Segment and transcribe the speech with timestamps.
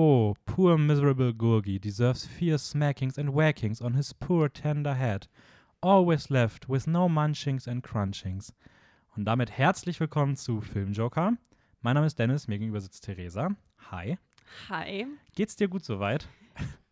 [0.00, 5.26] Oh, poor miserable Gurgi deserves fierce smackings and whackings on his poor tender head.
[5.82, 8.52] Always left with no munchings and crunchings.
[9.16, 11.32] Und damit herzlich willkommen zu Filmjoker.
[11.80, 13.56] Mein Name ist Dennis, mir gegenüber sitzt Theresa.
[13.90, 14.18] Hi.
[14.68, 15.04] Hi.
[15.34, 16.28] Geht's dir gut soweit?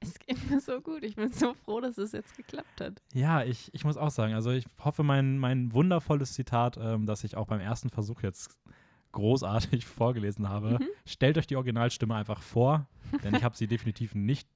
[0.01, 1.05] Es geht mir so gut.
[1.05, 3.01] Ich bin so froh, dass es jetzt geklappt hat.
[3.15, 7.23] Ja, ich, ich muss auch sagen, also ich hoffe, mein, mein wundervolles Zitat, ähm, das
[7.23, 8.59] ich auch beim ersten Versuch jetzt
[9.17, 10.89] großartig vorgelesen habe, Mhm.
[11.07, 12.87] stellt euch die Originalstimme einfach vor,
[13.25, 14.49] denn ich habe sie definitiv nicht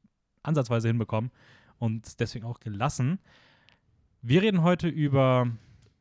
[0.42, 1.30] ansatzweise hinbekommen
[1.78, 3.18] und deswegen auch gelassen.
[4.22, 5.50] Wir reden heute über,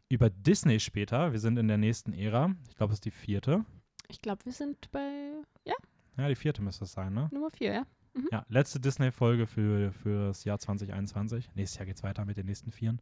[0.09, 1.31] über Disney später.
[1.31, 2.53] Wir sind in der nächsten Ära.
[2.69, 3.65] Ich glaube, es ist die vierte.
[4.09, 5.31] Ich glaube, wir sind bei
[5.65, 5.75] ja,
[6.17, 7.29] Ja, die vierte müsste es sein, ne?
[7.31, 7.85] Nummer vier, ja.
[8.31, 11.49] Ja, letzte Disney-Folge für, für das Jahr 2021.
[11.55, 13.01] Nächstes Jahr geht's weiter mit den nächsten vieren.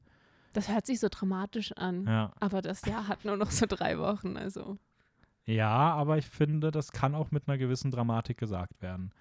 [0.54, 2.06] Das hört sich so dramatisch an.
[2.06, 2.34] Ja.
[2.40, 4.38] Aber das Jahr hat nur noch so drei Wochen.
[4.38, 4.78] Also,
[5.48, 9.12] Ja, aber ich finde, das kann auch mit einer gewissen Dramatik gesagt werden.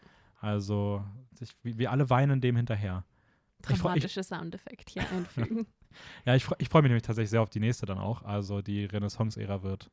[0.40, 1.04] Also,
[1.40, 3.04] ich, wir alle weinen dem hinterher.
[3.62, 5.66] Dramatische Soundeffekt hier einfügen.
[6.26, 8.22] Ja, ich, ich freue mich nämlich tatsächlich sehr auf die nächste dann auch.
[8.22, 9.90] Also, die Renaissance-Ära wird,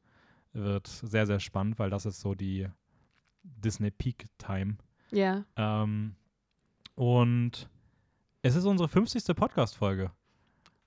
[0.52, 2.67] wird sehr, sehr spannend, weil das ist so die
[3.43, 4.75] Disney Peak Time.
[5.11, 5.45] ja.
[5.55, 6.15] Ähm,
[6.95, 7.69] und
[8.41, 9.33] es ist unsere 50.
[9.33, 10.11] Podcast-Folge.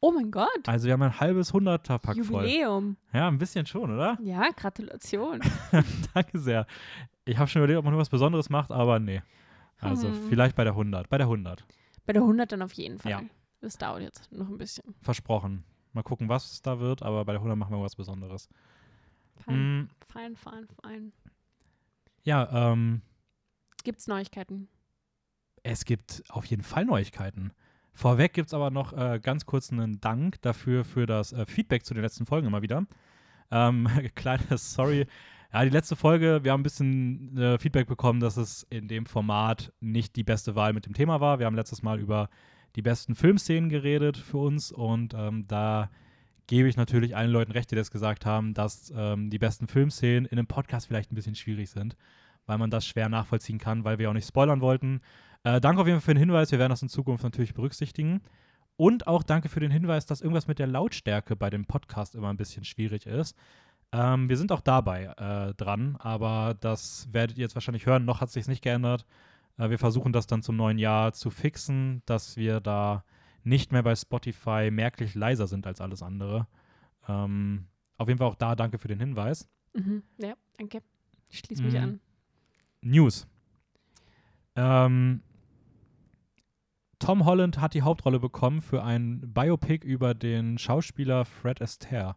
[0.07, 0.69] Oh mein Gott.
[0.69, 2.45] Also, wir haben ein halbes Hunderter-Pack voll.
[2.45, 2.97] Jubiläum.
[3.13, 4.17] Ja, ein bisschen schon, oder?
[4.23, 5.41] Ja, Gratulation.
[6.15, 6.67] Danke sehr.
[7.25, 9.23] Ich habe schon überlegt, ob man nur was Besonderes macht, aber nee.
[9.79, 10.29] Also Hm.
[10.29, 11.09] vielleicht bei der 100.
[11.09, 11.67] Bei der 100.
[12.07, 13.11] Bei der 100 dann auf jeden Fall.
[13.11, 13.23] Ja.
[13.61, 14.95] Das dauert jetzt noch ein bisschen.
[15.03, 15.65] Versprochen.
[15.93, 18.49] Mal gucken, was es da wird, aber bei der 100 machen wir was Besonderes.
[19.39, 21.13] Fein, Mm, fein, fein, fein.
[22.23, 23.03] ja, ähm,
[23.83, 24.69] Gibt's Neuigkeiten?
[25.63, 27.51] es gibt auf jeden Fall Neuigkeiten.
[27.97, 31.85] Vorweg gibt es aber noch äh, ganz kurz einen Dank dafür, für das äh, Feedback
[31.85, 32.85] zu den letzten Folgen immer wieder.
[33.51, 35.07] Ähm, kleines Sorry.
[35.51, 39.07] Ja, die letzte Folge, wir haben ein bisschen äh, Feedback bekommen, dass es in dem
[39.07, 41.39] Format nicht die beste Wahl mit dem Thema war.
[41.39, 42.29] Wir haben letztes Mal über
[42.75, 45.91] die besten Filmszenen geredet für uns und ähm, da
[46.47, 50.27] gebe ich natürlich allen Leuten recht, die das gesagt haben, dass ähm, die besten Filmszenen
[50.27, 51.97] in einem Podcast vielleicht ein bisschen schwierig sind,
[52.45, 55.01] weil man das schwer nachvollziehen kann, weil wir auch nicht spoilern wollten.
[55.47, 58.21] Äh, danke auf jeden Fall für den Hinweis, wir werden das in Zukunft natürlich berücksichtigen.
[58.77, 62.31] Und auch danke für den Hinweis, dass irgendwas mit der Lautstärke bei dem Podcast immer
[62.31, 63.37] ein bisschen schwierig ist.
[63.93, 68.05] Ähm, wir sind auch dabei äh, dran, aber das werdet ihr jetzt wahrscheinlich hören.
[68.05, 69.07] Noch hat es sich nicht geändert.
[69.57, 73.05] Äh, wir versuchen das dann zum neuen Jahr zu fixen, dass wir da
[73.45, 76.49] nicht mehr bei Spotify merklich leiser sind als alles andere.
[77.09, 77.69] Ähm,
[77.99, 79.49] auf jeden Fall auch da danke für den Hinweis.
[79.75, 80.03] Mhm.
[80.19, 80.83] Ja, danke.
[81.31, 81.81] Ich schließe mich Mhm.
[81.81, 82.01] an.
[82.83, 83.29] News.
[84.57, 85.23] Ähm,
[87.07, 92.17] Tom Holland hat die Hauptrolle bekommen für ein Biopic über den Schauspieler Fred Astaire.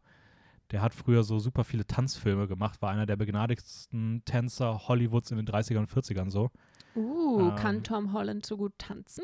[0.72, 5.38] Der hat früher so super viele Tanzfilme gemacht, war einer der begnadigsten Tänzer Hollywoods in
[5.38, 6.50] den 30ern und 40ern so.
[6.95, 7.55] Uh, Ähm.
[7.55, 9.23] kann Tom Holland so gut tanzen?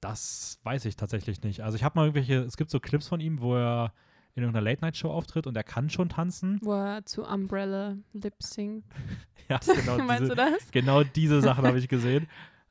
[0.00, 1.60] Das weiß ich tatsächlich nicht.
[1.60, 3.92] Also ich habe mal irgendwelche, es gibt so Clips von ihm, wo er
[4.34, 6.58] in irgendeiner Late-Night-Show auftritt und er kann schon tanzen.
[6.62, 8.82] Wo er zu Umbrella lip sync.
[9.50, 10.70] Ja, genau Meinst diese, du das?
[10.70, 12.28] Genau diese Sachen habe ich gesehen.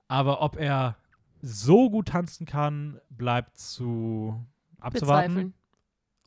[0.08, 0.96] Aber ob er
[1.42, 4.46] so gut tanzen kann, bleibt zu
[4.80, 5.34] abzuwarten.
[5.34, 5.54] Bezweifeln.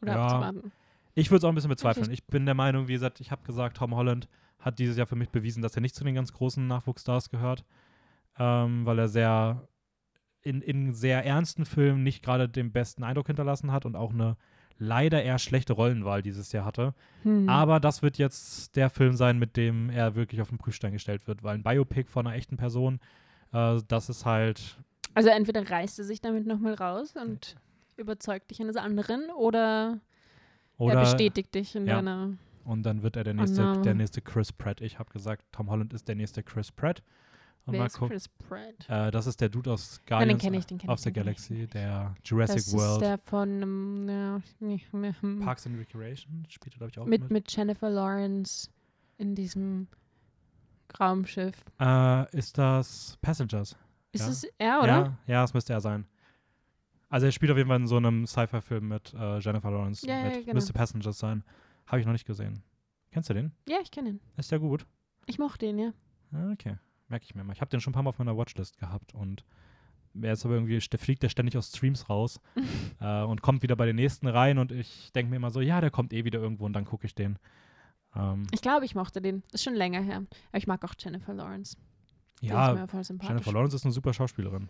[0.02, 0.24] Oder Ja.
[0.24, 0.72] abzuwarten.
[1.14, 2.10] Ich würde es auch ein bisschen bezweifeln.
[2.10, 4.28] Ich bin der Meinung, wie gesagt, ich habe gesagt, Tom Holland
[4.58, 7.64] hat dieses Jahr für mich bewiesen, dass er nicht zu den ganz großen Nachwuchsstars gehört,
[8.38, 9.68] ähm, weil er sehr
[10.42, 14.36] in, in sehr ernsten Filmen nicht gerade den besten Eindruck hinterlassen hat und auch eine
[14.78, 16.94] leider eher schlechte Rollenwahl dieses Jahr hatte.
[17.22, 17.48] Hm.
[17.48, 21.26] Aber das wird jetzt der Film sein, mit dem er wirklich auf den Prüfstein gestellt
[21.26, 22.98] wird, weil ein Biopic von einer echten Person,
[23.52, 24.78] äh, das ist halt
[25.20, 27.56] also entweder reißt er sich damit nochmal raus und
[27.96, 30.00] überzeugt dich eines anderen oder,
[30.78, 31.96] oder er bestätigt dich in ja.
[31.96, 32.38] deiner.
[32.64, 33.82] und dann wird er der nächste, no.
[33.82, 34.80] der nächste Chris Pratt.
[34.80, 37.02] Ich habe gesagt, Tom Holland ist der nächste Chris Pratt.
[37.66, 37.98] Und Wer ist.
[37.98, 38.88] Chris Pratt?
[38.88, 42.14] Äh, das ist der Dude aus Nein, den Guardians ich, den of the Galaxy, der
[42.24, 42.92] Jurassic das World.
[42.92, 45.40] ist der von ähm, ja, nicht mehr, hm.
[45.40, 47.30] Parks and Recreation spielt er, glaube ich, auch mit, mit.
[47.30, 48.70] mit Jennifer Lawrence
[49.18, 49.88] in diesem
[50.98, 51.62] Raumschiff.
[51.78, 53.76] Äh, ist das Passengers?
[54.12, 54.28] Ist Ja.
[54.30, 54.86] es er, oder?
[54.86, 56.06] Ja, ja, das müsste er sein.
[57.08, 60.06] Also er spielt auf jeden Fall in so einem Sci-Fi-Film mit äh, Jennifer Lawrence.
[60.06, 60.54] Ja, mit, ja, genau.
[60.54, 61.42] Müsste Passengers sein.
[61.86, 62.62] Habe ich noch nicht gesehen.
[63.10, 63.52] Kennst du den?
[63.68, 64.20] Ja, ich kenne ihn.
[64.36, 64.86] Ist der gut?
[65.26, 65.92] Ich mochte ihn, ja.
[66.32, 66.76] Ah, Okay,
[67.08, 67.52] merke ich mir mal.
[67.52, 69.44] Ich habe den schon ein paar Mal auf meiner Watchlist gehabt und
[70.20, 72.40] er ist aber irgendwie, fliegt der ständig aus Streams raus
[73.00, 75.80] äh, und kommt wieder bei den nächsten rein und ich denke mir immer so, ja,
[75.80, 77.38] der kommt eh wieder irgendwo und dann gucke ich den.
[78.14, 79.42] Ähm, Ich glaube, ich mochte den.
[79.52, 80.24] Ist schon länger her.
[80.50, 81.76] Aber ich mag auch Jennifer Lawrence.
[82.40, 82.86] Ja.
[83.22, 84.68] Jennifer Lawrence ist eine super Schauspielerin.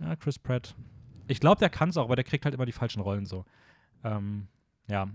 [0.00, 0.74] Ja, Chris Pratt.
[1.28, 3.44] Ich glaube, der kann es auch, aber der kriegt halt immer die falschen Rollen so.
[4.02, 4.48] Ähm,
[4.88, 5.08] ja.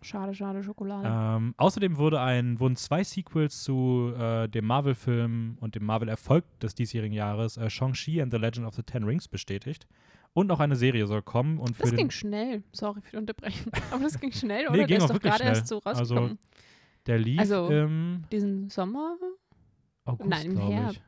[0.00, 1.08] Schade, schade, Schokolade.
[1.10, 6.76] Ähm, außerdem wurde ein, wurden zwei Sequels zu äh, dem Marvel-Film und dem Marvel-Erfolg des
[6.76, 9.88] diesjährigen Jahres, äh, Shang-Chi and the Legend of the Ten Rings, bestätigt.
[10.34, 11.58] Und noch eine Serie soll kommen.
[11.58, 12.62] Und für das ging schnell.
[12.70, 13.72] Sorry für die Unterbrechung.
[13.90, 14.76] Aber das ging schnell, oder?
[14.76, 16.38] Nee, ging Der ist auch doch gerade erst so Also, rausgekommen.
[17.06, 17.68] der lief also,
[18.30, 19.16] Diesen Sommer?
[20.04, 20.58] August, nein, im.
[20.58, 21.02] Herbst.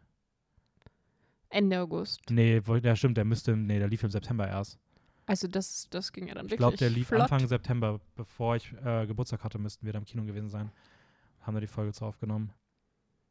[1.51, 2.23] Ende August.
[2.31, 4.79] Nee, der stimmt, der müsste, nee, der lief im September erst.
[5.27, 7.23] Also das, das ging ja dann Ich wirklich glaube, der lief flott.
[7.23, 10.73] Anfang September, bevor ich äh, Geburtstag hatte, müssten wir da im Kino gewesen sein.
[11.41, 12.53] Haben wir die Folge zu aufgenommen.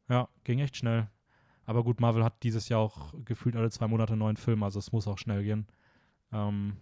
[0.08, 1.08] Ja, ging echt schnell.
[1.66, 4.78] Aber gut, Marvel hat dieses Jahr auch gefühlt alle zwei Monate einen neuen Film, also
[4.78, 5.66] es muss auch schnell gehen.
[6.32, 6.76] Ähm,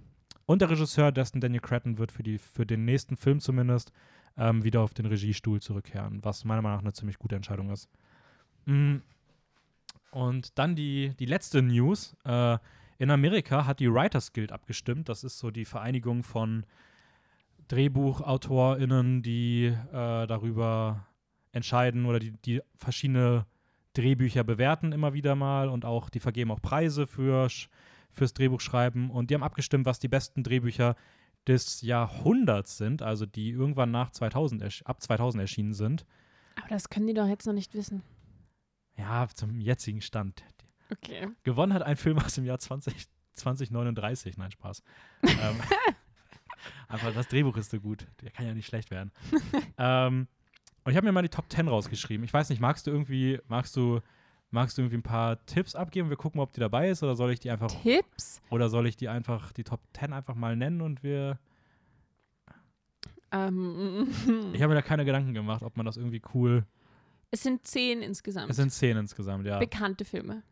[0.46, 3.92] und der Regisseur Destin Daniel Cretton wird für, die, für den nächsten Film zumindest
[4.36, 7.90] ähm, wieder auf den Regiestuhl zurückkehren, was meiner Meinung nach eine ziemlich gute Entscheidung ist.
[8.64, 8.98] Mm.
[10.10, 12.16] Und dann die, die letzte News.
[12.24, 12.58] Äh,
[12.98, 15.08] in Amerika hat die Writers Guild abgestimmt.
[15.08, 16.64] Das ist so die Vereinigung von
[17.68, 21.06] DrehbuchautorInnen, die äh, darüber
[21.52, 23.46] entscheiden oder die, die verschiedene
[23.94, 27.48] Drehbücher bewerten immer wieder mal und auch die vergeben auch Preise für,
[28.10, 29.10] fürs Drehbuchschreiben.
[29.10, 30.94] Und die haben abgestimmt, was die besten Drehbücher
[31.46, 36.04] des Jahrhunderts sind, also die irgendwann nach 2000 ersch- ab 2000 erschienen sind.
[36.56, 38.02] Aber das können die doch jetzt noch nicht wissen.
[38.98, 40.42] Ja, zum jetzigen Stand.
[40.90, 41.28] Okay.
[41.44, 44.36] Gewonnen hat ein Film aus dem Jahr 20, 2039.
[44.36, 44.82] Nein, Spaß.
[45.22, 45.60] ähm,
[46.88, 48.06] einfach das Drehbuch ist so gut.
[48.22, 49.12] Der kann ja nicht schlecht werden.
[49.78, 50.26] ähm,
[50.84, 52.24] und ich habe mir mal die Top 10 rausgeschrieben.
[52.24, 54.00] Ich weiß nicht, magst du irgendwie, magst du,
[54.50, 56.08] magst du irgendwie ein paar Tipps abgeben?
[56.08, 58.40] Wir gucken, ob die dabei ist oder soll ich die einfach Tipps?
[58.50, 61.38] oder soll ich die einfach die Top 10 einfach mal nennen und wir
[63.30, 64.08] Ähm,
[64.54, 66.64] ich habe mir da keine Gedanken gemacht, ob man das irgendwie cool.
[67.30, 68.50] Es sind zehn insgesamt.
[68.50, 69.58] Es sind zehn insgesamt, ja.
[69.58, 70.42] Bekannte Filme.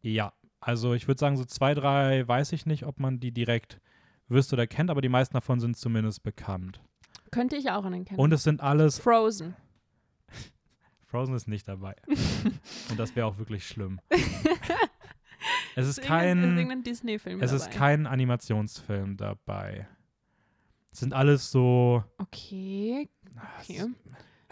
[0.00, 3.80] Ja, also ich würde sagen, so zwei, drei weiß ich nicht, ob man die direkt
[4.28, 6.80] wüsste oder kennt, aber die meisten davon sind zumindest bekannt.
[7.30, 8.18] Könnte ich auch anerkennen.
[8.20, 8.98] Und es sind alles.
[8.98, 9.54] Frozen.
[11.06, 11.94] Frozen ist nicht dabei.
[12.90, 14.00] Und das wäre auch wirklich schlimm.
[15.76, 16.82] es ist irgendein- kein.
[16.82, 17.64] Disney-Film Es dabei.
[17.64, 19.86] ist kein Animationsfilm dabei.
[20.92, 22.04] Es sind alles so.
[22.18, 23.08] Okay,
[23.60, 23.86] okay.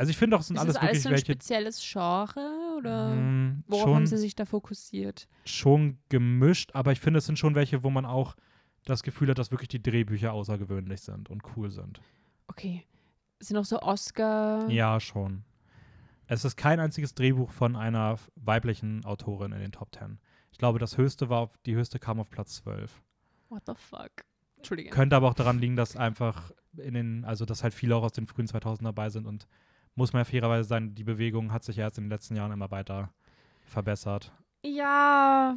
[0.00, 1.32] Also ich finde auch, es sind Ist alles das alles wirklich so ein welche.
[1.32, 5.28] spezielles Genre oder mh, worauf schon, haben sie sich da fokussiert?
[5.44, 8.34] schon gemischt, aber ich finde, es sind schon welche, wo man auch
[8.86, 12.00] das Gefühl hat, dass wirklich die Drehbücher außergewöhnlich sind und cool sind.
[12.48, 12.86] Okay.
[13.40, 14.66] Sind auch so Oscar.
[14.70, 15.44] Ja, schon.
[16.28, 20.18] Es ist kein einziges Drehbuch von einer weiblichen Autorin in den Top Ten.
[20.50, 23.02] Ich glaube, das höchste war, auf, die höchste kam auf Platz 12.
[23.50, 24.10] What the fuck?
[24.56, 24.88] Entschuldige.
[24.88, 28.12] Könnte aber auch daran liegen, dass einfach in den, also dass halt viele auch aus
[28.12, 29.46] den frühen 2000 dabei sind und
[30.00, 32.52] muss man ja fairerweise sagen, die Bewegung hat sich ja erst in den letzten Jahren
[32.52, 33.12] immer weiter
[33.66, 34.32] verbessert.
[34.64, 35.56] Ja.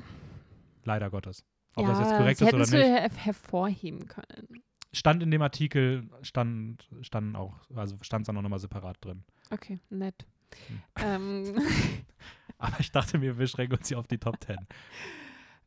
[0.83, 1.45] Leider Gottes.
[1.75, 2.73] Ob ja, das jetzt korrekt sie ist oder nicht.
[2.73, 4.61] her hervorheben können.
[4.91, 9.23] Stand in dem Artikel, stand, standen auch, also stand es dann auch nochmal separat drin.
[9.49, 10.27] Okay, nett.
[10.67, 10.81] Hm.
[10.97, 11.61] ähm,
[12.59, 14.67] Aber ich dachte mir, wir schränken uns hier auf die Top Ten.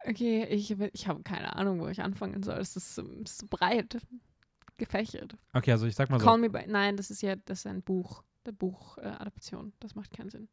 [0.06, 2.58] okay, ich, ich habe keine Ahnung, wo ich anfangen soll.
[2.58, 3.98] Es ist, so- es ist so breit
[4.76, 5.36] gefächert.
[5.52, 6.26] Okay, also ich sag mal so.
[6.26, 6.66] Call Me By.
[6.68, 8.22] Nein, das ist ja das ist ein Buch.
[8.46, 9.68] Der Buchadaption.
[9.68, 10.48] Äh, das macht keinen Sinn.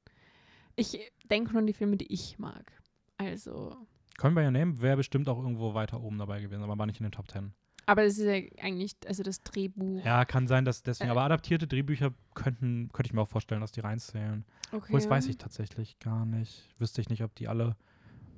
[0.76, 1.00] Ich
[1.30, 2.72] denke nur an die Filme, die ich mag.
[3.18, 3.78] Also.
[4.22, 7.00] Me By Your Name wäre bestimmt auch irgendwo weiter oben dabei gewesen, aber war nicht
[7.00, 7.54] in den Top Ten.
[7.86, 10.04] Aber das ist ja eigentlich, also das Drehbuch.
[10.06, 11.12] Ja, kann sein, dass deswegen, Äh.
[11.12, 14.46] aber adaptierte Drehbücher könnten, könnte ich mir auch vorstellen, dass die reinzählen.
[14.72, 14.94] okay.
[14.94, 16.70] Das weiß ich tatsächlich gar nicht.
[16.80, 17.76] Wüsste ich nicht, ob die alle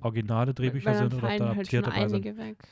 [0.02, 2.26] originale Drehbücher sind oder ob da halt schon adaptierte dabei sind.
[2.26, 2.68] einige weg.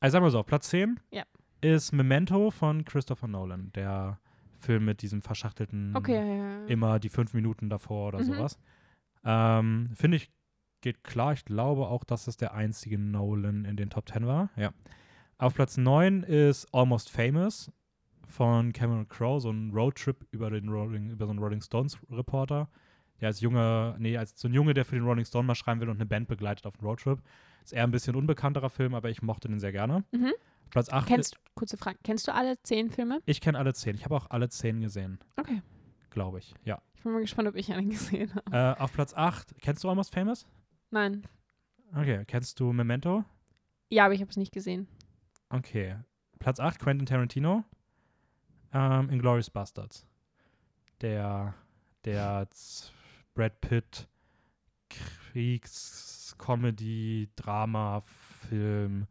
[0.00, 1.24] Also sagen wir so, auf Platz 10 Ja.
[1.60, 4.20] ist Memento von Christopher Nolan, der
[4.58, 6.24] Film mit diesem verschachtelten Okay, ja,
[6.60, 6.66] ja.
[6.66, 8.24] immer die fünf Minuten davor oder Mhm.
[8.24, 8.58] sowas.
[9.24, 10.30] Ähm, Finde ich,
[10.80, 11.32] geht klar.
[11.32, 14.50] Ich glaube auch, dass es der einzige Nolan in den Top 10 war.
[14.56, 14.72] Ja.
[15.38, 17.70] Auf Platz 9 ist Almost Famous
[18.26, 22.68] von Cameron Crowe, so ein Roadtrip über den Rolling, über so einen Rolling Stones Reporter,
[23.20, 25.80] der als Junge, nee, als so ein Junge, der für den Rolling Stone mal schreiben
[25.80, 27.20] will und eine Band begleitet auf dem Roadtrip.
[27.64, 30.04] Ist eher ein bisschen unbekannterer Film, aber ich mochte den sehr gerne.
[30.12, 30.32] Mhm.
[30.70, 33.20] Platz 8 Kennst du, kurze Frage, kennst du alle zehn Filme?
[33.26, 33.94] ich kenne alle zehn.
[33.94, 35.62] Ich habe auch alle zehn gesehen, Okay.
[36.10, 36.54] glaube ich.
[36.64, 36.80] Ja.
[36.94, 38.56] Ich bin mal gespannt, ob ich einen gesehen habe.
[38.78, 40.46] Äh, auf Platz 8, kennst du Almost Famous?
[40.90, 41.26] Nein.
[41.94, 43.24] Okay, kennst du Memento?
[43.90, 44.88] Ja, aber ich habe es nicht gesehen.
[45.48, 45.96] Okay.
[46.38, 47.64] Platz 8, Quentin Tarantino.
[48.72, 50.06] Ähm, Inglourious Bastards.
[51.00, 51.54] Der,
[52.04, 52.46] der
[53.34, 54.08] Brad Pitt
[54.90, 58.00] Kriegs-, Comedy-, Drama-,
[58.48, 59.06] Film.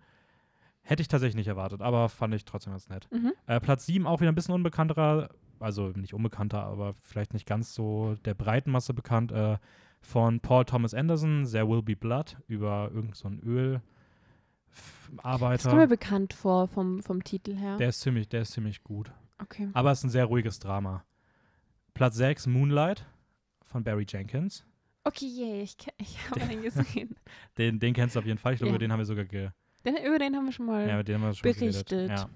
[0.88, 3.10] Hätte ich tatsächlich nicht erwartet, aber fand ich trotzdem ganz nett.
[3.12, 3.34] Mhm.
[3.46, 5.28] Äh, Platz 7 auch wieder ein bisschen unbekannterer,
[5.60, 9.58] also nicht unbekannter, aber vielleicht nicht ganz so der breiten Masse bekannt, äh,
[10.00, 13.82] von Paul Thomas Anderson, There Will Be Blood, über irgendeinen so einen
[14.70, 15.70] Das Ölarbeiter.
[15.70, 17.76] kommt mir bekannt vor vom, vom Titel her.
[17.76, 19.12] Der ist ziemlich, der ist ziemlich gut.
[19.40, 19.68] Okay.
[19.74, 21.04] Aber es ist ein sehr ruhiges Drama.
[21.94, 23.06] Platz 6, Moonlight
[23.66, 24.64] von Barry Jenkins.
[25.04, 27.14] Okay, yeah, ich, ich habe den gesehen.
[27.58, 28.54] Den, den kennst du auf jeden Fall.
[28.54, 29.50] Ich glaube, über den haben wir sogar ge
[29.86, 30.88] Den, über den haben wir schon mal.
[30.88, 32.10] ja, wir schon Berichtet.
[32.10, 32.30] Ja.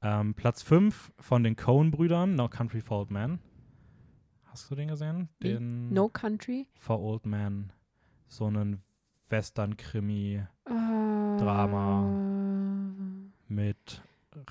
[0.00, 3.40] Ähm, Platz 5 von den Coen-Brüdern, No Country for Old Men.
[4.44, 5.28] Hast du den gesehen?
[5.42, 6.66] Den no Country.
[6.78, 7.72] for Old Men.
[8.28, 8.82] So einen
[9.28, 12.02] Western-Krimi Drama.
[13.48, 14.02] mit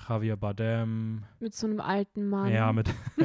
[0.08, 1.24] Javier Bardem.
[1.40, 2.52] Mit so einem alten Mann.
[2.52, 2.88] Ja, mit.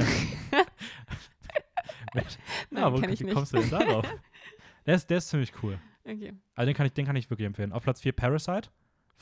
[2.13, 3.27] mit Nein, ja, wo wie nicht.
[3.33, 4.05] kommst du denn darauf?
[4.85, 5.79] Der ist, der ist ziemlich cool.
[6.03, 6.33] Okay.
[6.55, 7.71] Also den kann, ich, den kann ich wirklich empfehlen.
[7.71, 8.69] Auf Platz 4 Parasite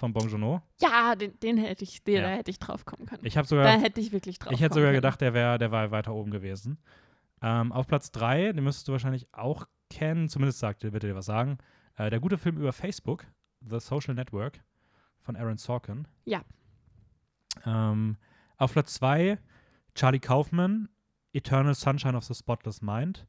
[0.01, 0.61] von Bong Joon-ho.
[0.81, 2.21] Ja, den, den hätte ich, den, Ja.
[2.23, 3.23] da hätte ich drauf kommen können.
[3.23, 4.95] Ich habe da sogar, hätte ich wirklich drauf ich hätte sogar können.
[4.97, 6.79] gedacht, der, wär, der war weiter oben gewesen.
[7.43, 11.15] Ähm, auf Platz 3, den müsstest du wahrscheinlich auch kennen, zumindest sagt wird er dir
[11.15, 11.59] was sagen.
[11.97, 13.25] Äh, der gute Film über Facebook,
[13.61, 14.63] The Social Network
[15.19, 16.07] von Aaron Sorkin.
[16.25, 16.41] Ja.
[17.65, 18.17] Ähm,
[18.57, 19.37] auf Platz 2
[19.93, 20.89] Charlie Kaufman,
[21.33, 23.27] Eternal Sunshine of the Spotless Mind.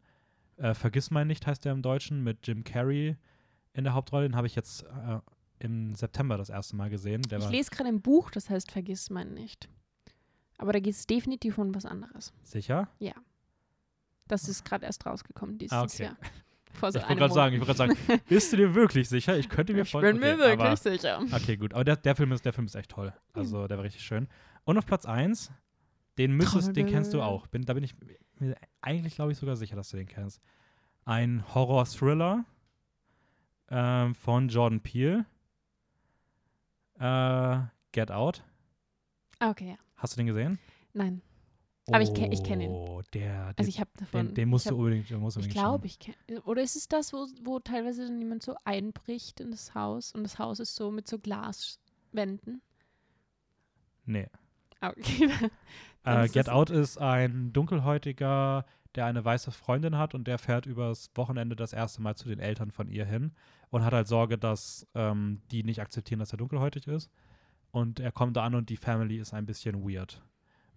[0.56, 3.16] Äh, Vergiss mein nicht heißt der im Deutschen mit Jim Carrey
[3.74, 4.26] in der Hauptrolle.
[4.28, 5.18] Den habe ich jetzt äh,
[5.62, 7.22] im September das erste Mal gesehen.
[7.22, 9.68] Der Ich lese gerade ein Buch, das heißt Vergiss mein nicht.
[10.58, 12.32] Aber da geht es definitiv um was anderes.
[12.42, 12.88] sicher.
[14.28, 16.04] Das ist gerade erst rausgekommen dieses Ah, okay.
[16.04, 16.16] Jahr.
[16.72, 17.96] Vor so ich wollte gerade sagen, ich wollte sagen,
[18.28, 19.36] bist du dir wirklich sicher?
[19.36, 20.18] Ich könnte mir Ich vorstellen.
[20.20, 21.20] bin mir okay, wirklich aber- sicher.
[21.32, 21.74] Okay, gut.
[21.74, 23.12] Aber der, der, Film ist, der Film ist echt toll.
[23.34, 24.26] Also, der war richtig schön.
[24.64, 25.52] Und auf Platz 1,
[26.18, 27.46] den müsstest, den kennst du auch.
[27.48, 27.94] Bin, da bin ich
[28.38, 30.40] mir eigentlich, glaube ich, sogar sicher, dass du den kennst.
[31.04, 32.44] Ein Horror-Thriller
[33.70, 35.26] ähm, von Jordan Peele.
[37.02, 38.42] Äh, Get Out.
[39.38, 39.76] Ah, Okay, ja.
[39.96, 40.58] Hast du den gesehen?
[40.92, 41.20] Nein.
[41.88, 42.70] Aber ich kenn- ich kenn ihn.
[42.70, 44.26] Oh, der, Also den, ich habe davon.
[44.28, 46.16] den, den musst ich du hab, unbedingt, den musst du Ich glaube, ich kenne.
[46.44, 50.22] Oder ist es das, wo, wo teilweise dann jemand so einbricht in das Haus und
[50.22, 52.62] das Haus ist so mit so Glaswänden?
[54.04, 54.28] Nee.
[54.80, 55.28] Ah, Okay.
[56.04, 61.10] Äh, Get Out ist ein Dunkelhäutiger, der eine weiße Freundin hat und der fährt übers
[61.14, 63.32] Wochenende das erste Mal zu den Eltern von ihr hin
[63.70, 67.10] und hat halt Sorge, dass ähm, die nicht akzeptieren, dass er dunkelhäutig ist.
[67.70, 70.22] Und er kommt da an und die Family ist ein bisschen weird.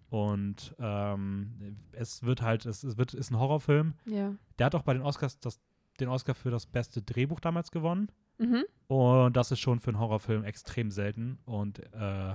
[0.08, 3.94] Und ähm, es wird halt, es, es wird, ist ein Horrorfilm.
[4.06, 4.34] ja.
[4.58, 5.60] Der hat auch bei den Oscars das,
[6.00, 8.10] den Oscar für das beste Drehbuch damals gewonnen.
[8.38, 8.64] Mhm.
[8.86, 12.34] Und das ist schon für einen Horrorfilm extrem selten und äh,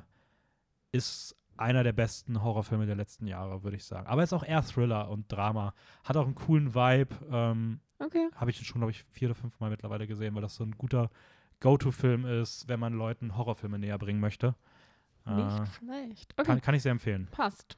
[0.92, 4.08] ist einer der besten Horrorfilme der letzten Jahre, würde ich sagen.
[4.08, 5.74] Aber ist auch eher Thriller und Drama.
[6.04, 7.16] Hat auch einen coolen Vibe.
[7.32, 8.30] Ähm, Okay.
[8.36, 10.72] Habe ich schon, glaube ich, vier oder fünf Mal mittlerweile gesehen, weil das so ein
[10.72, 11.12] guter
[11.60, 14.56] Go-To-Film ist, wenn man Leuten Horrorfilme näher bringen möchte.
[15.28, 16.34] Äh, Nicht schlecht.
[16.36, 16.48] Okay.
[16.48, 17.28] kann, kann ich sehr empfehlen.
[17.30, 17.78] Passt.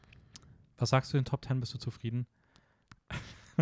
[0.78, 1.60] Was sagst du in den Top 10?
[1.60, 2.26] Bist du zufrieden?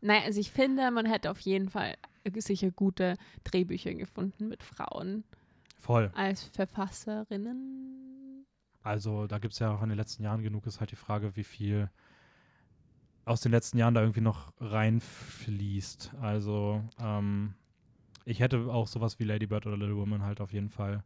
[0.00, 1.96] Nein, also ich finde, man hätte auf jeden Fall
[2.36, 5.24] sicher gute Drehbücher gefunden mit Frauen
[5.78, 6.10] Voll.
[6.14, 8.13] als Verfasserinnen.
[8.84, 11.34] Also da gibt es ja auch in den letzten Jahren genug, ist halt die Frage,
[11.36, 11.90] wie viel
[13.24, 16.12] aus den letzten Jahren da irgendwie noch reinfließt.
[16.20, 17.54] Also ähm,
[18.26, 21.02] ich hätte auch sowas wie Lady Bird oder Little Woman halt auf jeden Fall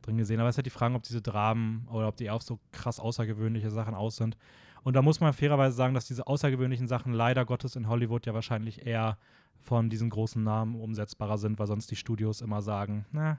[0.00, 0.40] drin gesehen.
[0.40, 2.98] Aber es ist halt die Frage, ob diese Dramen oder ob die auch so krass
[2.98, 4.38] außergewöhnliche Sachen aus sind.
[4.82, 8.32] Und da muss man fairerweise sagen, dass diese außergewöhnlichen Sachen leider Gottes in Hollywood ja
[8.32, 9.18] wahrscheinlich eher
[9.58, 13.38] von diesen großen Namen umsetzbarer sind, weil sonst die Studios immer sagen, na,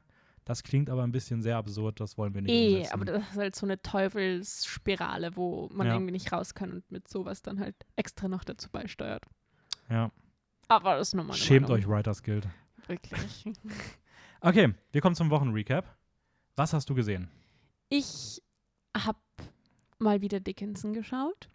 [0.49, 2.93] das klingt aber ein bisschen sehr absurd, das wollen wir nicht Eh, umsetzen.
[2.93, 5.93] aber das ist halt so eine Teufelsspirale, wo man Ja.
[5.93, 9.25] irgendwie nicht raus kann und mit sowas dann halt extra noch dazu beisteuert.
[9.89, 10.11] ja.
[10.71, 11.77] Aber das ist eine Schämt Meinung.
[11.83, 12.47] euch, Writers Guild.
[12.87, 13.45] Wirklich.
[14.41, 15.97] Okay, wir kommen zum Wochenrecap.
[16.55, 17.27] Was hast du gesehen?
[17.89, 18.41] Ich
[18.95, 19.19] habe
[19.97, 21.49] mal wieder Dickinson geschaut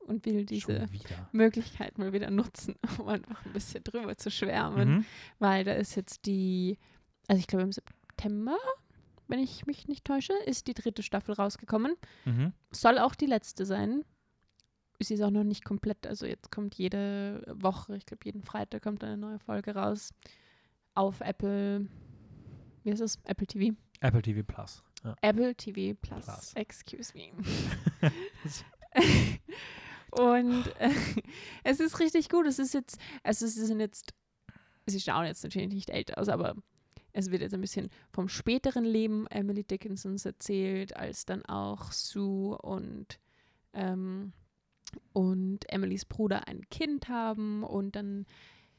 [0.00, 0.86] und will diese.
[1.30, 4.88] Möglichkeit mal wieder nutzen, um einfach ein bisschen drüber zu schwärmen.
[4.88, 5.04] Mhm.
[5.38, 6.76] Weil da ist jetzt die,
[7.28, 8.00] also ich glaube im September,
[9.28, 11.94] wenn ich mich nicht täusche, ist die dritte Staffel rausgekommen.
[12.24, 12.52] Mhm.
[12.70, 14.04] Soll auch die letzte sein.
[15.00, 18.82] Sie ist auch noch nicht komplett, also jetzt kommt jede Woche, ich glaube jeden Freitag
[18.82, 20.10] kommt eine neue Folge raus
[20.94, 21.88] auf Apple,
[22.84, 23.18] wie heißt es?
[23.24, 23.76] Apple TV.
[24.00, 24.82] Apple TV Plus.
[25.02, 25.16] Ja.
[25.20, 26.24] Apple TV Plus.
[26.24, 26.52] Plus.
[26.54, 27.32] Excuse me.
[30.10, 30.90] Und äh,
[31.64, 32.46] es ist richtig gut.
[32.46, 34.14] Es ist jetzt, also sie sind jetzt,
[34.86, 36.54] sie schauen jetzt natürlich nicht älter aus, aber
[37.14, 42.58] es wird jetzt ein bisschen vom späteren Leben Emily Dickinsons erzählt, als dann auch Sue
[42.58, 43.18] und,
[43.72, 44.32] ähm,
[45.12, 48.26] und Emilys Bruder ein Kind haben und dann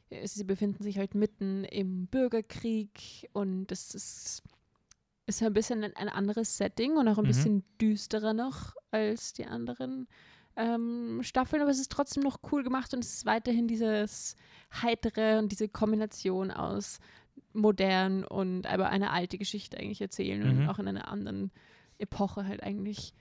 [0.10, 4.44] äh, sie befinden sich halt mitten im Bürgerkrieg und es ist,
[5.28, 7.30] ist ein bisschen ein, ein anderes Setting und auch ein Mhm.
[7.30, 10.08] bisschen düsterer noch als die anderen
[10.58, 14.36] ähm, Staffeln, aber es ist trotzdem noch cool gemacht und es ist weiterhin dieses
[14.82, 17.00] heitere und diese Kombination aus
[17.56, 20.60] modern und aber eine alte Geschichte eigentlich erzählen Mhm.
[20.64, 21.52] und auch in einer anderen
[21.98, 23.14] Epoche halt eigentlich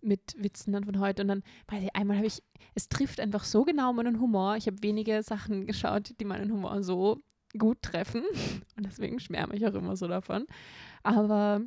[0.00, 1.22] mit Witzen dann von heute.
[1.22, 2.42] Und dann, weiß ich, einmal habe ich,
[2.74, 4.56] es trifft einfach so genau meinen Humor.
[4.56, 7.18] Ich habe wenige Sachen geschaut, die meinen Humor so
[7.58, 8.22] gut treffen.
[8.76, 10.46] Und deswegen schwärme ich auch immer so davon.
[11.02, 11.62] Aber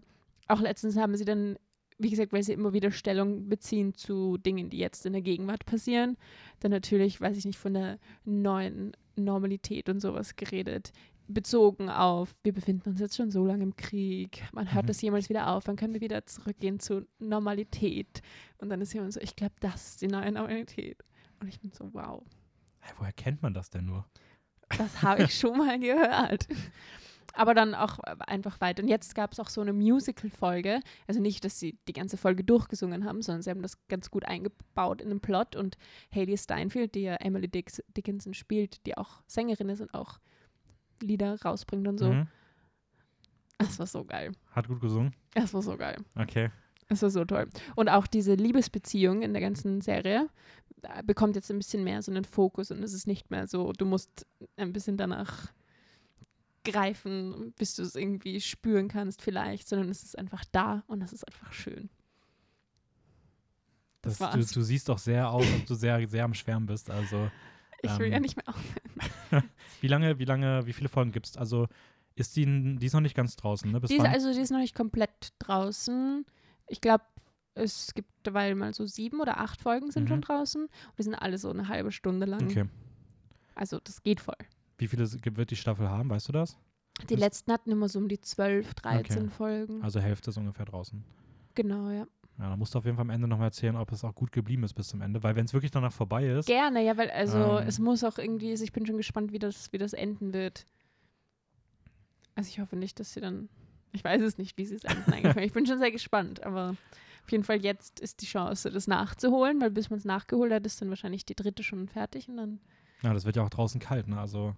[0.48, 1.58] auch letztens haben sie dann,
[1.98, 5.66] wie gesagt, weil sie immer wieder Stellung beziehen zu Dingen, die jetzt in der Gegenwart
[5.66, 6.16] passieren,
[6.62, 10.94] dann natürlich, weiß ich nicht, von der neuen Normalität und sowas geredet.
[11.34, 14.88] Bezogen auf, wir befinden uns jetzt schon so lange im Krieg, man hört Mhm.
[14.88, 18.22] das jemals wieder auf, wann können wir wieder zurückgehen zu Normalität?
[18.58, 21.04] Und dann ist jemand so, ich glaube, das ist die neue Normalität.
[21.40, 22.24] Und ich bin so, wow,
[22.82, 24.06] Hä, woher kennt man das denn nur?
[24.78, 26.48] das habe ich schon mal gehört.
[27.34, 28.82] Aber dann auch einfach weiter.
[28.82, 30.82] Und jetzt gab es auch so eine Musical-Folge.
[31.08, 34.26] Also nicht, dass sie die ganze Folge durchgesungen haben, sondern sie haben das ganz gut
[34.26, 35.56] eingebaut in den Plot.
[35.56, 35.78] Und
[36.14, 40.20] Haley Steinfeld, die ja Emily Dickinson spielt, die auch Sängerin ist und auch
[41.02, 42.12] Lieder rausbringt und so.
[42.12, 42.28] Mhm.
[43.58, 44.32] Das war so geil.
[44.52, 45.14] Hat gut gesungen.
[45.34, 45.98] Das war so geil.
[46.16, 46.50] Okay.
[46.88, 47.48] Das war so toll.
[47.76, 50.30] Und auch diese Liebesbeziehung in der ganzen Serie
[50.82, 53.74] äh, bekommt jetzt ein bisschen mehr so einen Fokus und es ist nicht mehr so,
[53.74, 54.26] du musst
[54.58, 55.52] ein bisschen danach
[56.64, 61.14] greifen, bis du es irgendwie spüren kannst vielleicht, sondern es ist einfach da und es
[61.14, 61.90] ist einfach schön.
[64.02, 66.90] Das Das, du, du siehst doch sehr aus, als du sehr, sehr am Schwärmen bist.
[66.90, 67.30] Also,
[67.82, 68.64] Ich will ja Ähm, nicht mehr auf.
[69.82, 71.38] wie lange, wie lange, wie viele Folgen gibt es?
[71.38, 71.68] Also,
[72.16, 72.46] ist die,
[72.78, 73.80] die ist noch nicht ganz draußen, ne?
[73.80, 76.26] Bis Die ist, also die ist noch nicht komplett draußen.
[76.68, 77.06] Ich glaube,
[77.56, 80.08] es gibt derweil mal so sieben oder acht Folgen sind Mhm.
[80.08, 80.64] schon draußen.
[80.64, 82.44] Und die sind alle so eine halbe Stunde lang.
[82.44, 82.66] okay.
[83.56, 84.36] Also das geht voll.
[84.78, 86.58] Wie viele wird die Staffel haben, weißt du das?
[87.10, 89.82] Die letzten hatten immer so um die 12, 13 Folgen.
[89.82, 91.04] Also Hälfte ist ungefähr draußen.
[91.56, 92.06] Genau, ja.
[92.40, 94.32] Ja, da musst du auf jeden Fall am Ende nochmal erzählen, ob es auch gut
[94.32, 95.22] geblieben ist bis zum Ende.
[95.24, 97.68] Weil wenn es wirklich danach vorbei ist, Gerne, ja, weil also Ähm.
[97.68, 100.66] es muss auch irgendwie, also ich bin schon gespannt, wie das, wie das enden wird.
[102.36, 103.50] Also ich hoffe nicht, dass sie dann,
[103.92, 105.36] ich weiß es nicht, wie sie es enden eigentlich.
[105.46, 106.76] ich bin schon sehr gespannt, aber
[107.24, 110.66] auf jeden Fall jetzt ist die Chance, das nachzuholen, weil bis man es nachgeholt hat,
[110.66, 112.60] ist dann wahrscheinlich die dritte schon fertig und dann,
[113.04, 114.18] ja, das wird ja auch draußen kalt, ne?
[114.18, 114.56] Also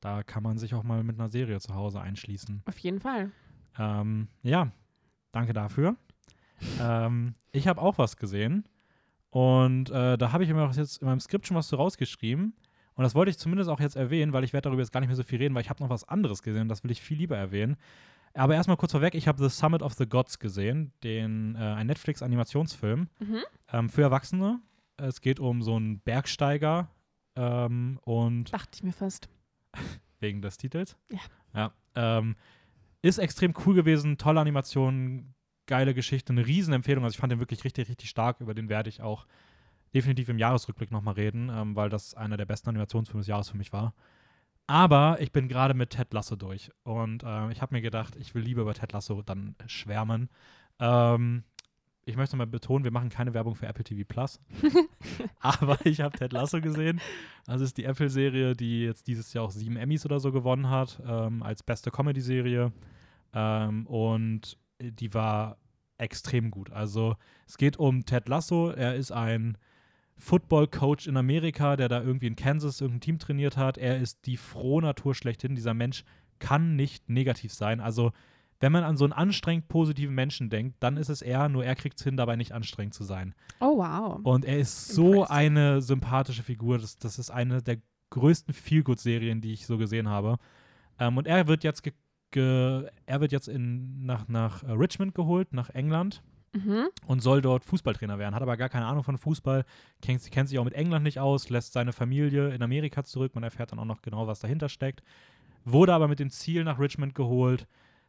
[0.00, 2.62] da kann man sich auch mal mit einer Serie zu Hause einschließen.
[2.64, 3.30] auf jeden Fall.
[3.78, 4.72] Ähm, ja,
[5.32, 5.96] danke dafür.
[6.80, 8.64] Ähm, ich habe auch was gesehen
[9.30, 12.54] und äh, da habe ich mir auch jetzt in meinem Skript schon was so rausgeschrieben.
[12.94, 15.08] Und das wollte ich zumindest auch jetzt erwähnen, weil ich werde darüber jetzt gar nicht
[15.08, 17.00] mehr so viel reden, weil ich habe noch was anderes gesehen und das will ich
[17.00, 17.76] viel lieber erwähnen.
[18.34, 21.86] Aber erstmal kurz vorweg, ich habe The Summit of the Gods gesehen, den, äh, ein
[21.86, 23.38] Netflix-Animationsfilm Mhm.
[23.72, 24.60] ähm, für Erwachsene.
[24.98, 26.90] Es geht um so einen Bergsteiger
[27.36, 29.28] ähm, und Dachte ich mir fast.
[30.20, 30.96] wegen des Titels.
[31.10, 31.20] Ja.
[31.54, 31.72] Ja.
[32.18, 32.36] Ähm,
[33.02, 35.32] ist extrem cool gewesen, tolle Animation,
[35.70, 37.04] geile Geschichte, eine Riesenempfehlung.
[37.04, 38.40] Also ich fand den wirklich richtig, richtig stark.
[38.40, 39.26] Über den werde ich auch
[39.94, 43.56] definitiv im Jahresrückblick nochmal reden, ähm, weil das einer der besten Animationsfilme des Jahres für
[43.56, 43.94] mich war.
[44.66, 48.34] Aber ich bin gerade mit Ted Lasso durch und äh, ich habe mir gedacht, ich
[48.34, 50.28] will lieber über Ted Lasso dann schwärmen.
[50.78, 51.44] Ähm,
[52.04, 54.40] ich möchte mal betonen, wir machen keine Werbung für Apple TV Plus.
[55.40, 57.00] Aber ich habe Ted Lasso gesehen.
[57.46, 61.00] Das ist die Apple-Serie, die jetzt dieses Jahr auch sieben Emmys oder so gewonnen hat,
[61.06, 62.72] ähm, als beste Comedy-Serie.
[63.32, 65.58] Ähm, und die war
[65.98, 66.70] extrem gut.
[66.72, 67.16] Also
[67.46, 68.70] es geht um Ted Lasso.
[68.70, 69.58] Er ist ein
[70.16, 73.78] Football-Coach in Amerika, der da irgendwie in Kansas irgendein Team trainiert hat.
[73.78, 75.54] Er ist die frohe Natur schlechthin.
[75.54, 76.04] Dieser Mensch
[76.38, 77.80] kann nicht negativ sein.
[77.80, 78.12] Also
[78.60, 81.74] wenn man an so einen anstrengend positiven Menschen denkt, dann ist es er, nur er
[81.74, 83.34] kriegt es hin, dabei nicht anstrengend zu sein.
[83.58, 84.20] Oh, wow.
[84.22, 85.30] Und er ist so Impressive.
[85.30, 86.78] eine sympathische Figur.
[86.78, 87.78] Das, das ist eine der
[88.10, 90.36] größten Feelgood-Serien, die ich so gesehen habe.
[90.98, 91.82] Ähm, und er wird jetzt,
[92.36, 96.88] er wird jetzt in, nach, nach äh, Richmond geholt, nach England Mhm.
[97.06, 98.34] und soll dort Fußballtrainer werden.
[98.34, 99.64] Hat aber gar keine Ahnung von Fußball,
[100.02, 103.36] kennt, kennt sich auch mit England nicht aus, lässt seine Familie in Amerika zurück.
[103.36, 105.04] Man erfährt dann auch noch genau, was dahinter steckt.
[105.64, 107.68] Wurde aber mit dem Ziel nach Richmond geholt,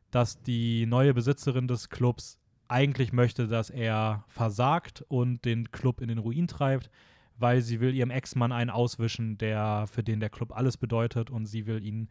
[0.09, 6.07] dass die neue Besitzerin des Clubs eigentlich möchte, dass er versagt und den Club in
[6.07, 6.89] den Ruin treibt,
[7.37, 11.45] weil sie will ihrem Ex-Mann einen auswischen, der für den der Club alles bedeutet und
[11.45, 12.09] sie will ihn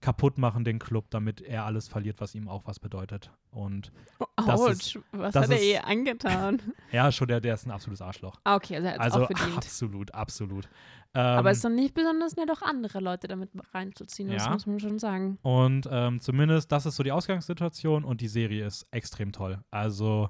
[0.00, 3.30] kaputt machen, den Club, damit er alles verliert, was ihm auch was bedeutet.
[3.50, 3.90] Und
[4.36, 4.50] Das ist-
[4.96, 6.62] Autsch, was das hat er ist- ihr angetan?
[6.92, 8.40] ja, schon der, der ist ein absolutes Arschloch.
[8.44, 9.56] ah, okay, also er hat Also auch verdient.
[9.56, 10.68] absolut, absolut.
[11.14, 14.50] Ähm, Aber es ist doch nicht besonders nett, auch andere Leute damit reinzuziehen, das Ja.
[14.52, 15.38] muss man schon sagen.
[15.42, 19.58] Und ähm, zumindest, das ist so die Ausgangssituation und die Serie ist extrem toll.
[19.70, 20.28] Also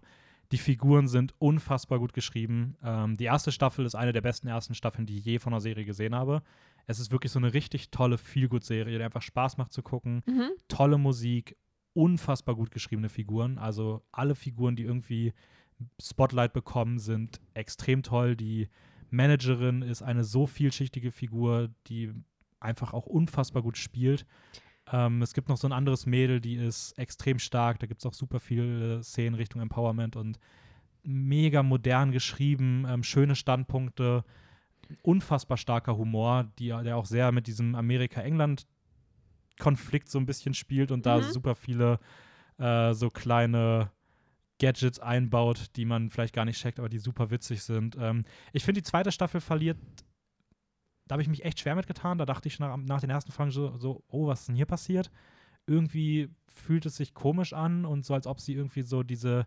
[0.52, 2.76] die Figuren sind unfassbar gut geschrieben.
[2.82, 5.60] Ähm, die erste Staffel ist eine der besten ersten Staffeln, die ich je von einer
[5.60, 6.42] Serie gesehen habe.
[6.86, 10.22] Es ist wirklich so eine richtig tolle Feelgood-Serie, die einfach Spaß macht zu gucken.
[10.26, 10.50] Mhm.
[10.68, 11.56] Tolle Musik,
[11.92, 13.58] unfassbar gut geschriebene Figuren.
[13.58, 15.32] Also alle Figuren, die irgendwie
[16.00, 18.36] Spotlight bekommen, sind extrem toll.
[18.36, 18.68] Die
[19.10, 22.12] Managerin ist eine so vielschichtige Figur, die
[22.60, 24.26] einfach auch unfassbar gut spielt.
[24.92, 27.78] Ähm, es gibt noch so ein anderes Mädel, die ist extrem stark.
[27.78, 30.38] Da gibt es auch super viele Szenen Richtung Empowerment und
[31.02, 34.24] mega modern geschrieben, ähm, schöne Standpunkte,
[35.02, 41.06] unfassbar starker Humor, die, der auch sehr mit diesem Amerika-England-Konflikt so ein bisschen spielt und
[41.06, 41.22] da Mhm.
[41.22, 41.98] super viele
[42.58, 43.90] äh, so kleine
[44.60, 47.96] Gadgets einbaut, die man vielleicht gar nicht checkt, aber die super witzig sind.
[48.00, 49.78] Ähm, ich finde, die zweite Staffel verliert,
[51.06, 52.18] da habe ich mich echt schwer mitgetan.
[52.18, 54.66] Da dachte ich nach, nach den ersten Folgen so, so, oh, was ist denn hier
[54.66, 55.10] passiert?
[55.66, 59.46] Irgendwie fühlt es sich komisch an und so, als ob sie irgendwie so diese,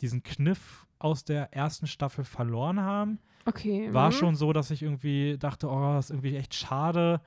[0.00, 3.92] diesen Kniff aus der ersten Staffel verloren haben Okay.
[3.92, 4.14] war mhm.
[4.14, 7.20] schon so, dass ich irgendwie dachte, oh, das ist irgendwie echt schade.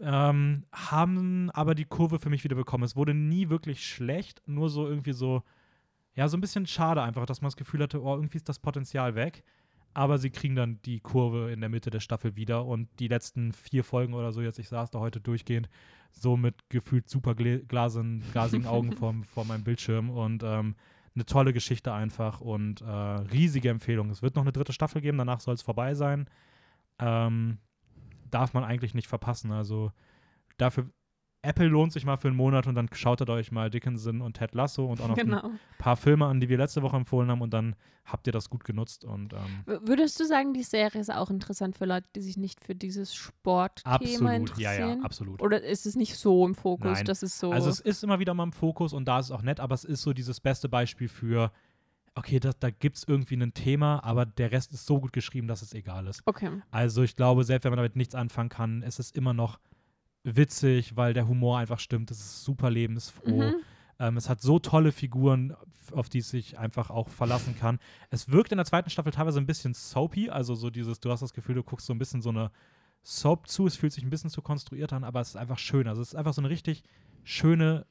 [0.00, 2.82] Ähm, haben aber die Kurve für mich wieder bekommen.
[2.82, 5.42] Es wurde nie wirklich schlecht, nur so irgendwie so,
[6.14, 8.58] ja, so ein bisschen schade einfach, dass man das Gefühl hatte, oh, irgendwie ist das
[8.58, 9.44] Potenzial weg.
[9.96, 13.52] Aber sie kriegen dann die Kurve in der Mitte der Staffel wieder und die letzten
[13.52, 15.68] vier Folgen oder so, jetzt ich saß da heute durchgehend,
[16.10, 20.74] so mit gefühlt super glasen, glasigen Augen vor, vor meinem Bildschirm und ähm,
[21.14, 24.10] eine tolle Geschichte einfach und äh, riesige Empfehlung.
[24.10, 26.28] Es wird noch eine dritte Staffel geben, danach soll es vorbei sein.
[26.98, 27.58] Ähm,
[28.30, 29.52] darf man eigentlich nicht verpassen.
[29.52, 29.92] Also
[30.56, 30.90] dafür,
[31.44, 34.36] Apple lohnt sich mal für einen Monat und dann schaut ihr euch mal Dickinson und
[34.36, 35.42] Ted Lasso und auch noch Genau.
[35.48, 37.76] ein paar Filme an, die wir letzte Woche empfohlen haben und dann
[38.06, 41.76] habt ihr das gut genutzt und ähm, Würdest du sagen, die Serie ist auch interessant
[41.76, 44.98] für Leute, die sich nicht für dieses Sportthema absolut, ja, interessieren?
[44.98, 45.42] ja, absolut.
[45.42, 46.92] Oder ist es nicht so im Fokus?
[46.98, 47.04] Nein.
[47.06, 47.50] Das ist so.
[47.52, 49.74] Also es ist immer wieder mal im Fokus und da ist es auch nett, aber
[49.74, 51.50] es ist so dieses beste Beispiel für,
[52.14, 55.48] okay, das, da gibt es irgendwie ein Thema, aber der Rest ist so gut geschrieben,
[55.48, 56.22] dass es egal ist.
[56.26, 56.50] okay.
[56.70, 59.58] Also ich glaube, selbst wenn man damit nichts anfangen kann, ist es immer noch
[60.24, 62.10] witzig, weil der Humor einfach stimmt.
[62.10, 63.42] Es ist super lebensfroh.
[63.42, 63.54] Mhm.
[64.00, 65.54] Ähm, es hat so tolle Figuren,
[65.92, 67.78] auf die es sich einfach auch verlassen kann.
[68.10, 71.20] Es wirkt in der zweiten Staffel teilweise ein bisschen soapy, also so dieses, du hast
[71.20, 72.50] das Gefühl, du guckst so ein bisschen so eine
[73.04, 75.86] Soap zu, es fühlt sich ein bisschen zu konstruiert an, aber es ist einfach schön.
[75.86, 76.82] Also es ist einfach so eine richtig
[77.22, 77.86] schöne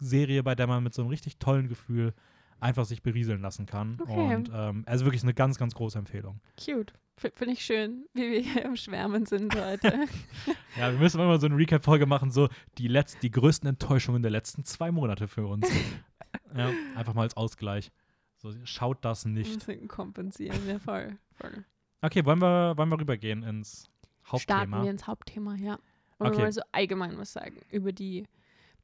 [0.00, 2.12] Serie, bei der man mit so einem richtig tollen Gefühl
[2.60, 3.98] einfach sich berieseln lassen kann.
[4.00, 4.34] Okay.
[4.36, 6.40] Und ähm, also wirklich eine ganz, ganz große Empfehlung.
[6.62, 6.92] Cute.
[7.16, 10.06] Finde ich schön, wie wir hier im Schwärmen sind heute.
[10.76, 14.30] Ja, wir müssen immer so eine Recap-Folge machen, so die, letz die größten Enttäuschungen der
[14.30, 15.68] letzten zwei Monate für uns.
[16.56, 17.90] ja, einfach mal als Ausgleich.
[18.36, 19.66] So, schaut das nicht.
[19.66, 21.18] bisschen kompensieren, ja voll.
[21.32, 21.64] voll.
[22.02, 23.90] Okay, wollen wir, wollen wir rübergehen ins
[24.22, 24.82] Starten Hauptthema?
[24.84, 25.80] wir ins Hauptthema, ja.
[26.18, 26.38] Und Okay.
[26.44, 28.28] wir so allgemein was sagen über die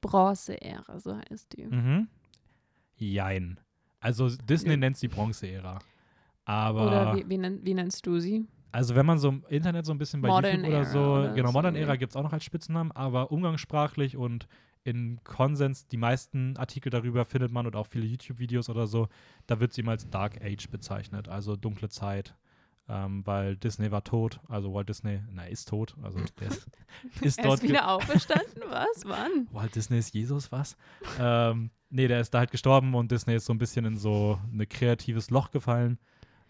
[0.00, 1.66] Bronze-Ära, so heißt die.
[1.66, 2.08] Mhm.
[2.96, 3.60] Jein.
[4.04, 4.76] Also Disney Ja.
[4.76, 5.78] nennt sie Bronze-Ära.
[6.44, 8.46] Aber Oder wie, wie, nenn, wie nennst du sie?
[8.70, 11.00] Also wenn man so im Internet so ein bisschen bei Modern YouTube oder Era so,
[11.14, 11.80] oder genau, so, Modern ja.
[11.82, 14.46] Era gibt es auch noch als Spitznamen, aber umgangssprachlich und
[14.82, 19.08] in Konsens, die meisten Artikel darüber findet man und auch viele YouTube-Videos oder so,
[19.46, 22.34] da wird sie immer als Dark Age bezeichnet, also dunkle Zeit.
[22.86, 26.68] Ähm, weil Disney war tot, also Walt Disney, na, ist tot, also der ist,
[27.22, 28.62] ist Er dort ist wieder auferstanden?
[28.68, 29.04] Was?
[29.06, 29.48] Wann?
[29.52, 30.76] Walt Disney ist Jesus, was?
[31.18, 34.38] ähm, nee, der ist da halt gestorben und Disney ist so ein bisschen in so
[34.52, 35.98] ein kreatives Loch gefallen.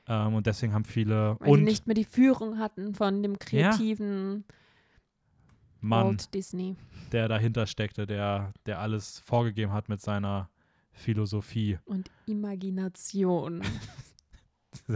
[0.06, 3.38] Ähm, und deswegen haben viele Weil und sie nicht mehr die Führung hatten von dem
[3.38, 4.44] kreativen
[5.80, 6.76] Mann, Walt Disney.
[7.12, 10.50] der dahinter steckte, der, der alles vorgegeben hat mit seiner
[10.92, 11.78] Philosophie.
[11.84, 13.62] Und Imagination.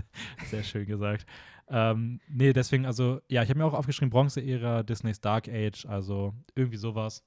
[0.46, 1.26] Sehr schön gesagt.
[1.68, 6.34] Ähm, nee, deswegen, also, ja, ich habe mir auch aufgeschrieben, Bronze-Ära, Disneys Dark Age, also
[6.54, 7.22] irgendwie sowas.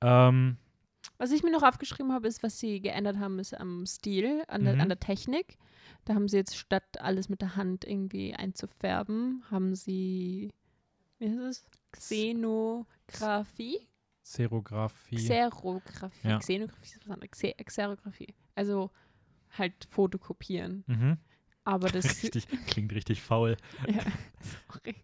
[0.00, 0.58] Ähm,
[1.18, 4.64] Was ich mir noch aufgeschrieben habe, ist, was sie geändert haben, ist am Stil, an
[4.64, 4.80] der, Mhm.
[4.80, 5.58] an der Technik.
[6.04, 10.50] Da haben sie jetzt statt alles mit der Hand irgendwie einzufärben, haben sie,
[11.18, 11.64] wie heißt es?
[11.92, 13.88] Xenographie?
[14.22, 15.16] Xerographie.
[15.16, 16.28] Xerographie.
[16.28, 16.38] Ja.
[16.38, 17.30] Xenographie ist was anderes.
[17.32, 18.34] Xe Xerographie.
[18.54, 18.90] Also
[19.56, 20.84] halt Fotokopieren.
[20.86, 21.18] mhm.
[21.66, 23.56] Aber das richtig, klingt richtig faul.
[23.88, 24.02] Ja,
[24.70, 24.94] sorry.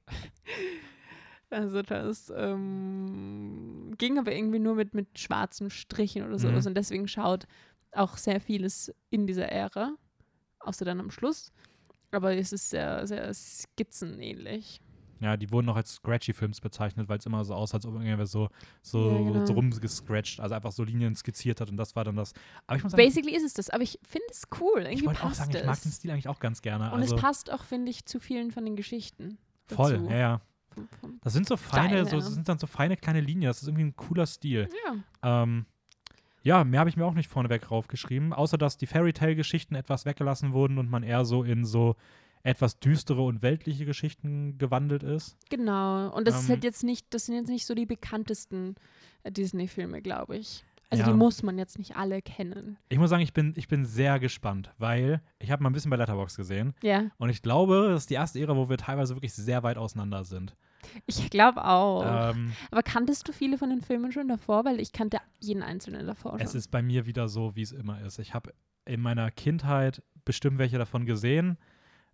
[1.51, 6.69] Also das ähm, ging aber irgendwie nur mit, mit schwarzen Strichen oder sowas Mhm.
[6.71, 7.47] und deswegen schaut
[7.93, 9.95] auch sehr vieles in dieser Ära,
[10.61, 11.53] außer dann am Schluss.
[12.13, 14.81] Aber es ist sehr, sehr skizzenähnlich.
[15.21, 18.27] Ja, die wurden noch als Scratchy-Films bezeichnet, weil es immer so aussah, als ob irgendwer
[18.27, 18.49] so,
[18.81, 19.47] so, Ja, genau.
[19.47, 22.33] so rumgescratcht, also einfach so Linien skizziert hat und das war dann das.
[22.67, 24.81] Aber ich muss sagen, Basically ist es das, aber ich finde es cool.
[24.83, 25.93] ich Irgendwie wollte auch sagen, ich mag den.
[25.93, 26.91] Stil eigentlich auch ganz gerne.
[26.93, 29.37] Und also, es passt auch, finde ich, zu vielen von den Geschichten.
[29.67, 30.11] voll, dazu.
[30.11, 30.41] ja, ja.
[31.23, 32.19] Das sind so feine, so, her.
[32.21, 34.69] das sind dann so feine kleine Linien, das ist irgendwie ein cooler Stil.
[35.23, 35.67] Ja, Ähm,
[36.43, 39.75] ja, mehr habe ich mir auch nicht vorneweg draufgeschrieben, außer dass die Fairy Tale Geschichten
[39.75, 41.97] etwas weggelassen wurden und man eher so in so
[42.43, 45.37] etwas düstere und weltliche Geschichten gewandelt ist.
[45.51, 46.09] Genau.
[46.11, 48.77] Und das ist Ähm, halt jetzt nicht, das sind jetzt nicht so die bekanntesten
[49.25, 50.65] äh, Disney-Filme, glaube ich.
[50.91, 51.09] Also Ja.
[51.09, 52.77] die muss man jetzt nicht alle kennen.
[52.89, 55.91] Ich muss sagen, ich bin, ich bin sehr gespannt, weil ich habe mal ein bisschen
[55.91, 59.15] bei Letterbox gesehen Ja, und ich glaube, das ist die erste Ära, wo wir teilweise
[59.15, 60.57] wirklich sehr weit auseinander sind.
[61.07, 62.33] ich glaube auch.
[62.35, 64.65] Ähm, Aber kanntest du viele von den Filmen schon davor?
[64.65, 66.41] Weil ich kannte jeden einzelnen davor schon.
[66.41, 68.19] es ist bei mir wieder so, wie es immer ist.
[68.19, 68.53] Ich habe
[68.85, 71.57] in meiner Kindheit bestimmt welche davon gesehen.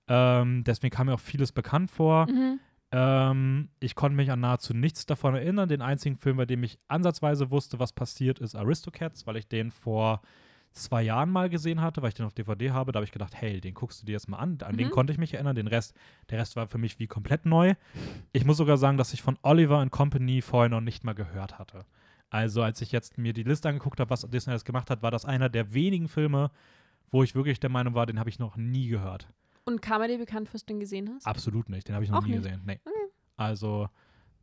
[0.09, 2.27] Ähm, deswegen kam mir auch vieles bekannt vor.
[2.31, 2.61] Mhm.
[2.93, 5.69] Ähm, ich konnte mich an nahezu nichts davon erinnern.
[5.69, 9.71] Den einzigen Film, bei dem ich ansatzweise wusste, was passiert, ist Aristocats, weil ich den
[9.71, 10.21] vor
[10.73, 12.93] zwei Jahren mal gesehen hatte, weil ich den auf DVD habe.
[12.93, 14.59] Da habe ich gedacht, hey, den guckst du dir jetzt mal an.
[14.63, 14.93] An den Mhm.
[14.93, 15.57] konnte ich mich erinnern.
[15.57, 15.97] Den Rest,
[16.31, 17.75] der Rest war für mich wie komplett neu.
[18.33, 21.59] Ich muss sogar sagen, dass ich von Oliver and Company vorher noch nicht mal gehört
[21.59, 21.87] hatte.
[22.29, 25.11] Also, als ich jetzt mir die Liste angeguckt habe, was Disney alles gemacht hat, war
[25.11, 26.51] das einer der wenigen Filme,
[27.11, 29.29] wo ich wirklich der Meinung war, den habe ich noch nie gehört.
[29.67, 31.27] Und kam er dir bekannt, was du den gesehen hast?
[31.27, 31.89] Absolut nicht.
[31.89, 32.45] Den habe ich noch Auch nie nicht?
[32.45, 32.63] gesehen.
[32.65, 32.81] Nee.
[32.85, 32.95] Okay.
[33.37, 33.89] Also,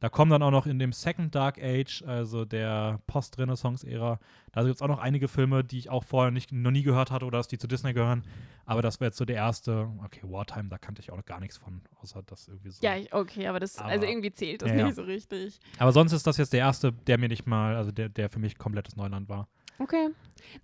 [0.01, 4.19] da kommen dann auch noch in dem Second Dark Age, also der Post-Renaissance-Ära,
[4.51, 7.09] da gibt es auch noch einige Filme, die ich auch vorher nicht, noch nie gehört
[7.09, 8.23] hatte oder dass die zu Disney gehören.
[8.65, 9.89] Aber das wäre jetzt so der erste.
[10.03, 12.85] Okay, Wartime, da kannte ich auch noch gar nichts von, außer das irgendwie so.
[12.85, 14.83] Ja, okay, aber das, also Aber- irgendwie zählt das ja.
[14.85, 15.59] nicht so richtig.
[15.79, 18.39] Aber sonst ist das jetzt der erste, der mir nicht mal, also der, der für
[18.39, 19.47] mich komplettes Neuland war.
[19.79, 20.09] Okay.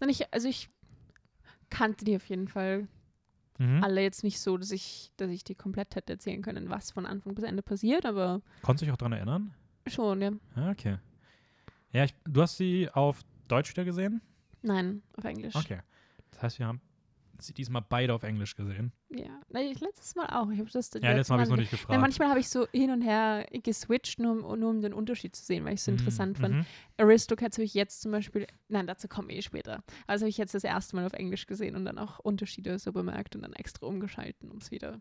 [0.01, 0.69] Dann ich, also ich
[1.69, 2.87] kannte die auf jeden Fall
[3.59, 3.83] Mhm.
[3.83, 7.05] alle jetzt nicht so, dass ich, dass ich die komplett hätte erzählen können, was von
[7.05, 9.53] Anfang bis Ende passiert, aber Konntest du dich auch daran erinnern?
[9.85, 10.31] schon, ja.
[10.55, 10.97] Ja, okay.
[11.91, 14.21] Ja, ich, du hast sie auf Deutsch wieder gesehen?
[14.61, 15.55] Nein, auf Englisch.
[15.55, 15.81] Okay.
[16.31, 16.81] Das heißt, wir haben
[17.41, 18.91] sie diesmal beide auf Englisch gesehen.
[19.09, 19.39] Ja.
[19.59, 20.49] Ich, letztes Mal auch.
[20.51, 21.99] Ich das Ja, letztes Mal habe ich es noch nicht gefragt.
[22.01, 25.43] manchmal habe ich so hin und her geswitcht, nur, um- nur um den Unterschied zu
[25.43, 26.55] sehen, weil ich es so interessant Mhm, fand.
[26.55, 26.65] mhm.
[26.97, 29.83] Aristocats habe ich jetzt zum Beispiel, nein, dazu komme ich eh später.
[30.07, 32.91] Also habe ich jetzt das erste Mal auf Englisch gesehen und dann auch Unterschiede so
[32.91, 34.99] bemerkt und dann extra umgeschalten, um es wieder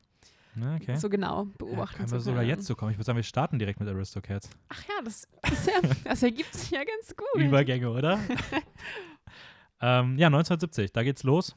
[0.57, 0.97] Ja, okay.
[0.97, 2.25] so genau ja, beobachten können zu wir können.
[2.25, 2.93] sogar jetzt so kommen.
[2.93, 4.49] Ich würde sagen, wir starten direkt mit Aristocats.
[4.71, 5.73] Ach ja, das, das, ja,
[6.05, 7.27] das ergibt sich ja ganz gut.
[7.43, 8.19] Übergänge, oder?
[9.81, 11.57] ähm, ja, 1970, da geht's los.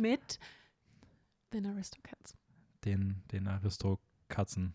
[0.00, 0.38] Mit
[1.52, 2.34] den Aristocats.
[2.84, 4.74] Den, den Aristokatzen.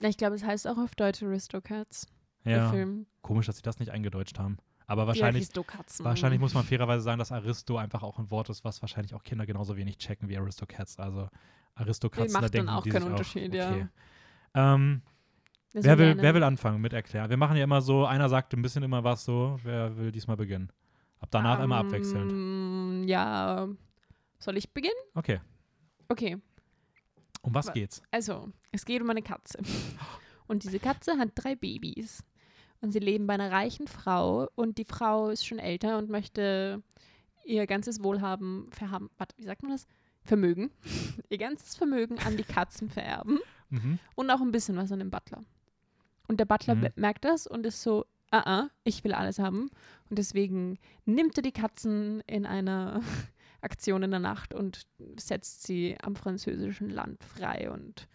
[0.00, 2.06] Ja, Ich glaube, es heißt auch auf Deutsch Aristocats,
[2.44, 3.06] Ja, Film.
[3.22, 4.58] komisch, dass sie das nicht eingedeutscht haben.
[4.86, 6.04] Aber wahrscheinlich, Aristokatzen.
[6.04, 9.22] wahrscheinlich muss man fairerweise sagen, dass Aristo einfach auch ein Wort ist, was wahrscheinlich auch
[9.22, 10.98] Kinder genauso wenig checken wie Aristocats.
[10.98, 11.28] Also
[11.74, 13.70] Aristokatzen, da denken auch die keinen Unterschied, ja.
[13.70, 13.86] okay.
[14.54, 15.02] Ähm,
[15.74, 17.28] Das wer, will, wer will anfangen mit erklären?
[17.28, 19.58] Wir machen ja immer so, einer sagt ein bisschen immer was so.
[19.62, 20.72] Wer will diesmal beginnen?
[21.20, 22.32] Ab danach immer abwechselnd.
[22.32, 23.68] Ähm, Ja.
[24.38, 24.94] Soll ich beginnen?
[25.14, 25.40] Okay.
[26.08, 26.38] Okay.
[27.42, 28.02] Um was Wa- geht's?
[28.10, 29.58] Also, es geht um eine Katze.
[30.46, 32.24] Und diese Katze hat drei Babys.
[32.80, 34.48] Und sie leben bei einer reichen Frau.
[34.54, 36.82] Und die Frau ist schon älter und möchte
[37.44, 39.10] ihr ganzes Wohlhaben verhaben.
[39.18, 39.86] Warte, wie sagt man das?
[40.22, 40.70] Vermögen.
[41.28, 43.40] ihr ganzes Vermögen an die Katzen vererben.
[43.70, 43.98] Mhm.
[44.14, 45.44] Und auch ein bisschen was an den Butler.
[46.28, 46.88] Und der Butler Mhm.
[46.96, 49.70] merkt das und ist so, ah, ah, ich will alles haben.
[50.08, 53.02] Und deswegen nimmt er die Katzen in einer
[53.60, 58.06] Aktion in der Nacht und setzt sie am französischen Land frei und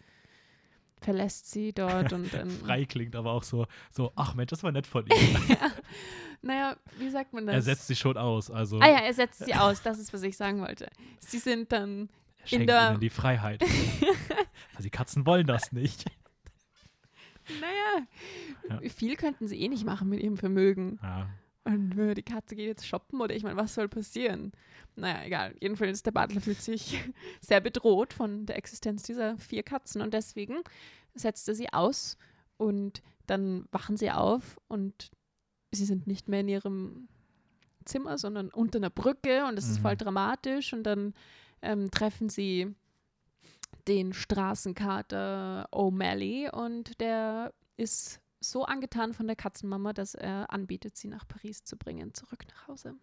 [1.01, 2.49] verlässt sie dort und dann.
[2.49, 5.37] Frei klingt aber auch so, so, ach Mensch, das war nett von ihm.
[5.49, 5.71] ja.
[6.41, 7.55] Naja, wie sagt man das?
[7.55, 8.51] er setzt sie schon aus.
[8.51, 10.89] Also Ah ja, er setzt sie aus, das ist, was ich sagen wollte.
[11.19, 12.09] Sie sind dann.
[12.45, 13.61] schenkt der- ihnen die Freiheit.
[14.71, 16.05] also die Katzen wollen das nicht.
[17.59, 18.89] Naja, Ja.
[18.89, 20.99] viel könnten sie eh nicht machen mit ihrem Vermögen.
[21.03, 21.29] Ja.
[21.65, 24.51] Und die Katze geht jetzt shoppen oder ich meine, was soll passieren?
[24.95, 25.55] Naja, egal.
[25.61, 26.99] Jedenfalls, der Butler fühlt sich
[27.41, 30.57] sehr bedroht von der Existenz dieser vier Katzen und deswegen
[31.15, 32.17] setzt er sie aus
[32.57, 35.09] und dann wachen sie auf und
[35.71, 37.07] sie sind nicht mehr in ihrem
[37.85, 39.81] Zimmer, sondern unter einer Brücke und es ist Mhm.
[39.83, 41.13] voll dramatisch und dann
[41.61, 42.75] ähm, treffen sie
[43.87, 51.07] den Straßenkater O'Malley und der ist so angetan von der Katzenmama, dass er anbietet, sie
[51.07, 52.95] nach Paris zu bringen, zurück nach Hause.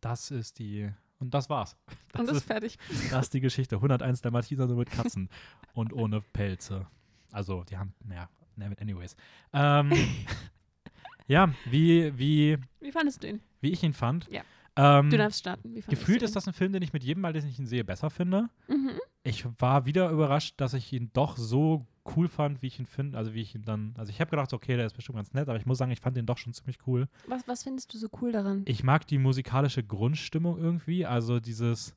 [0.00, 0.90] Das ist die.
[1.18, 1.76] Und das war's.
[2.12, 2.78] Das, und das ist fertig.
[3.10, 3.76] das ist die Geschichte.
[3.76, 5.28] 101 der Malteser nur mit Katzen
[5.74, 6.86] und ohne Pelze.
[7.32, 9.16] Also, die haben, naja, never- anyways.
[9.52, 9.90] Ähm,
[11.26, 13.40] ja, wie, wie, Wie fandest du ihn?
[13.60, 14.28] wie ich ihn fand.
[14.30, 14.42] Ja.
[14.76, 15.74] Ähm, Du darfst starten.
[15.88, 18.10] Gefühlt ist das ein Film, den ich mit jedem Mal, den ich ihn sehe, besser
[18.10, 18.48] finde.
[18.68, 18.90] Mhm.
[19.22, 23.16] Ich war wieder überrascht, dass ich ihn doch so cool fand, wie ich ihn finde.
[23.18, 23.94] Also wie ich ihn dann.
[23.96, 26.00] Also ich habe gedacht, okay, der ist bestimmt ganz nett, aber ich muss sagen, ich
[26.00, 27.08] fand den doch schon ziemlich cool.
[27.26, 28.62] Was, was findest du so cool daran?
[28.66, 31.06] Ich mag die musikalische Grundstimmung irgendwie.
[31.06, 31.94] Also dieses.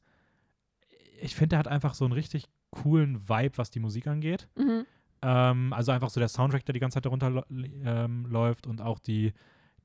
[1.19, 4.47] Ich finde, der hat einfach so einen richtig coolen Vibe, was die Musik angeht.
[4.55, 4.85] Mhm.
[5.21, 8.99] Ähm, also einfach so der Soundtrack, der die ganze Zeit darunter ähm, läuft und auch
[8.99, 9.33] die,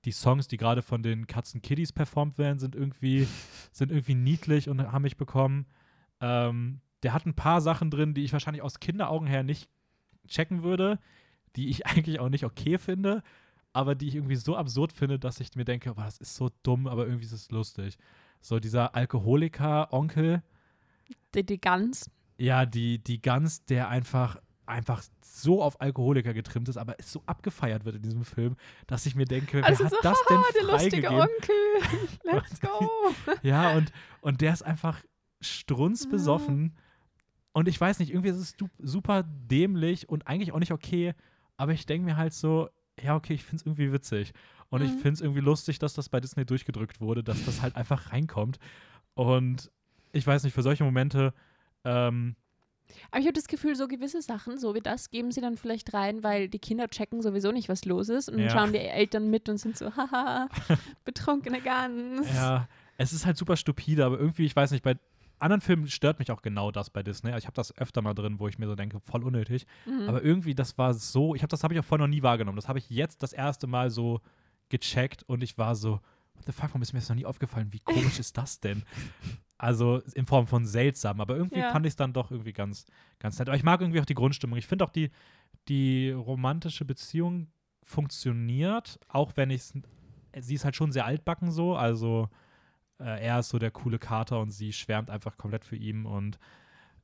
[0.04, 3.26] die Songs, die gerade von den Katzen Kiddies performt werden, sind irgendwie,
[3.72, 5.66] sind irgendwie niedlich und haben mich bekommen.
[6.20, 9.68] Ähm, der hat ein paar Sachen drin, die ich wahrscheinlich aus Kinderaugen her nicht
[10.28, 10.98] checken würde,
[11.56, 13.22] die ich eigentlich auch nicht okay finde,
[13.72, 16.50] aber die ich irgendwie so absurd finde, dass ich mir denke, boah, das ist so
[16.62, 17.96] dumm, aber irgendwie ist es lustig.
[18.40, 20.42] So dieser Alkoholiker-Onkel,
[21.34, 22.10] Die, die Gans.
[22.38, 27.84] ja, die, die Gans, der einfach, einfach so auf Alkoholiker getrimmt ist, aber so abgefeiert
[27.84, 28.56] wird in diesem Film,
[28.86, 31.10] dass ich mir denke, wer Also hat so, das haha, denn der lustige?
[31.10, 31.54] Onkel.
[32.24, 32.90] Let's go.
[33.42, 35.02] Ja, und, und der ist einfach
[35.40, 36.76] strunzbesoffen.
[37.52, 41.14] Und ich weiß nicht, irgendwie ist es super dämlich und eigentlich auch nicht okay.
[41.56, 42.68] Aber ich denke mir halt so,
[43.00, 44.32] ja, okay, ich finde es irgendwie witzig.
[44.70, 44.96] Und ich Mhm.
[44.98, 48.58] finde es irgendwie lustig, dass das bei Disney durchgedrückt wurde, dass das halt einfach reinkommt.
[49.14, 49.70] Und
[50.12, 51.34] ich weiß nicht, für solche Momente,
[51.84, 52.36] ähm,
[53.10, 55.94] Aber ich habe das Gefühl, so gewisse Sachen, so wie das, geben sie dann vielleicht
[55.94, 58.28] rein, weil die Kinder checken sowieso nicht, was los ist.
[58.28, 58.50] Und dann Ja.
[58.50, 60.48] schauen die Eltern mit und sind so, haha,
[61.04, 62.26] betrunkene Gans.
[62.34, 64.96] ja, es ist halt super stupide, aber irgendwie, ich weiß nicht, bei
[65.42, 67.36] anderen Filmen stört mich auch genau das bei Disney.
[67.36, 69.66] Ich habe das öfter mal drin, wo ich mir so denke, voll unnötig.
[69.86, 70.08] Mhm.
[70.08, 72.56] Aber irgendwie, das war so, ich habe das habe ich auch vorher noch nie wahrgenommen.
[72.56, 74.20] Das habe ich jetzt das erste Mal so
[74.68, 76.00] gecheckt und ich war so,
[76.34, 77.72] what the fuck, warum ist mir das noch nie aufgefallen?
[77.72, 78.82] Wie komisch ist das denn?
[79.58, 81.70] Also in Form von seltsam, aber irgendwie Ja.
[81.72, 82.86] fand ich es dann doch irgendwie ganz,
[83.18, 83.48] ganz nett.
[83.48, 84.58] Aber ich mag irgendwie auch die Grundstimmung.
[84.58, 85.10] Ich finde auch die,
[85.68, 87.48] die romantische Beziehung
[87.84, 92.28] funktioniert, auch wenn ich sie ist halt schon sehr altbacken so, also
[92.98, 96.38] äh, er ist so der coole Kater und sie schwärmt einfach komplett für ihn und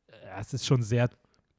[0.09, 1.11] äh, es ist schon sehr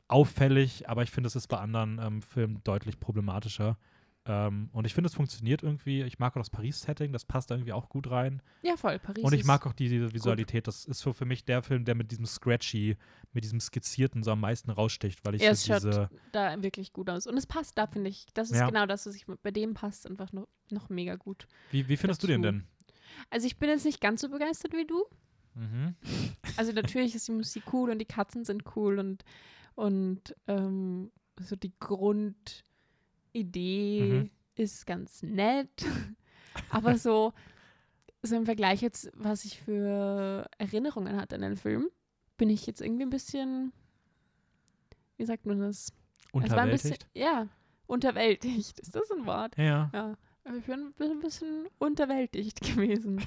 [0.08, 3.78] auffällig, aber ich finde, es ist bei anderen ähm, Filmen deutlich problematischer.
[4.26, 6.02] Ähm, und ich finde, es funktioniert irgendwie.
[6.04, 8.42] Ich mag auch das Paris-Setting, das passt da irgendwie auch gut rein.
[8.64, 10.68] ja, voll, Paris und ich mag auch die, diese Visualität.
[10.68, 12.98] Das ist so für mich der Film, der mit diesem Scratchy,
[13.34, 16.10] mit diesem Skizzierten so am meisten raussticht, weil ich Ja, so es diese.
[16.32, 17.28] da wirklich gut aus.
[17.28, 18.28] Und es passt da, finde ich.
[18.34, 18.68] Das ist Ja.
[18.68, 21.48] genau das, was ich bei dem passt, einfach noch, noch mega gut.
[21.72, 22.52] Wie, wie findest du den dazu.
[22.58, 22.68] denn?
[23.30, 25.04] Also ich bin jetzt nicht ganz so begeistert wie du.
[25.56, 25.96] Mhm.
[26.58, 29.24] Also natürlich ist die Musik cool und die Katzen sind cool und,
[29.76, 32.64] und ähm, so die Grundidee
[34.24, 34.30] Mhm.
[34.56, 35.70] ist ganz nett.
[36.70, 37.34] Aber so,
[38.22, 41.90] so im Vergleich jetzt, was ich für Erinnerungen hatte an den Film,
[42.38, 43.72] bin ich jetzt irgendwie ein bisschen,
[45.18, 45.92] wie sagt man das?
[46.44, 47.08] Es war ein bisschen, Unterwältigt?
[47.14, 47.48] ja,
[47.88, 48.80] unterwältigt.
[48.82, 49.58] Ist das ein Wort?
[49.58, 49.90] Ja.
[49.94, 50.16] Ja.
[50.58, 53.22] Ich bin ein bisschen unterwältigt gewesen.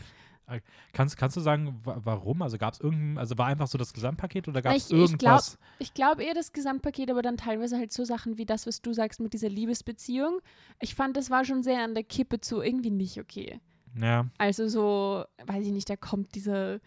[0.92, 2.42] Kannst, kannst du sagen, wa warum?
[2.42, 5.58] Also gab es irgendein, also war einfach so das Gesamtpaket oder gab es glaub- irgendwas?
[5.78, 8.92] Ich glaube eher das Gesamtpaket, aber dann teilweise halt so Sachen wie das, was du
[8.92, 10.40] sagst mit dieser Liebesbeziehung.
[10.80, 13.60] Ich fand, das war schon sehr an der Kippe zu irgendwie nicht okay.
[13.98, 14.26] ja.
[14.36, 16.80] Also so, weiß ich nicht, da kommt dieser,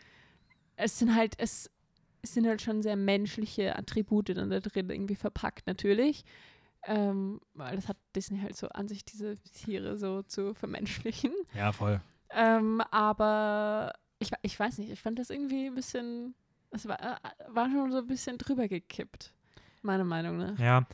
[0.75, 1.71] es sind halt, es,
[2.21, 6.23] es sind halt schon sehr menschliche Attribute dann da drin irgendwie verpackt natürlich.
[6.88, 11.32] Ähm, weil das hat Disney halt so an sich, diese Tiere so zu vermenschlichen.
[11.56, 12.00] Ja, voll.
[12.30, 16.36] Ähm, aber ich, ich weiß nicht, ich fand das irgendwie ein bisschen,
[16.71, 17.17] es war, äh,
[17.48, 19.34] war schon so ein bisschen drüber gekippt,
[19.82, 20.60] meiner Meinung nach.
[20.60, 20.86] Ja,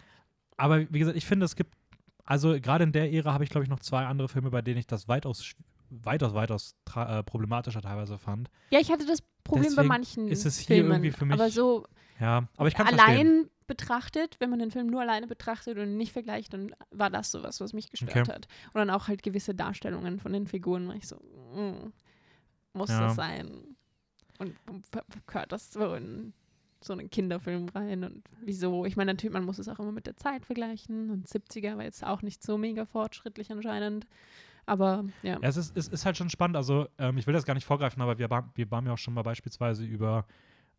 [0.58, 1.75] aber wie gesagt, ich finde, es gibt,
[2.23, 4.77] also gerade in der Ära habe ich, glaube ich, noch zwei andere Filme, bei denen
[4.80, 5.54] ich das weitaus,
[5.91, 8.49] weitaus, weitaus äh, problematischer teilweise fand.
[8.71, 11.34] Ja, ich hatte das Problem Deswegen bei manchen ist es hier Filmen, irgendwie für mich
[11.34, 11.86] aber so
[12.19, 13.49] Ja, aber ich kann allein verstehen.
[13.67, 17.60] betrachtet, wenn man den Film nur alleine betrachtet und nicht vergleicht, dann war das sowas,
[17.60, 18.32] was mich gestört Okay.
[18.32, 18.47] hat.
[18.73, 21.91] Und dann auch halt gewisse Darstellungen von den Figuren, war ich so, mm,
[22.73, 23.01] muss Ja.
[23.01, 23.75] das sein?
[24.39, 24.86] Und, und
[25.27, 26.34] gehört das so in
[26.84, 28.86] so einen Kinderfilm rein und wieso?
[28.86, 31.84] Ich meine, natürlich, man muss es auch immer mit der Zeit vergleichen und 70er war
[31.84, 34.08] jetzt auch nicht so mega fortschrittlich anscheinend.
[34.65, 35.34] Aber ja.
[35.41, 36.56] Ja, es ist, es ist halt schon spannend.
[36.58, 39.13] Also, ähm, ich will das gar nicht vorgreifen, aber wir, wir haben ja auch schon
[39.13, 40.26] mal beispielsweise über,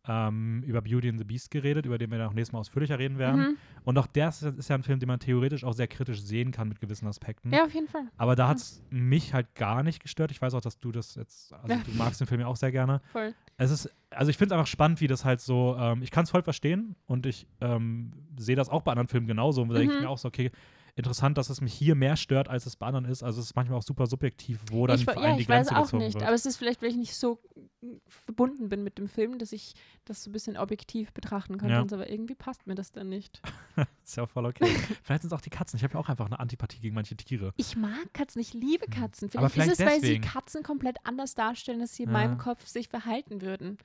[0.05, 2.99] ähm, über Beauty and the Beast geredet, über den wir dann auch nächstes Mal ausführlicher
[2.99, 3.41] reden werden.
[3.41, 3.57] Mhm.
[3.85, 6.51] Und auch der ist, ist ja ein Film, den man theoretisch auch sehr kritisch sehen
[6.51, 7.53] kann mit gewissen Aspekten.
[7.53, 8.03] ja, auf jeden Fall.
[8.17, 10.31] Aber da hat es mich halt gar nicht gestört.
[10.31, 11.81] Ich weiß auch, dass du das jetzt, also Ja.
[11.85, 13.01] du magst den Film ja auch sehr gerne.
[13.13, 13.33] Voll.
[13.57, 16.23] Es ist, also ich finde es einfach spannend, wie das halt so, ähm, ich kann
[16.25, 19.61] es voll verstehen und ich ähm, sehe das auch bei anderen Filmen genauso.
[19.61, 20.05] Und da denke ich Mhm.
[20.05, 20.51] mir auch so, okay,
[20.95, 23.23] interessant, dass es mich hier mehr stört, als es bei anderen ist.
[23.23, 25.49] Also es ist manchmal auch super subjektiv, wo dann ich, wa- einen ja, die ich
[25.49, 26.23] weiß Grenze auch gezogen nicht, wird.
[26.23, 27.39] aber es ist vielleicht, weil ich nicht so
[27.81, 29.73] mm, verbunden bin mit dem Film, dass ich
[30.05, 31.69] das so ein bisschen objektiv betrachten kann.
[31.69, 31.81] Ja.
[31.81, 33.41] Aber irgendwie passt mir das dann nicht.
[34.03, 34.65] ist ja auch voll okay.
[35.03, 35.77] vielleicht sind es auch die Katzen.
[35.77, 37.53] Ich habe ja auch einfach eine Antipathie gegen manche Tiere.
[37.57, 39.29] Ich mag Katzen, ich liebe Katzen.
[39.35, 40.23] Aber Vielleicht, ist es, vielleicht weil sie deswegen.
[40.33, 42.13] Katzen komplett anders darstellen, als sie in Ja.
[42.13, 43.77] meinem Kopf sich verhalten würden.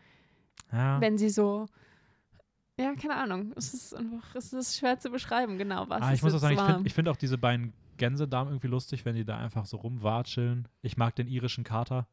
[0.73, 1.01] Ja.
[1.01, 1.67] Wenn sie so.
[2.79, 3.53] Ja, keine Ahnung.
[3.57, 6.01] Es ist einfach, es ist schwer zu beschreiben, genau was.
[6.03, 6.67] Ah, ich muss auch sagen, ich war.
[6.75, 10.69] finde ich find auch diese beiden Gänsedamen irgendwie lustig, wenn die da einfach so rumwatscheln.
[10.83, 12.07] Ich mag den irischen Kater.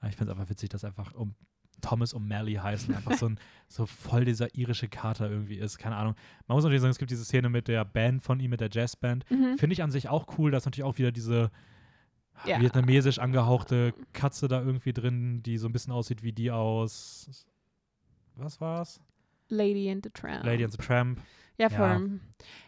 [0.00, 1.34] Ah, Ich finde es einfach witzig, dass einfach um
[1.80, 3.38] Thomas und Mally heißen, einfach so ein
[3.68, 5.76] so voll dieser irische Kater irgendwie ist.
[5.78, 6.14] Keine Ahnung.
[6.46, 8.70] Man muss natürlich sagen, es gibt diese Szene mit der Band von ihm, mit der
[8.70, 9.28] Jazzband.
[9.30, 9.58] Mhm.
[9.58, 10.50] Finde ich an sich auch cool.
[10.52, 11.50] Da ist natürlich auch wieder diese
[12.46, 12.60] Ja.
[12.60, 17.46] vietnamesisch angehauchte Katze da irgendwie drin, die so ein bisschen aussieht wie die aus.
[18.36, 19.00] Was war's?
[19.48, 20.44] Lady and the Tramp.
[20.44, 21.20] Lady and the Tramp.
[21.58, 21.76] Ja, Ja.
[21.76, 22.20] voll.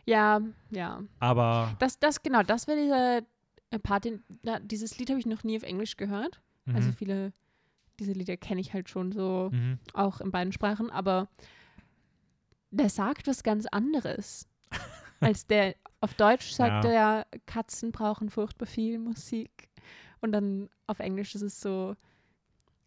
[0.06, 1.02] Ja, ja.
[1.20, 1.76] Aber.
[1.78, 3.18] Das, das, genau, das wäre dieser
[3.70, 4.22] äh, Part, den,
[4.62, 6.40] dieses Lied habe ich noch nie auf Englisch gehört.
[6.66, 7.32] Also mhm, viele,
[7.98, 9.78] diese Lieder kenne ich halt schon so, mhm.
[9.94, 11.28] auch in beiden Sprachen, aber
[12.70, 14.46] der sagt was ganz anderes.
[15.20, 16.90] als der, auf Deutsch sagt Ja.
[16.90, 19.68] er ja, Katzen brauchen furchtbar viel Musik.
[20.20, 21.94] Und dann auf Englisch ist es so,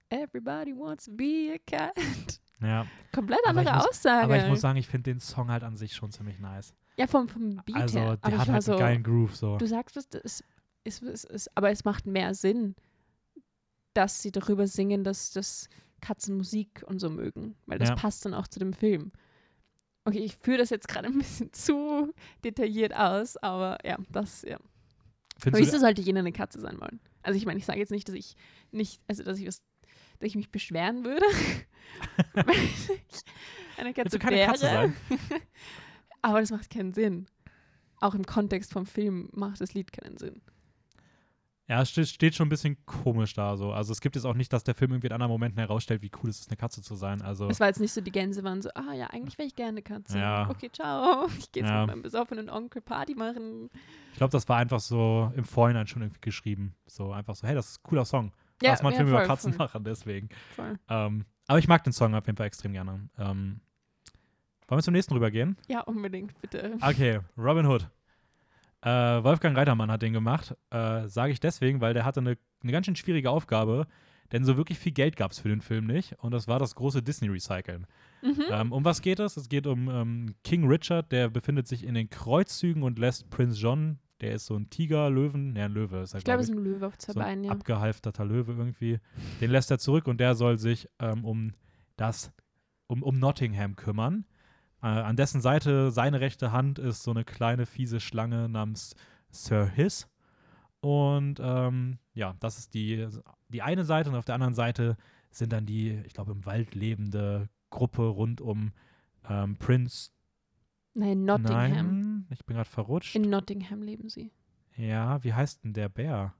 [0.10, 2.41] everybody wants to be a cat.
[2.62, 2.86] Ja.
[3.14, 4.24] Komplett andere muss- Aussage.
[4.24, 6.74] Aber ich muss sagen, ich finde den Song halt an sich schon ziemlich nice.
[6.98, 8.18] ja, vom, vom Beat also, her.
[8.18, 9.58] der Aber hat halt so, einen geilen Groove so.
[9.58, 10.44] du sagst, es ist,
[10.84, 12.76] ist, ist, ist, aber es macht mehr Sinn,
[13.94, 15.70] dass sie darüber singen, dass das
[16.02, 17.56] Katzen Musik und so mögen.
[17.66, 17.96] Weil das Ja.
[17.96, 19.12] passt dann auch zu dem Film.
[20.06, 24.58] Okay, ich führe das jetzt gerade ein bisschen zu detailliert aus, aber ja, das, ja.
[25.38, 27.00] Findest Wieso sollte jeder eine Katze sein wollen?
[27.24, 28.36] Also ich meine, ich sage jetzt nicht, dass ich
[28.72, 29.62] nicht, also dass ich was,
[30.22, 31.26] dass ich mich beschweren würde,
[32.34, 32.90] wenn ich
[33.78, 34.52] eine Katze keine wäre.
[34.52, 34.96] Katze sein?
[36.22, 37.28] Aber das macht keinen Sinn.
[38.00, 40.42] Auch im Kontext vom Film macht das Lied keinen Sinn.
[41.68, 43.72] ja, es steht, steht schon ein bisschen komisch da so.
[43.72, 46.12] Also es gibt jetzt auch nicht, dass der Film irgendwie in anderen Momenten herausstellt, wie
[46.22, 47.22] cool es ist, eine Katze zu sein.
[47.22, 49.56] Also Es war jetzt nicht so, die Gänse waren so, ah ja, eigentlich wäre ich
[49.56, 50.18] gerne eine Katze.
[50.20, 50.50] Ja.
[50.50, 51.28] Okay, ciao.
[51.40, 51.82] Ich gehe jetzt Ja.
[51.82, 53.70] mit meinem besoffenen Onkel Party machen.
[54.12, 56.76] ich glaube, das war einfach so im Vorhinein schon irgendwie geschrieben.
[56.88, 58.32] So einfach so, hey, das ist ein cooler Song.
[58.62, 60.30] Ja, Lass mal einen ja, Film über Katzen voll, machen, deswegen.
[60.88, 63.10] Ähm, aber ich mag den Song auf jeden Fall extrem gerne.
[63.18, 63.62] Ähm,
[64.68, 65.58] wollen wir zum nächsten rübergehen?
[65.68, 66.78] Ja, unbedingt, bitte.
[66.82, 67.90] Okay, Robin Hood.
[68.82, 68.90] Äh,
[69.24, 70.56] Wolfgang Reitermann hat den gemacht.
[70.70, 73.86] Äh, Sage ich deswegen, weil der hatte eine, eine ganz schön schwierige Aufgabe,
[74.32, 76.16] denn so wirklich viel Geld gab es für den Film nicht.
[76.20, 77.86] Und das war das große Disney-Recyceln.
[78.22, 78.44] Mhm.
[78.50, 79.38] Ähm, um was geht es?
[79.38, 83.62] Es geht um ähm, King Richard, der befindet sich in den Kreuzzügen und lässt Prinz
[83.62, 86.44] John, der ist so ein Tiger, Löwen, ne, ein Löwe ist er, ich glaube, glaub
[86.44, 87.52] es ist ein Löwe auf zwei so ein Beinen, ja.
[87.52, 89.00] abgehalfterter Löwe irgendwie.
[89.42, 91.54] Den lässt er zurück und der soll sich ähm, um
[91.98, 92.32] das,
[92.88, 94.26] um, um Nottingham kümmern.
[94.82, 98.96] Äh, an dessen Seite, seine rechte Hand, ist so eine kleine fiese Schlange namens
[99.30, 100.08] Sir Hiss.
[100.82, 103.08] Und ähm, ja, das ist die,
[103.50, 104.98] die eine Seite und auf der anderen Seite
[105.30, 108.72] sind dann die, ich glaube, im Wald lebende Gruppe rund um
[109.30, 110.12] ähm, Prince.
[110.94, 111.72] Nein, Nottingham.
[111.72, 112.01] Nein,
[112.32, 113.16] ich bin gerade verrutscht.
[113.16, 114.32] In Nottingham leben sie.
[114.78, 116.34] ja, wie heißt denn der Bär?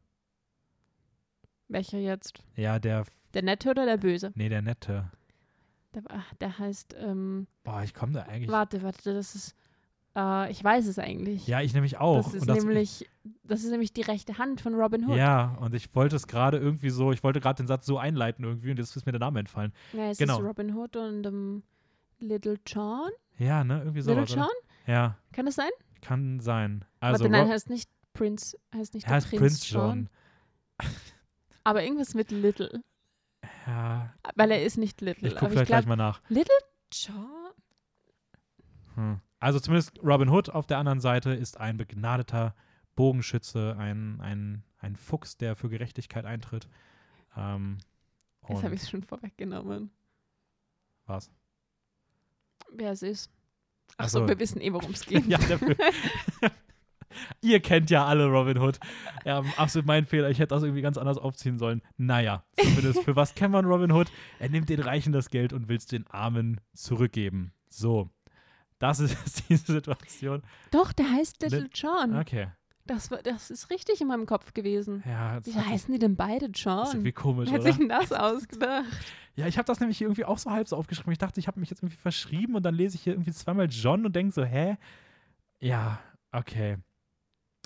[1.68, 2.44] Welcher jetzt?
[2.56, 4.32] Ja, der, Der Nette oder der Böse?
[4.36, 5.10] nee, der Nette.
[5.94, 6.04] Der,
[6.40, 8.50] der heißt, ähm, Boah, ich komme da eigentlich.
[8.50, 9.56] warte, warte, das ist,
[10.16, 11.48] äh, ich weiß es eigentlich.
[11.48, 12.24] Ja, ich nämlich auch.
[12.24, 13.10] das ist das, nämlich,
[13.44, 15.18] das ist nämlich die rechte Hand von Robin Hood.
[15.18, 18.44] Ja, und ich wollte es gerade irgendwie so, ich wollte gerade den Satz so einleiten
[18.46, 19.74] irgendwie und jetzt ist mir der Name entfallen.
[19.94, 20.40] Ja, es Genau.
[20.40, 21.64] ist Robin Hood und ähm,
[22.20, 23.10] Little John.
[23.38, 24.14] Ja, ne, irgendwie so.
[24.14, 24.48] Little John?
[24.88, 25.70] Ja, Kann das sein?
[26.02, 26.84] kann sein.
[27.00, 30.10] Also, Warte, nein, Rob- heißt nicht Prince, heißt nicht heißt Prinz, Prinz John.
[30.82, 30.90] John.
[31.64, 32.84] Aber irgendwas mit Little.
[33.68, 35.28] Ja, Weil er ist nicht Little.
[35.28, 36.22] ich gucke vielleicht ich gleich mal nach.
[36.92, 37.52] John.
[38.96, 39.22] Hm.
[39.40, 42.56] Also zumindest Robin Hood auf der anderen Seite ist ein begnadeter
[42.96, 46.68] Bogenschütze, ein, ein, ein Fuchs, der für Gerechtigkeit eintritt.
[47.38, 47.78] Ähm,
[48.50, 49.92] Jetzt habe ich es schon vorweggenommen.
[51.06, 51.32] was?
[52.74, 53.32] Wer es ist.
[53.98, 54.28] Ach Ach so, so.
[54.28, 55.26] wir wissen eh, worum es geht.
[55.28, 55.76] ja, dafür.
[57.42, 58.80] Ihr kennt ja alle Robin Hood.
[59.26, 60.30] Ja, absolut mein Fehler.
[60.30, 61.82] Ich hätte das irgendwie ganz anders aufziehen sollen.
[61.98, 64.08] Naja, zumindest für was kennt man Robin Hood?
[64.40, 67.52] Er nimmt den Reichen das Geld und will es den Armen zurückgeben.
[67.70, 68.10] So.
[68.80, 70.42] Das ist diese Situation.
[70.72, 72.18] Doch, der heißt Little Lit- John.
[72.18, 72.48] Okay.
[72.86, 75.04] Das, das ist richtig in meinem Kopf gewesen.
[75.06, 76.88] Ja, Wie heißen die denn beide das ist John?
[76.88, 77.70] irgendwie komisch, Wer hat oder?
[77.72, 78.86] sich denn das ausgedacht?
[79.36, 81.14] Ja, ich habe das nämlich irgendwie auch so halb so aufgeschrieben.
[81.14, 83.68] Ich dachte, ich habe mich jetzt irgendwie verschrieben und dann lese ich hier irgendwie zweimal
[83.70, 84.76] John und denke so, hä?
[85.62, 86.02] Ja,
[86.34, 86.78] okay.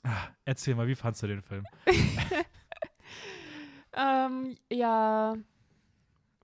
[0.04, 1.66] Ah, erzähl mal, wie fandst du den Film?
[3.94, 5.36] ähm, ja,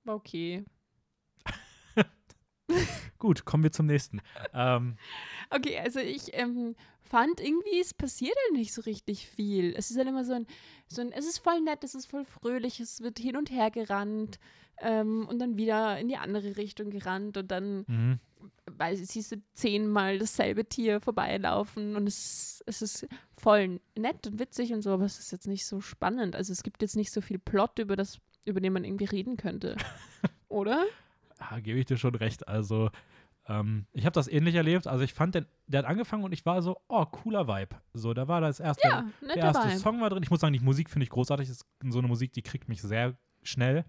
[0.03, 0.65] war okay.
[3.21, 4.19] Gut, kommen wir zum nächsten.
[4.51, 4.97] Ähm,
[5.51, 9.75] Okay, also ich ähm, fand irgendwie, es passiert halt nicht so richtig viel.
[9.77, 10.47] Es ist halt immer so ein,
[10.87, 13.69] so ein, es ist voll nett, es ist voll fröhlich, es wird hin und her
[13.69, 14.39] gerannt
[14.79, 18.19] ähm, und dann wieder in die andere Richtung gerannt und dann mhm.
[18.65, 23.07] weil siehst du zehnmal dasselbe Tier vorbeilaufen und es, es ist
[23.37, 26.35] voll nett und witzig und so, aber es ist jetzt nicht so spannend.
[26.35, 29.35] Also es gibt jetzt nicht so viel Plot, über das, über den man irgendwie reden
[29.35, 29.75] könnte.
[30.47, 30.85] Oder?
[31.41, 32.47] ah, gebe ich dir schon recht.
[32.47, 32.89] Also,
[33.47, 34.87] ähm, ich habe das ähnlich erlebt.
[34.87, 37.75] Also, ich fand, den, der hat angefangen und ich war so, oh, cooler Vibe.
[37.93, 39.77] So, da war das erste, Ja, der erste dabei.
[39.77, 40.23] Song war drin.
[40.23, 41.47] Ich muss sagen, die Musik finde ich großartig.
[41.47, 43.85] Das ist so eine Musik, die kriegt mich sehr schnell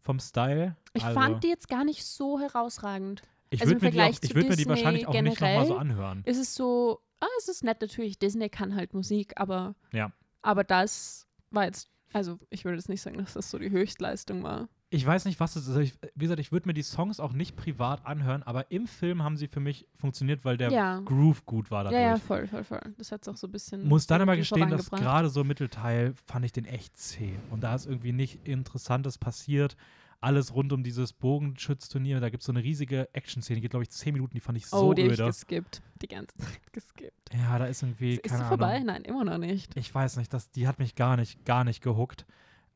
[0.00, 0.76] vom Style.
[0.94, 3.22] Ich also, fand die jetzt gar nicht so herausragend.
[3.50, 5.76] ich also würde mir, die auch- ich würd mir die wahrscheinlich auch nicht nochmal so
[5.76, 6.22] anhören.
[6.24, 10.10] Es ist so, ah, es ist nett natürlich, Disney kann halt Musik, aber, Ja.
[10.42, 14.42] aber das war jetzt, also ich würde jetzt nicht sagen, dass das so die Höchstleistung
[14.42, 14.68] war.
[14.94, 15.76] Ich weiß nicht, was es ist.
[15.78, 19.22] Ich, wie gesagt, ich würde mir die Songs auch nicht privat anhören, aber im Film
[19.22, 21.00] haben sie für mich funktioniert, weil der ja.
[21.00, 22.02] Groove gut war Ja, dadurch.
[22.02, 22.94] ja, voll, voll, voll.
[22.98, 23.88] Das hat es auch so ein bisschen.
[23.88, 27.32] Muss dann aber gestehen, dass gerade so im Mittelteil fand ich den echt zäh.
[27.50, 29.76] Und da ist irgendwie nicht Interessantes passiert.
[30.20, 32.20] Alles rund um dieses Bogenschützturnier.
[32.20, 34.56] Da gibt es so eine riesige Action-Szene, die geht, glaube ich, zehn Minuten, die fand
[34.58, 35.24] ich so Oh, die öde.
[35.24, 35.82] geskippt.
[36.00, 37.34] Die ganze Zeit geskippt.
[37.34, 38.78] Ja, da ist irgendwie, Ist, sie vorbei?
[38.84, 39.74] Nein, immer noch nicht.
[39.76, 42.24] Ich weiß nicht, das, die hat mich gar nicht, gar nicht gehuckt.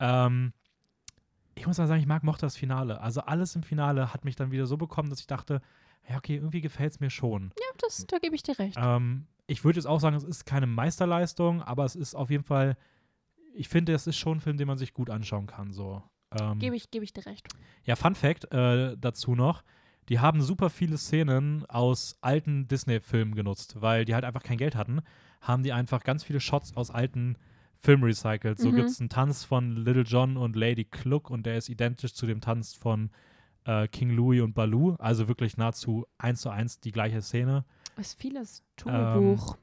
[0.01, 0.55] Ähm,
[1.57, 3.01] ich muss mal sagen, ich mag mochte das Finale.
[3.01, 5.63] Also alles im Finale hat mich dann wieder so bekommen, dass ich dachte,
[6.09, 7.51] ja, okay, irgendwie gefällt es mir schon.
[7.59, 8.77] Ja, das, da gebe ich dir recht.
[8.79, 12.45] Ähm, ich würde jetzt auch sagen, es ist keine Meisterleistung, aber es ist auf jeden
[12.45, 12.77] Fall,
[13.55, 15.73] ich finde, es ist schon ein Film, den man sich gut anschauen kann.
[15.73, 16.03] So.
[16.39, 17.49] Ähm, Gebe ich, geb ich dir recht.
[17.85, 19.65] ja, Fun Fact äh, dazu noch.
[20.09, 24.77] Die haben super viele Szenen aus alten Disney-Filmen genutzt, weil die halt einfach kein Geld
[24.77, 25.01] hatten.
[25.41, 27.37] Haben die einfach ganz viele Shots aus alten
[27.79, 28.59] Filmen recycelt.
[28.59, 28.77] So Mhm.
[28.77, 32.27] gibt es einen Tanz von Little John und Lady Cluck und der ist identisch zu
[32.27, 33.11] dem Tanz von
[33.65, 34.95] äh, King Louis und Baloo.
[34.99, 37.65] Also wirklich nahezu eins zu eins die gleiche Szene.
[37.97, 39.57] Es ist vieles Ähm, Dschungelbuch.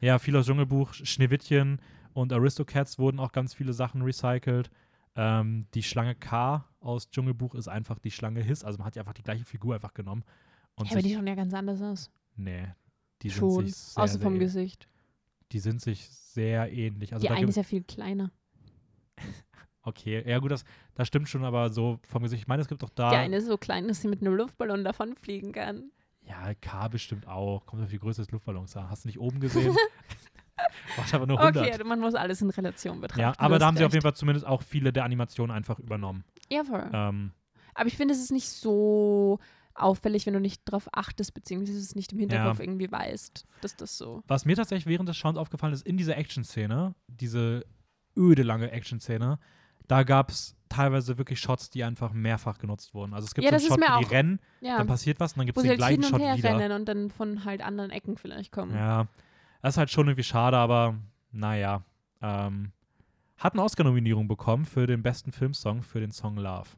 [0.00, 1.80] Ja, viel aus Dschungelbuch, Schneewittchen
[2.12, 4.70] und Aristocats wurden auch ganz viele Sachen recycelt.
[5.16, 8.62] Ähm, die Schlange K aus Dschungelbuch ist einfach die Schlange Hiss.
[8.64, 10.22] Also man hat ja einfach die gleiche Figur einfach genommen.
[10.76, 12.10] Und ja, aber die schauen ja ganz anders aus.
[12.36, 12.68] nee,
[13.22, 13.66] die sind Schon.
[13.66, 14.88] sich sehr, Außer sehr, vom ähn- Gesicht.
[15.52, 17.12] Die sind sich sehr ähnlich.
[17.12, 18.30] Also die eine ist ja viel kleiner.
[19.82, 22.42] okay, ja gut, das, das stimmt schon, aber so vom Gesicht.
[22.42, 23.10] Ich meine, es gibt doch da.
[23.10, 25.90] Die eine ist so klein, dass sie mit einem Luftballon davon fliegen kann.
[26.22, 27.64] Ja, K bestimmt auch.
[27.64, 28.90] Kommt auf die Größe des Luftballons an.
[28.90, 29.74] Hast du nicht oben gesehen?
[30.96, 31.66] Macht aber nur 100.
[31.66, 33.20] Okay, man muss alles in Relation betrachten.
[33.20, 33.94] ja, aber da haben sie auf recht.
[33.94, 36.24] jeden Fall zumindest auch viele der Animationen einfach übernommen.
[36.50, 36.88] Ja, voll.
[36.92, 37.32] Ähm,
[37.74, 39.38] Aber ich finde, es ist nicht so
[39.82, 43.96] auffällig, wenn du nicht drauf achtest, beziehungsweise es nicht im Hinterkopf irgendwie weißt, dass das
[43.98, 44.22] so.
[44.26, 47.64] Was mir tatsächlich während des Schauens aufgefallen ist, in dieser Action-Szene, diese
[48.16, 49.38] öde lange Action-Szene,
[49.86, 53.14] da gab es teilweise wirklich Shots, die einfach mehrfach genutzt wurden.
[53.14, 55.38] Also es gibt Ja, so einen Shot, wo die rennen, Ja, dann passiert was und
[55.38, 56.58] dann gibt es den halt gleichen und Shot wieder.
[56.58, 58.74] rennen und dann von halt anderen Ecken vielleicht kommen.
[58.74, 59.06] Ja,
[59.62, 60.96] das ist halt schon irgendwie schade, aber
[61.32, 61.82] naja.
[62.20, 62.72] Ähm,
[63.38, 66.68] hat eine Oscar-Nominierung bekommen für den besten Filmsong für den Song Love.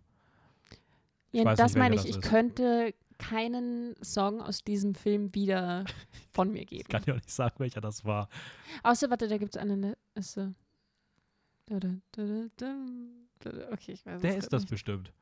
[1.32, 2.02] Ja, weiß das nicht, meine ich.
[2.02, 5.84] das Ich könnte keinen Song aus diesem Film wieder
[6.32, 6.88] von mir Ich geben.
[6.88, 8.28] kann dir auch nicht sagen, welcher das war.
[8.82, 9.76] Außer, warte, da gibt es eine.
[9.76, 10.52] ne- Ist so.
[11.66, 12.74] Da, da, da, da, da,
[13.40, 13.72] da, da.
[13.72, 14.70] Okay, ich weiß Der ist das nicht.
[14.70, 15.12] bestimmt.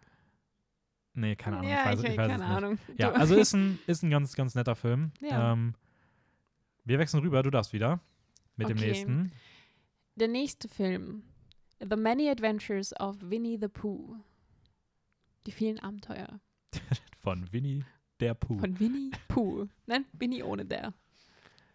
[1.15, 1.71] Nee, keine Ahnung.
[1.71, 2.57] Ja, ich weiß, ich, ich weiß keine es nicht.
[2.57, 2.79] Ahnung.
[2.97, 5.11] Ja, Du- also ist ein, ist ein ganz, ganz netter Film.
[5.21, 5.53] Ja.
[5.53, 5.75] Ähm,
[6.85, 8.01] wir wechseln rüber, du darfst wieder.
[8.57, 8.87] Mit dem Okay.
[8.89, 9.33] nächsten.
[10.17, 11.23] Der nächste Film.
[11.81, 14.17] The Many Adventures of Winnie the Pooh.
[15.49, 16.41] Die vielen Abenteuer
[17.23, 17.83] Von Winnie
[18.21, 18.59] der Pooh.
[18.59, 19.67] von Winnie Pooh.
[19.87, 20.93] Nein, Winnie ohne der.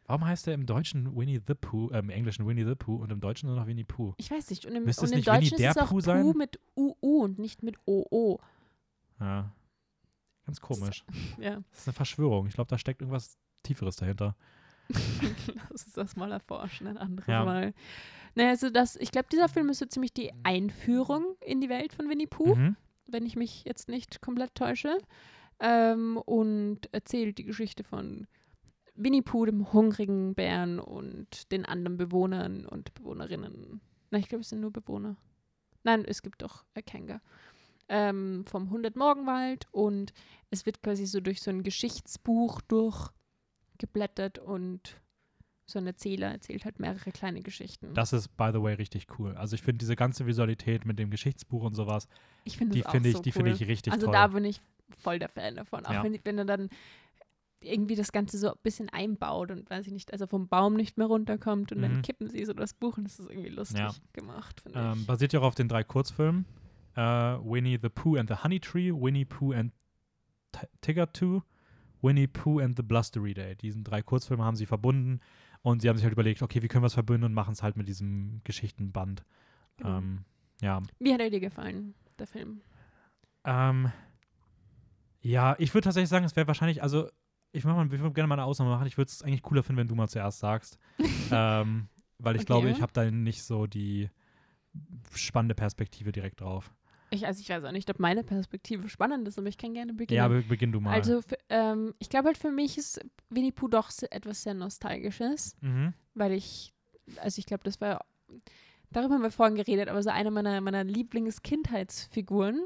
[0.06, 3.12] Warum heißt der im Deutschen Winnie the Pooh, äh, im Englischen Winnie the Pooh und
[3.12, 4.14] im Deutschen nur noch Winnie Pooh?
[4.18, 4.68] Ich weiß nicht.
[4.68, 6.02] Und im, Müsste es und im nicht Winnie Deutschen der ist es auch Pooh Pooh,
[6.02, 6.38] sein?
[6.38, 8.40] mit UU und nicht mit OO.
[9.20, 9.52] Ja.
[10.46, 11.04] Ganz komisch.
[11.40, 12.46] Ja, Das ist eine Verschwörung.
[12.46, 14.36] Ich glaube, da steckt irgendwas Tieferes dahinter.
[15.72, 17.44] lass uns das mal erforschen, ein anderes Ja.
[17.44, 17.74] Mal.
[18.36, 21.94] Naja, also das, ich glaube, dieser Film ist so ziemlich die Einführung in die Welt
[21.94, 22.56] von Winnie Pooh.
[22.56, 22.76] Mhm.
[23.08, 24.98] Wenn ich mich jetzt nicht komplett täusche.
[25.60, 28.28] Ähm, und erzählt die Geschichte von
[28.96, 33.82] Winnie Pooh, dem hungrigen Bären und den anderen Bewohnern und Bewohnerinnen.
[34.12, 35.18] Nein, ich glaube, es sind nur Bewohner.
[35.84, 37.22] Nein, es gibt doch äh, Kanga.
[37.90, 40.14] Ähm, vom 100 Morgenwald und
[40.50, 45.02] es wird quasi so durch so ein Geschichtsbuch durchgeblättert und
[45.66, 47.94] so ein Erzähler erzählt halt mehrere kleine Geschichten.
[47.94, 49.34] Das ist, by the way, richtig cool.
[49.36, 52.08] Also ich finde diese ganze Visualität mit dem Geschichtsbuch und sowas,
[52.44, 53.34] ich finde die finde ich, so die cool.
[53.34, 54.14] finde ich richtig Also toll.
[54.14, 54.62] da bin ich
[55.00, 55.86] voll der Fan davon.
[55.86, 56.04] Auch Ja.
[56.04, 56.70] wenn, wenn er dann
[57.62, 60.98] irgendwie das Ganze so ein bisschen einbaut und weiß ich nicht, also vom Baum nicht
[60.98, 61.82] mehr runterkommt und Mhm.
[61.82, 63.94] dann kippen sie so das Buch und das ist irgendwie lustig Ja.
[64.12, 65.08] gemacht, finde ähm, ich.
[65.08, 66.46] basiert ja auch auf den drei Kurzfilmen.
[66.96, 69.72] Äh, Winnie the Pooh and the Honey Tree, Winnie Pooh and
[70.52, 71.42] T- Tigger 2,
[72.02, 73.56] Winnie Pooh and the Blustery Day.
[73.56, 75.22] Diesen drei Kurzfilme haben sie verbunden
[75.64, 77.64] und sie haben sich halt überlegt, okay, wie können wir es verbinden und machen es
[77.64, 79.24] halt mit diesem Geschichtenband.
[79.78, 79.98] Genau.
[79.98, 80.26] Ähm,
[80.62, 82.62] ja, Wie hat er dir gefallen, der Film?
[83.46, 83.92] Ähm,
[85.22, 87.10] ja, ich würde tatsächlich sagen, es wäre wahrscheinlich, also
[87.52, 88.88] ich mache mal, ich würde gerne mal eine Ausnahme machen.
[88.88, 90.78] Ich würde es eigentlich cooler finden, wenn du mal zuerst sagst.
[91.32, 91.88] ähm,
[92.20, 92.46] weil ich Okay.
[92.46, 94.10] glaube, ich habe da nicht so die
[95.14, 96.74] spannende Perspektive direkt drauf.
[97.14, 99.94] Ich, also ich weiß auch nicht, ob meine Perspektive spannend ist, aber ich kann gerne
[99.94, 100.18] beginnen.
[100.18, 100.94] Ja, be beginn du mal.
[100.94, 103.00] also ähm, ich glaube halt für mich ist
[103.30, 105.56] Winnie Pooh doch etwas sehr Nostalgisches.
[105.62, 105.94] mhm.
[106.16, 106.74] weil ich,
[107.18, 108.06] also ich glaube, das war,
[108.92, 112.62] darüber haben wir vorhin geredet, aber so eine meiner, meiner Lieblings-Kindheitsfiguren,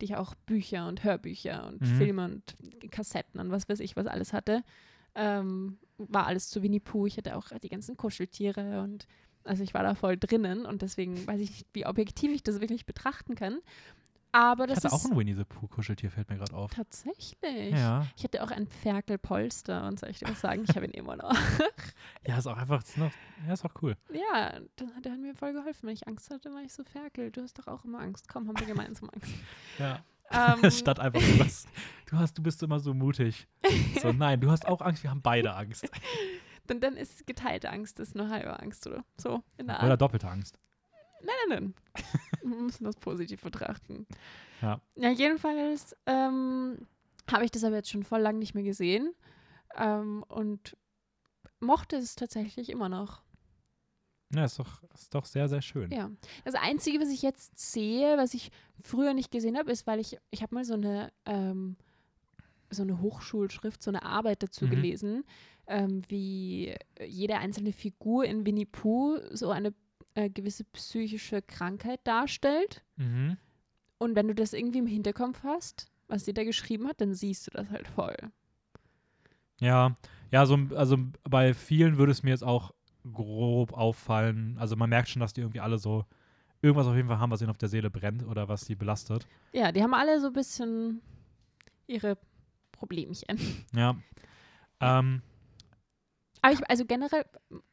[0.00, 1.96] die ich auch Bücher und Hörbücher und Mhm.
[1.96, 2.56] Filme und
[2.90, 4.64] Kassetten und was weiß ich, was alles hatte,
[5.14, 7.06] ähm, war alles zu Winnie Pooh.
[7.06, 9.06] Ich hatte auch die ganzen Kuscheltiere und
[9.44, 12.60] also ich war da voll drinnen und deswegen weiß ich nicht, wie objektiv ich das
[12.60, 13.58] wirklich betrachten kann.
[14.34, 16.72] Aber Ich das hatte ist auch ein Winnie the Pooh Kuscheltier, fällt mir gerade auf.
[16.72, 17.70] tatsächlich.
[17.72, 18.06] Ja.
[18.16, 21.16] Ich hatte auch ein Ferkelpolster und soll ich dir was sagen, ich habe ihn immer
[21.16, 21.34] noch.
[22.26, 23.10] Ja, ist auch einfach, ist noch,
[23.46, 23.96] ja, ist auch cool.
[24.12, 25.88] Ja, der, hat mir voll geholfen.
[25.88, 27.32] Wenn ich Angst hatte, war ich so Ferkel.
[27.32, 28.28] Du hast doch auch immer Angst.
[28.28, 29.32] Komm, haben wir gemeinsam Angst.
[29.78, 29.98] Ja.
[30.30, 31.66] Ähm, Statt einfach so was.
[32.06, 33.48] Du hast, du bist immer so mutig.
[34.00, 35.90] So, nein, du hast auch Angst, wir haben beide Angst.
[36.72, 39.04] Dann, dann ist geteilte Angst, ist nur halbe Angst, oder?
[39.16, 39.84] So, in der Art.
[39.84, 40.58] Oder doppelte Angst.
[41.22, 42.04] Nein, nein, nein.
[42.42, 44.06] Wir müssen das positiv betrachten.
[44.60, 44.80] Ja.
[44.96, 46.86] Ja, jedenfalls ähm,
[47.30, 49.14] habe ich das aber jetzt schon voll lang nicht mehr gesehen
[49.76, 50.76] ähm, und
[51.60, 53.22] mochte es tatsächlich immer noch.
[54.34, 55.90] Ja, ist doch, ist doch sehr, sehr schön.
[55.92, 56.10] Ja.
[56.44, 58.50] Das Einzige, was ich jetzt sehe, was ich
[58.82, 61.76] früher nicht gesehen habe, ist, weil ich, ich habe mal so eine, ähm,
[62.70, 64.70] so eine Hochschulschrift, so eine Arbeit dazu Mhm.
[64.70, 65.24] gelesen,
[65.66, 69.74] ähm, wie jede einzelne Figur in Winnie Pooh so eine
[70.14, 72.82] äh, gewisse psychische Krankheit darstellt.
[72.96, 73.36] Mhm.
[73.98, 77.46] Und wenn du das irgendwie im Hinterkopf hast, was sie da geschrieben hat, dann siehst
[77.46, 78.16] du das halt voll.
[79.60, 79.96] Ja,
[80.30, 82.72] ja, so, also bei vielen würde es mir jetzt auch
[83.12, 84.56] grob auffallen.
[84.58, 86.04] Also man merkt schon, dass die irgendwie alle so
[86.62, 89.26] irgendwas auf jeden Fall haben, was ihnen auf der Seele brennt oder was sie belastet.
[89.52, 91.00] Ja, die haben alle so ein bisschen
[91.86, 92.16] ihre
[92.72, 93.38] Problemchen.
[93.74, 93.96] Ja.
[94.80, 95.22] Ähm,
[96.42, 97.24] Aber ich, also generell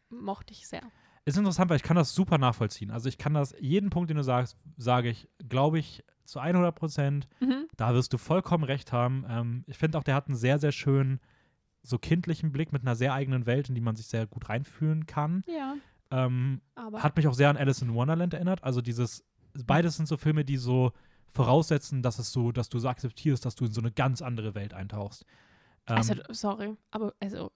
[0.09, 0.81] mochte ich sehr.
[1.25, 2.91] ist interessant, weil ich kann das super nachvollziehen.
[2.91, 6.73] Also ich kann das, jeden Punkt, den du sagst, sage ich, glaube ich, zu 100
[6.75, 7.27] Prozent.
[7.39, 7.67] Mhm.
[7.75, 9.25] Da wirst du vollkommen recht haben.
[9.27, 11.19] Ähm, ich finde auch, der hat einen sehr, sehr schönen,
[11.81, 15.05] so kindlichen Blick mit einer sehr eigenen Welt, in die man sich sehr gut reinfühlen
[15.05, 15.43] kann.
[15.47, 15.75] Ja,
[16.11, 18.63] Ähm, aber hat mich auch sehr an Alice in Wonderland erinnert.
[18.63, 19.23] Also dieses,
[19.65, 20.91] beides sind so Filme, die so
[21.31, 24.55] voraussetzen, dass es so, dass du so akzeptierst, dass du in so eine ganz andere
[24.55, 25.25] Welt eintauchst.
[25.87, 27.51] Ähm, Also, sorry, aber also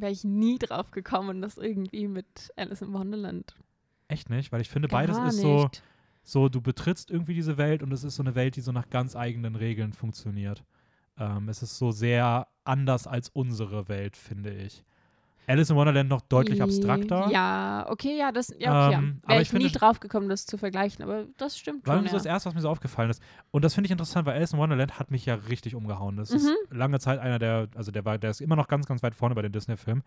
[0.00, 3.54] wäre ich nie drauf gekommen, dass irgendwie mit Alice in Wonderland.
[4.08, 5.42] echt nicht, weil ich finde, Gar beides ist nicht.
[5.42, 5.70] so,
[6.22, 8.88] so, du betrittst irgendwie diese Welt und es ist so eine Welt, die so nach
[8.90, 10.64] ganz eigenen Regeln funktioniert.
[11.18, 14.84] Ähm, es ist so sehr anders als unsere Welt, finde ich.
[15.46, 17.28] Alice in Wonderland noch deutlich abstrakter.
[17.30, 18.96] Ja, okay, ja, das, ja, okay.
[18.96, 19.18] Ähm, ja.
[19.24, 22.04] aber Wäre ich ich nie drauf gekommen, das zu vergleichen, aber das stimmt War schon.
[22.04, 22.32] irgendwie so das Ja.
[22.32, 23.22] Erste, was mir so aufgefallen ist.
[23.50, 26.16] Und das finde ich interessant, weil Alice in Wonderland hat mich ja richtig umgehauen.
[26.16, 26.76] Das ist Mhm.
[26.76, 29.34] lange Zeit einer der, also der war, der ist immer noch ganz, ganz weit vorne
[29.34, 30.02] bei den Disney-Filmen.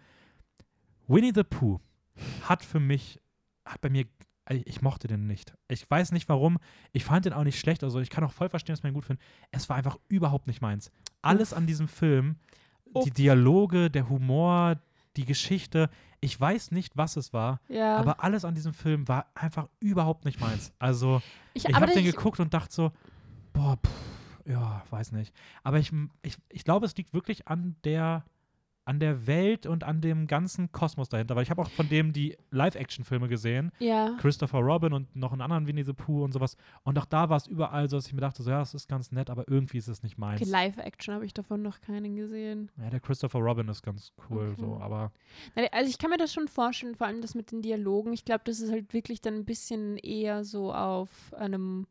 [1.07, 1.79] Winnie the Pooh
[2.43, 3.19] hat für mich,
[3.65, 4.05] hat bei mir,
[4.49, 5.53] ich mochte den nicht.
[5.67, 6.57] Ich weiß nicht warum.
[6.93, 7.83] Ich fand den auch nicht schlecht.
[7.83, 9.23] Also ich kann auch voll verstehen, dass man ihn gut findet.
[9.51, 10.91] Es war einfach überhaupt nicht meins.
[11.21, 11.57] Alles Uff.
[11.57, 12.37] an diesem Film,
[13.05, 13.11] die.
[13.11, 14.77] Dialoge, der Humor,
[15.17, 15.89] die Geschichte,
[16.21, 17.97] ich weiß nicht, was es war, ja.
[17.97, 20.71] aber alles an diesem Film war einfach überhaupt nicht meins.
[20.79, 21.21] Also
[21.53, 22.91] ich, ich habe den geguckt und dachte so,
[23.53, 23.91] boah, pff,
[24.45, 25.33] ja, weiß nicht.
[25.63, 25.91] Aber ich,
[26.21, 28.23] ich, ich glaube, es liegt wirklich an der,
[28.87, 31.35] an der Welt und an dem ganzen Kosmos dahinter.
[31.35, 33.71] Weil ich habe auch von dem die Live-Action-Filme gesehen.
[33.79, 34.15] ja.
[34.19, 36.55] Christopher Robin und noch einen anderen Winnie the Pooh und sowas.
[36.83, 38.87] Und auch da war es überall so, dass ich mir dachte, so, ja, es ist
[38.87, 40.41] ganz nett, aber irgendwie ist es nicht meins.
[40.41, 42.71] Okay, Live-Action habe ich davon noch keinen gesehen.
[42.81, 44.61] Ja, der Christopher Robin ist ganz cool, Okay.
[44.61, 45.11] so, aber
[45.71, 48.13] Also ich kann mir das schon vorstellen, vor allem das mit den Dialogen.
[48.13, 51.87] Ich glaube, das ist halt wirklich dann ein bisschen eher so auf einem.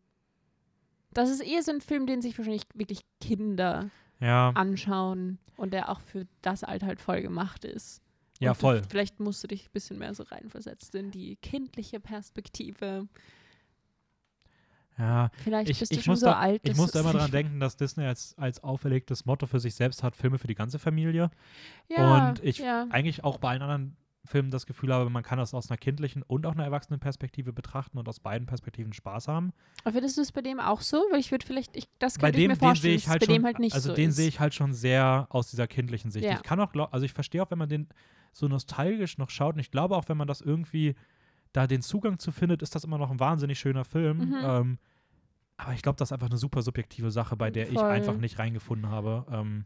[1.13, 3.91] Das ist eher so ein Film, den sich wahrscheinlich wirklich Kinder
[4.21, 8.01] ja, anschauen und der auch für das Alter halt voll gemacht ist.
[8.41, 8.83] ja, Und du- voll.
[8.89, 13.09] Vielleicht musst du dich ein bisschen mehr so reinversetzen in die kindliche Perspektive.
[14.99, 16.63] Ja, Vielleicht ich, bist du ich schon muss so da, alt.
[16.65, 20.03] Ich muss da immer dran denken, dass Disney als, als auferlegtes Motto für sich selbst
[20.03, 21.31] hat, Filme für die ganze Familie.
[21.89, 22.87] Ja, und ich ja.
[22.89, 23.97] eigentlich auch bei allen anderen
[24.27, 27.53] Filmen das Gefühl habe, man kann das aus einer kindlichen und auch einer erwachsenen Perspektive
[27.53, 29.53] betrachten und aus beiden Perspektiven Spaß haben.
[29.85, 30.99] Aber findest du es bei dem auch so?
[31.11, 33.03] Weil ich würde vielleicht, ich, das Bei könnte ich dem, mir den vorstellen, sehe dass
[33.03, 35.27] ich halt bei schon, dem halt nicht also so den sehe ich halt schon sehr
[35.31, 36.27] aus dieser kindlichen Sicht.
[36.27, 36.35] Ja.
[36.35, 37.89] Ich kann auch, also ich verstehe auch, wenn man den
[38.33, 40.95] so nostalgisch noch schaut und ich glaube auch, wenn man das irgendwie
[41.53, 44.19] da den Zugang zu findet, ist das immer noch ein wahnsinnig schöner Film.
[44.19, 44.37] Mhm.
[44.43, 44.79] Ähm,
[45.57, 47.91] aber ich glaube, das ist einfach eine super subjektive Sache, bei der ich Voll.
[47.91, 49.25] einfach nicht reingefunden habe.
[49.31, 49.65] Ähm,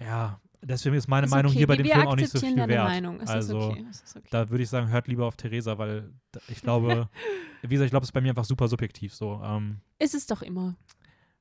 [0.00, 2.56] ja, deswegen ist meine Ist Meinung okay, hier bei dem Film auch nicht so viel
[2.56, 2.88] wert.
[2.88, 3.20] Meinung.
[3.20, 3.86] Es also ist okay.
[3.90, 4.28] Ist okay.
[4.30, 6.10] da würde ich sagen, hört lieber auf Theresa, weil
[6.48, 7.08] ich glaube,
[7.62, 9.40] wie gesagt, ich glaube, es ist bei mir einfach super subjektiv so.
[9.44, 10.76] Ähm, ist es doch immer.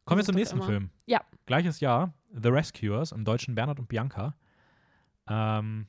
[0.05, 0.65] kommen wir ist zum nächsten immer.
[0.65, 0.89] Film.
[1.05, 1.21] Ja.
[1.45, 4.35] Gleiches Jahr, The Rescuers, im Deutschen Bernhard und Bianca.
[5.27, 5.87] Ähm,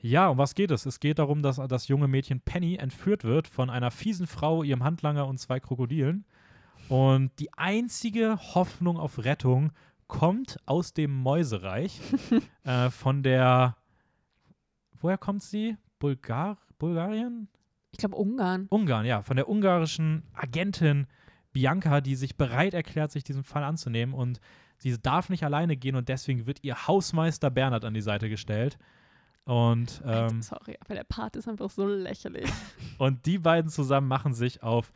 [0.00, 0.84] ja, um was geht es?
[0.84, 4.84] Es geht darum, dass das junge Mädchen Penny entführt wird von einer fiesen Frau, ihrem
[4.84, 6.26] Handlanger und zwei Krokodilen.
[6.88, 9.72] Und die einzige Hoffnung auf Rettung
[10.06, 12.00] kommt aus dem Mäusereich
[12.64, 13.76] äh, von der.
[15.00, 15.76] Woher kommt sie?
[15.98, 17.48] Bulgar Bulgarien?
[17.90, 18.66] Ich glaube Ungarn.
[18.70, 21.06] Ungarn, ja, von der ungarischen Agentin
[21.52, 24.14] Bianca, die sich bereit erklärt, sich diesem Fall anzunehmen.
[24.14, 24.40] Und
[24.76, 28.78] sie darf nicht alleine gehen und deswegen wird ihr Hausmeister Bernhard an die Seite gestellt.
[29.44, 32.50] Und, Alter, ähm, sorry, aber der Part ist einfach so lächerlich.
[32.98, 34.92] und die beiden zusammen machen sich auf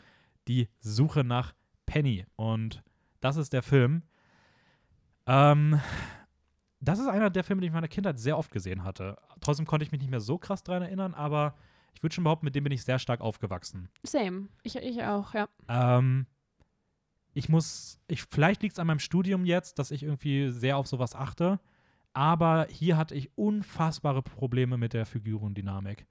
[0.48, 1.54] die Suche nach
[1.86, 2.26] Penny.
[2.36, 2.82] Und
[3.20, 4.02] das ist der Film.
[5.28, 5.80] Ähm,
[6.80, 9.18] das ist einer der Filme, die ich in meiner Kindheit sehr oft gesehen hatte.
[9.40, 11.54] Trotzdem konnte ich mich nicht mehr so krass dran erinnern, aber
[11.94, 13.88] ich würde schon behaupten, mit dem bin ich sehr stark aufgewachsen.
[14.04, 14.48] Same.
[14.62, 15.48] Ich, ich auch, ja.
[15.68, 16.26] Ähm,
[17.34, 20.86] ich muss, ich, vielleicht liegt es an meinem Studium jetzt, dass ich irgendwie sehr auf
[20.86, 21.60] sowas achte.
[22.12, 26.06] Aber hier hatte ich unfassbare Probleme mit der Figurendynamik.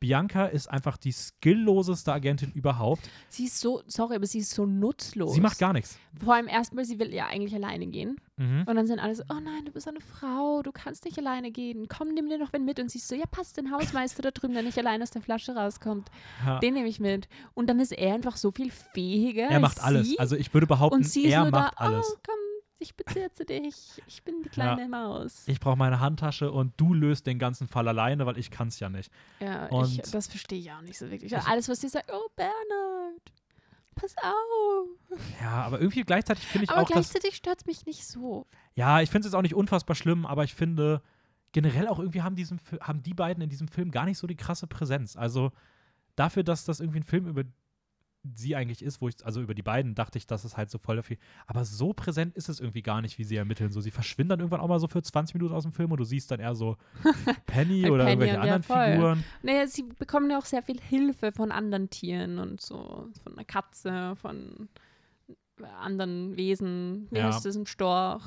[0.00, 3.02] Bianca ist einfach die skillloseste Agentin überhaupt.
[3.28, 5.34] Sie ist so, sorry, aber sie ist so nutzlos.
[5.34, 5.98] Sie macht gar nichts.
[6.24, 8.16] Vor allem erstmal, sie will ja eigentlich alleine gehen.
[8.38, 8.64] Mhm.
[8.66, 11.50] Und dann sind alle so, oh nein, du bist eine Frau, du kannst nicht alleine
[11.50, 11.86] gehen.
[11.88, 12.80] Komm, nimm dir noch wen mit.
[12.80, 15.20] Und sie ist so, ja, passt den Hausmeister da drüben, der nicht allein aus der
[15.20, 16.10] Flasche rauskommt.
[16.46, 16.58] Ja.
[16.60, 17.28] Den nehme ich mit.
[17.52, 20.08] Und dann ist er einfach so viel fähiger Er macht alles.
[20.08, 20.18] Sie.
[20.18, 22.06] Also ich würde behaupten, und sie ist er macht da, alles.
[22.10, 22.39] oh komm,
[22.80, 24.02] ich bezirze dich.
[24.06, 25.44] Ich bin die kleine Maus.
[25.46, 28.80] Ich brauche meine Handtasche und du löst den ganzen Fall alleine, weil ich kann es
[28.80, 29.12] ja nicht.
[29.38, 31.32] Ja, ich, Und- das verstehe ich auch nicht so wirklich.
[31.32, 33.32] Ich- Alles, was sie sagt, oh Bernhard,
[33.94, 35.18] pass auf.
[35.40, 38.46] Ja, aber irgendwie gleichzeitig finde ich Aber auch, dass gleichzeitig stört es mich nicht so.
[38.74, 41.02] Ja, ich finde es jetzt auch nicht unfassbar schlimm, aber ich finde
[41.52, 44.36] generell auch irgendwie haben, diesem, haben die beiden in diesem Film gar nicht so die
[44.36, 45.16] krasse Präsenz.
[45.16, 45.52] Also
[46.16, 47.42] dafür, dass das irgendwie ein Film über
[48.22, 50.76] sie eigentlich ist, wo ich, also über die beiden dachte ich, dass es halt so
[50.78, 51.16] voll viel,
[51.46, 53.72] aber so präsent ist es irgendwie gar nicht, wie sie ermitteln.
[53.72, 55.98] So, sie verschwinden dann irgendwann auch mal so für 20 Minuten aus dem Film und
[55.98, 56.76] du siehst dann eher so
[57.46, 58.62] Penny oder Penny irgendwelche anderen.
[58.62, 59.24] Figuren.
[59.42, 63.08] Naja, sie bekommen ja auch sehr viel Hilfe von anderen Tieren und so.
[63.22, 64.68] Von einer Katze, von
[65.80, 67.08] anderen Wesen.
[67.10, 67.24] Wie Ja.
[67.32, 68.22] heißt das, ein Storch?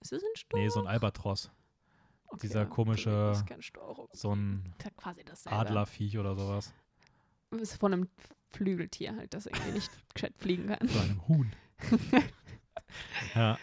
[0.00, 0.62] Ist das ein Storch?
[0.62, 1.50] Nee, so ein Albatros.
[2.26, 3.98] Okay, dieser okay, komische- das ist kein Storch.
[3.98, 4.16] okay.
[4.16, 4.64] So ein
[5.32, 5.46] Ist.
[5.46, 6.74] Adlerviech oder sowas.
[7.52, 8.08] Ist von einem
[8.50, 10.88] Flügeltier halt, das irgendwie nicht gescheit fliegen kann.
[10.88, 11.52] So einem Huhn.
[13.34, 13.58] ja.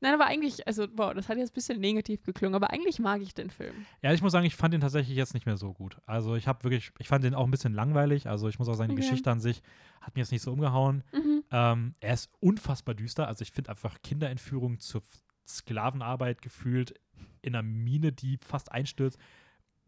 [0.00, 3.20] Nein, aber eigentlich, also, wow, das hat jetzt ein bisschen negativ geklungen, aber eigentlich mag
[3.20, 3.74] ich den Film.
[4.00, 5.98] Ja, ich muss sagen, ich fand den tatsächlich jetzt nicht mehr so gut.
[6.06, 8.28] Also ich habe wirklich, ich fand den auch ein bisschen langweilig.
[8.28, 9.08] Also ich muss auch sagen, die Okay.
[9.08, 9.60] Geschichte an sich
[10.00, 11.02] hat mir jetzt nicht so umgehauen.
[11.12, 11.42] Mhm.
[11.50, 13.26] Ähm, er ist unfassbar düster.
[13.26, 15.02] Also ich finde einfach Kinderentführung zur
[15.48, 16.94] Sklavenarbeit gefühlt
[17.42, 19.18] in einer Mine, die fast einstürzt,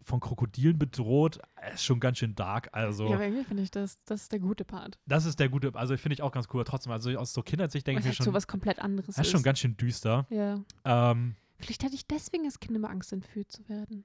[0.03, 1.41] von Krokodilen bedroht,
[1.75, 2.69] ist schon ganz schön dark.
[2.73, 4.99] Also Ja, aber irgendwie finde ich, das, das ist der gute Part.
[5.07, 6.65] das ist der gute, also finde ich auch ganz cool.
[6.65, 9.23] Trotzdem, also aus so Kindersicht denke ich mir halt schon, so was komplett anderes er
[9.23, 10.27] ist schon ganz schön düster.
[10.31, 10.61] Ja.
[10.85, 14.05] Ähm, Vielleicht hatte ich deswegen als Kind immer Angst, entführt zu werden.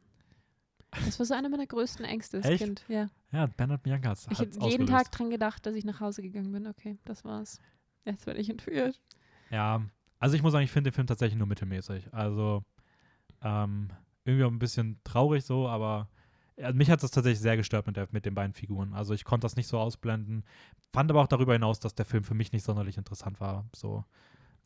[1.03, 2.63] Das war so einer meiner größten Ängste als Echt?
[2.63, 2.85] Kind.
[2.87, 3.09] Ja.
[3.31, 6.51] ja, Bernhard Bianca hat Ich habe jeden Tag dran gedacht, dass ich nach Hause gegangen
[6.51, 6.67] bin.
[6.67, 7.59] Okay, das war's.
[8.05, 9.01] Jetzt werde ich entführt.
[9.51, 9.81] Ja,
[10.19, 12.13] also ich muss sagen, ich finde den Film tatsächlich nur mittelmäßig.
[12.13, 12.63] Also
[13.41, 13.89] ähm,
[14.25, 16.09] irgendwie auch ein bisschen traurig so, aber
[16.57, 18.93] ja, mich hat das tatsächlich sehr gestört mit, der, mit den beiden Figuren.
[18.93, 20.43] Also ich konnte das nicht so ausblenden.
[20.93, 23.65] Fand aber auch darüber hinaus, dass der Film für mich nicht sonderlich interessant war.
[23.75, 24.05] So.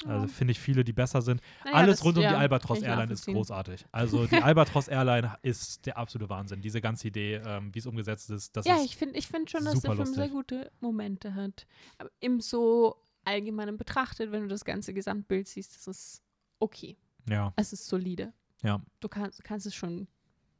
[0.05, 1.41] Also finde ich viele, die besser sind.
[1.65, 3.85] Naja, Alles das- rund um ja, die Albatros Airline ist großartig.
[3.91, 6.61] Also die Albatros Airline ist der absolute Wahnsinn.
[6.61, 9.49] Diese ganze Idee, ähm, wie es umgesetzt ist, das ja, ist ich finde ich find
[9.51, 11.67] schon, dass der Film sehr gute Momente hat.
[11.97, 12.95] Aber im so
[13.25, 16.21] allgemeinen betrachtet, wenn du das ganze Gesamtbild siehst, ist es
[16.59, 16.95] okay.
[17.27, 18.31] ja, Es ist solide.
[18.63, 18.81] Ja.
[18.99, 20.07] Du kannst, kannst es schon,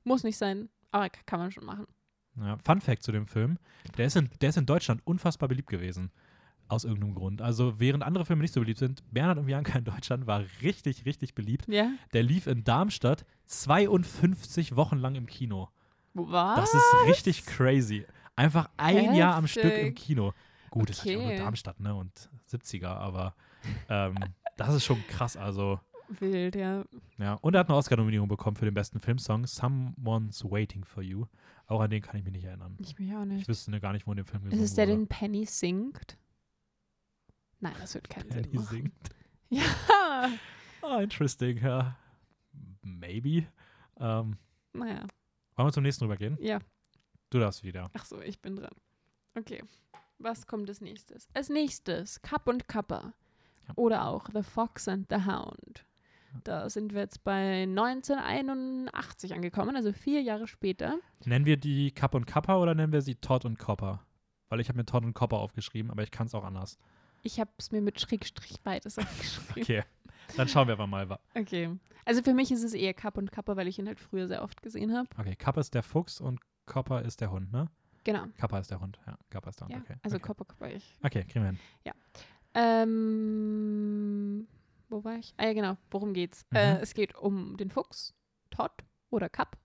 [0.03, 1.87] muss nicht sein, aber kann man schon machen.
[2.37, 3.57] Ja, Fun Fact zu dem Film:
[3.97, 6.11] der ist, in, der ist in Deutschland unfassbar beliebt gewesen.
[6.67, 7.41] Aus irgendeinem Grund.
[7.41, 11.03] Also, während andere Filme nicht so beliebt sind, Bernhard und Bianca in Deutschland war richtig,
[11.03, 11.67] richtig beliebt.
[11.67, 11.91] Ja?
[12.13, 15.69] Der lief in Darmstadt 52 Wochen lang im Kino.
[16.13, 16.59] Was?
[16.59, 18.05] Das ist richtig crazy.
[18.35, 19.95] Einfach ein Jahr am Stück im Heftig.
[19.95, 20.33] Kino.
[20.69, 21.37] Gut, ist halt auch nur Okay.
[21.39, 21.95] Darmstadt, ne?
[21.95, 23.33] Und 70er, aber
[23.89, 24.15] ähm,
[24.55, 25.35] das ist schon krass.
[25.37, 25.79] Also,
[26.09, 26.83] Wild, ja.
[27.17, 27.33] ja.
[27.35, 31.25] Und er hat eine Oscar-Nominierung bekommen für den besten Filmsong, Someone's Waiting for You.
[31.67, 32.75] Auch an den kann ich mich nicht erinnern.
[32.79, 33.47] Ich mich auch Ich nicht.
[33.47, 34.97] wüsste ne, gar nicht, wo in dem Film Ist gesungen es der, wurde.
[34.97, 36.17] den Penny singt?
[37.59, 38.67] Nein, das wird keinen Sinn Penny machen.
[38.69, 38.93] singt.
[39.51, 40.29] Ja.
[40.83, 41.95] Ah, interesting, ja.
[42.83, 43.47] Maybe.
[43.99, 44.37] Ähm,
[44.73, 45.01] Naja,
[45.55, 46.37] wollen wir zum nächsten rübergehen?
[46.39, 46.59] ja.
[47.31, 47.89] Du darfst wieder.
[47.93, 48.73] Ach so, ich bin dran.
[49.35, 49.63] Okay.
[50.17, 51.27] Was kommt als nächstes?
[51.35, 53.13] Als nächstes Kapp und Kappa.
[53.67, 53.73] Ja.
[53.75, 55.85] Oder auch The Fox and the Hound.
[56.43, 60.97] Da sind wir jetzt bei 1981 angekommen, also vier Jahre später.
[61.25, 64.05] Nennen wir die Kapp und Kappa oder nennen wir sie Todd und Copper?
[64.49, 66.77] Weil ich habe mir Todd und Copper aufgeschrieben, aber ich kann es auch anders.
[67.21, 69.61] Ich habe es mir mit Schrägstrich beides aufgeschrieben.
[69.63, 69.83] Okay,
[70.37, 71.19] dann schauen wir aber mal.
[71.35, 71.77] Okay.
[72.05, 74.41] Also für mich ist es eher Kapp und Kappa, weil ich ihn halt früher sehr
[74.43, 75.07] oft gesehen habe.
[75.17, 77.67] Okay, Kappa ist der Fuchs und Copper ist der Hund, ne?
[78.03, 78.25] Genau.
[78.37, 79.17] Kappa ist der Hund, ja.
[79.29, 79.95] Kappa ist der Hund, Ja, okay.
[80.01, 80.25] also okay.
[80.25, 80.95] Kappa, Kappa ich.
[81.03, 81.59] Okay, kriegen wir hin.
[82.55, 84.47] Ähm,
[84.89, 85.33] wo war ich?
[85.37, 85.77] Ah ja, genau.
[85.91, 86.45] Worum geht's?
[86.51, 86.57] Mhm.
[86.57, 88.13] Äh, es geht um den Fuchs,
[88.49, 88.71] Todd
[89.09, 89.57] oder Kapp.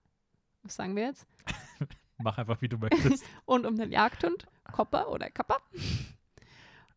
[0.62, 1.27] Was sagen wir jetzt?
[2.18, 3.25] Mach einfach, wie du möchtest.
[3.45, 5.59] Und um den Jagdhund, Kopper oder Kappa.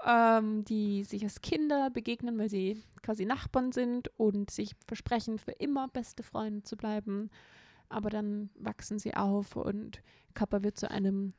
[0.05, 5.51] ähm, die sich als Kinder begegnen, weil sie quasi Nachbarn sind und sich versprechen, für
[5.51, 7.30] immer beste Freunde zu bleiben.
[7.89, 10.01] Aber dann wachsen sie auf und
[10.34, 11.34] Kappa wird zu einem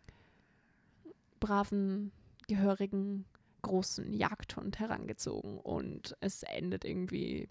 [1.40, 2.10] braven,
[2.48, 3.26] gehörigen,
[3.68, 7.48] großen Jagdhund herangezogen und es endet irgendwie,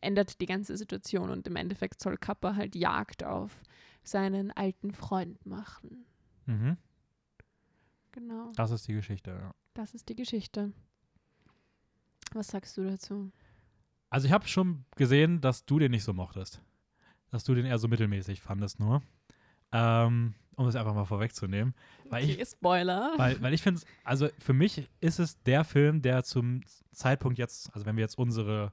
[0.00, 3.60] ändert die ganze Situation und im Endeffekt soll Kappa halt Jagd auf
[4.02, 6.06] seinen alten Freund machen.
[6.46, 6.76] mhm.
[8.12, 9.54] Genau, Das ist die Geschichte, ja.
[9.74, 10.72] das ist die Geschichte.
[12.32, 13.30] Was sagst du dazu?
[14.10, 16.60] Also ich habe schon gesehen, dass du den nicht so mochtest.
[17.30, 19.02] Dass du den eher so mittelmäßig fandest nur.
[19.72, 21.74] Ähm, um es einfach mal vorwegzunehmen.
[22.10, 23.12] Weil okay, ich, Spoiler.
[23.16, 27.72] weil, weil ich finde, also für mich ist es der Film, der zum Zeitpunkt jetzt,
[27.74, 28.72] also wenn wir jetzt unsere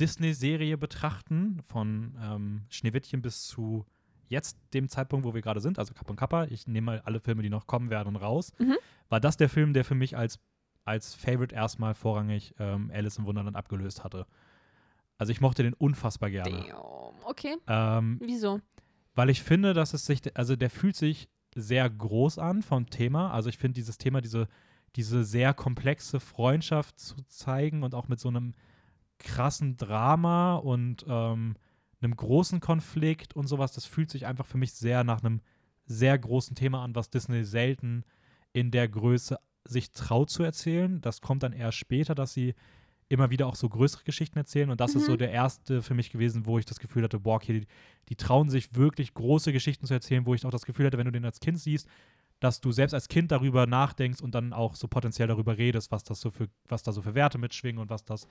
[0.00, 3.86] Disney-Serie betrachten, von ähm, Schneewittchen bis zu
[4.28, 7.20] jetzt dem Zeitpunkt, wo wir gerade sind, also Kapp und Kappa, ich nehme mal alle
[7.20, 8.76] Filme, die noch kommen werden, raus, Mhm.
[9.08, 10.40] war das der Film, der für mich als,
[10.84, 14.26] als Favorite erstmal vorrangig ähm, Alice im Wunderland abgelöst hatte.
[15.18, 16.50] Also ich mochte den unfassbar gerne.
[16.66, 17.24] Damn.
[17.24, 18.60] Okay, Ähm, wieso?
[19.16, 23.32] Weil ich finde, dass es sich, also der fühlt sich sehr groß an vom Thema.
[23.32, 24.46] Also ich finde dieses Thema, diese,
[24.94, 28.54] diese sehr komplexe Freundschaft zu zeigen und auch mit so einem
[29.18, 31.56] krassen Drama und ähm,
[32.02, 35.40] einem großen Konflikt und sowas, das fühlt sich einfach für mich sehr nach einem
[35.86, 38.04] sehr großen Thema an, was Disney selten
[38.52, 41.00] in der Größe sich traut zu erzählen.
[41.00, 42.54] Das kommt dann eher später, dass sie
[43.08, 44.70] immer wieder auch so größere Geschichten erzählen.
[44.70, 45.18] Und das ist so Mhm.
[45.18, 47.66] der erste für mich gewesen, wo ich das Gefühl hatte, boah, okay, die,
[48.08, 51.06] die trauen sich wirklich große Geschichten zu erzählen, wo ich auch das Gefühl hatte, wenn
[51.06, 51.88] du den als Kind siehst,
[52.40, 56.04] dass du selbst als Kind darüber nachdenkst und dann auch so potenziell darüber redest, was
[56.04, 58.26] das so für, was da so für Werte mitschwingen und was das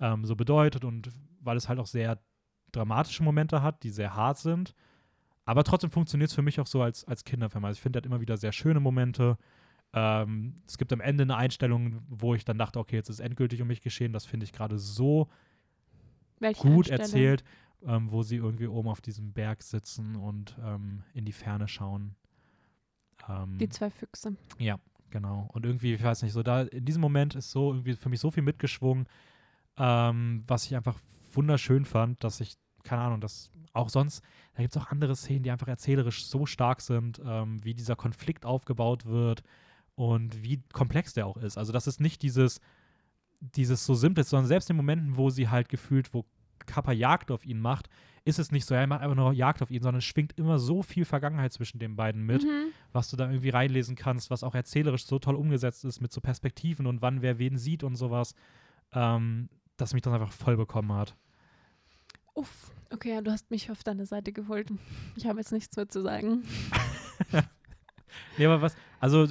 [0.00, 0.84] ähm, so bedeutet.
[0.84, 1.10] Und
[1.40, 2.18] weil es halt auch sehr
[2.72, 4.74] dramatische Momente hat, die sehr hart sind.
[5.44, 7.64] Aber trotzdem funktioniert es für mich auch so als, als Kinderfilm.
[7.64, 9.36] Also ich finde, er hat immer wieder sehr schöne Momente.
[9.96, 13.62] Ähm, es gibt am Ende eine Einstellung, wo ich dann dachte, okay, jetzt ist endgültig
[13.62, 14.12] um mich geschehen.
[14.12, 15.28] Das finde ich gerade so
[16.40, 17.44] Welche gut erzählt,
[17.86, 22.16] ähm, wo sie irgendwie oben auf diesem Berg sitzen und ähm, in die Ferne schauen.
[23.28, 24.36] Ähm, Die zwei Füchse.
[24.58, 24.80] ja,
[25.10, 25.48] genau.
[25.52, 28.18] Und irgendwie, ich weiß nicht, so da in diesem Moment ist so irgendwie für mich
[28.18, 29.06] so viel mitgeschwungen,
[29.76, 30.98] ähm, was ich einfach
[31.32, 34.24] wunderschön fand, dass ich, keine Ahnung, dass auch sonst,
[34.54, 37.94] da gibt es auch andere Szenen, die einfach erzählerisch so stark sind, ähm, wie dieser
[37.94, 39.44] Konflikt aufgebaut wird
[39.94, 41.56] und wie komplex der auch ist.
[41.58, 42.60] Also, das ist nicht dieses,
[43.40, 46.24] dieses so simples, sondern selbst in Momenten, wo sie halt gefühlt, wo
[46.66, 47.88] Kappa Jagd auf ihn macht,
[48.24, 50.58] ist es nicht so, er macht einfach nur Jagd auf ihn, sondern es schwingt immer
[50.58, 52.68] so viel Vergangenheit zwischen den beiden mit Mhm.
[52.92, 56.22] was du da irgendwie reinlesen kannst, was auch erzählerisch so toll umgesetzt ist mit so
[56.22, 58.34] Perspektiven und wann wer wen sieht und sowas,
[58.92, 61.14] ähm, dass mich das einfach voll bekommen hat.
[62.34, 64.72] Uff, okay, ja, du hast mich auf deine Seite geholt.
[65.16, 66.44] Ich habe jetzt nichts mehr zu sagen.
[68.38, 69.28] Nee, aber was, also äh,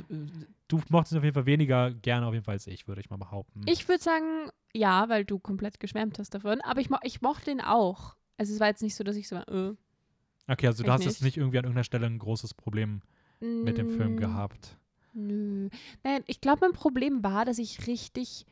[0.67, 3.09] du mochtest ihn auf jeden Fall weniger gerne auf jeden Fall als ich, würde ich
[3.09, 3.61] mal behaupten.
[3.67, 6.61] Ich würde sagen, ja, weil du komplett geschwärmt hast davon.
[6.61, 8.15] Aber ich, mo ich mochte den auch.
[8.37, 9.75] Also es war jetzt nicht so, dass ich so war, äh,
[10.47, 11.37] okay, also du hast jetzt nicht.
[11.37, 13.01] irgendwie an irgendeiner Stelle ein großes Problem
[13.39, 14.77] mit dem Film gehabt.
[15.13, 15.69] Nö.
[16.03, 18.45] Nein, ich glaube, mein Problem war, dass ich richtig,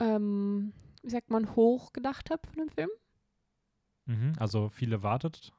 [0.00, 2.90] ähm, wie sagt man, hoch gedacht habe von dem Film.
[4.06, 5.52] Mhm, also viele wartet.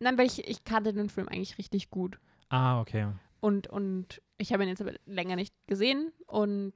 [0.00, 2.18] Nein, weil ich, ich kannte den Film eigentlich richtig gut.
[2.48, 3.08] Ah, okay.
[3.40, 6.72] Und, und ich habe ihn jetzt aber länger nicht gesehen und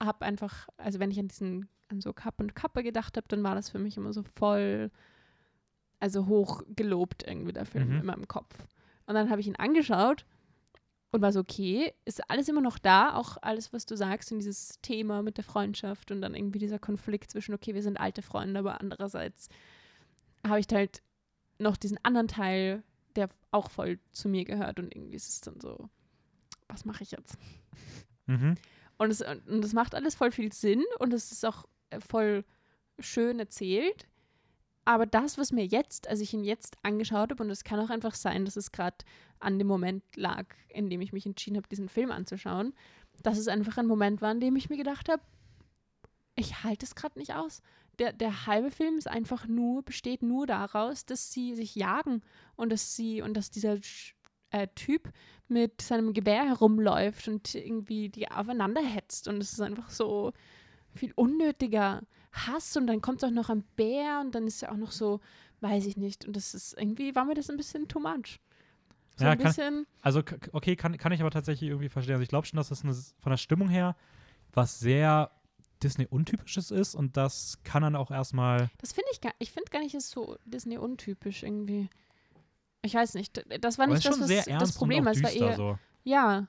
[0.00, 3.42] habe einfach, also wenn ich an diesen, an so Kapp und Kappe gedacht habe, dann
[3.42, 4.90] war das für mich immer so voll,
[6.00, 8.00] also hoch gelobt irgendwie der Film Mhm.
[8.00, 8.54] in meinem Kopf.
[9.06, 10.26] Und dann habe ich ihn angeschaut
[11.12, 14.38] und war so, okay, ist alles immer noch da, auch alles, was du sagst und
[14.38, 18.20] dieses Thema mit der Freundschaft und dann irgendwie dieser Konflikt zwischen, okay, wir sind alte
[18.22, 19.48] Freunde, aber andererseits
[20.46, 21.02] habe ich halt
[21.58, 22.82] noch diesen anderen Teil,
[23.14, 25.88] der auch voll zu mir gehört und irgendwie ist es dann so,
[26.68, 27.36] was mache ich jetzt?
[28.26, 28.56] Mhm.
[28.98, 32.44] Und es, und es macht alles voll viel Sinn und es ist auch äh, voll
[32.98, 34.08] schön erzählt.
[34.84, 37.90] Aber das, was mir jetzt, als ich ihn jetzt angeschaut habe, und es kann auch
[37.90, 38.96] einfach sein, dass es gerade
[39.40, 42.72] an dem Moment lag, in dem ich mich entschieden habe, diesen Film anzuschauen,
[43.22, 45.22] dass es einfach ein Moment war, in dem ich mir gedacht habe,
[46.36, 47.62] ich halte es gerade nicht aus.
[47.98, 52.22] Der, der halbe Film ist einfach nur, besteht nur daraus, dass sie sich jagen
[52.54, 54.12] und dass sie, und dass dieser Sch-
[54.50, 55.12] äh, Typ
[55.48, 59.28] mit seinem Gewehr herumläuft und irgendwie die aufeinander hetzt.
[59.28, 60.32] Und es ist einfach so
[60.94, 62.76] viel unnötiger Hass.
[62.76, 65.20] Und dann kommt auch noch ein Bär und dann ist er auch noch so,
[65.60, 66.24] weiß ich nicht.
[66.26, 68.40] Und das ist irgendwie, war mir das ein bisschen too much.
[69.18, 70.22] So Ja, ein kann- bisschen, Also,
[70.52, 72.14] okay, kann, kann ich aber tatsächlich irgendwie verstehen.
[72.14, 73.96] Also, ich glaube schon, dass das eine, von der Stimmung her
[74.52, 75.30] was sehr
[75.82, 78.70] Disney-untypisches ist und das kann dann auch erstmal.
[78.78, 81.88] das finde ich gar, ich finde gar nicht, ist so Disney untypisch irgendwie.
[82.86, 85.30] Ich weiß nicht, das war nicht ist das, was das Problem und war.
[85.30, 85.78] eher, so.
[86.04, 86.48] Ja,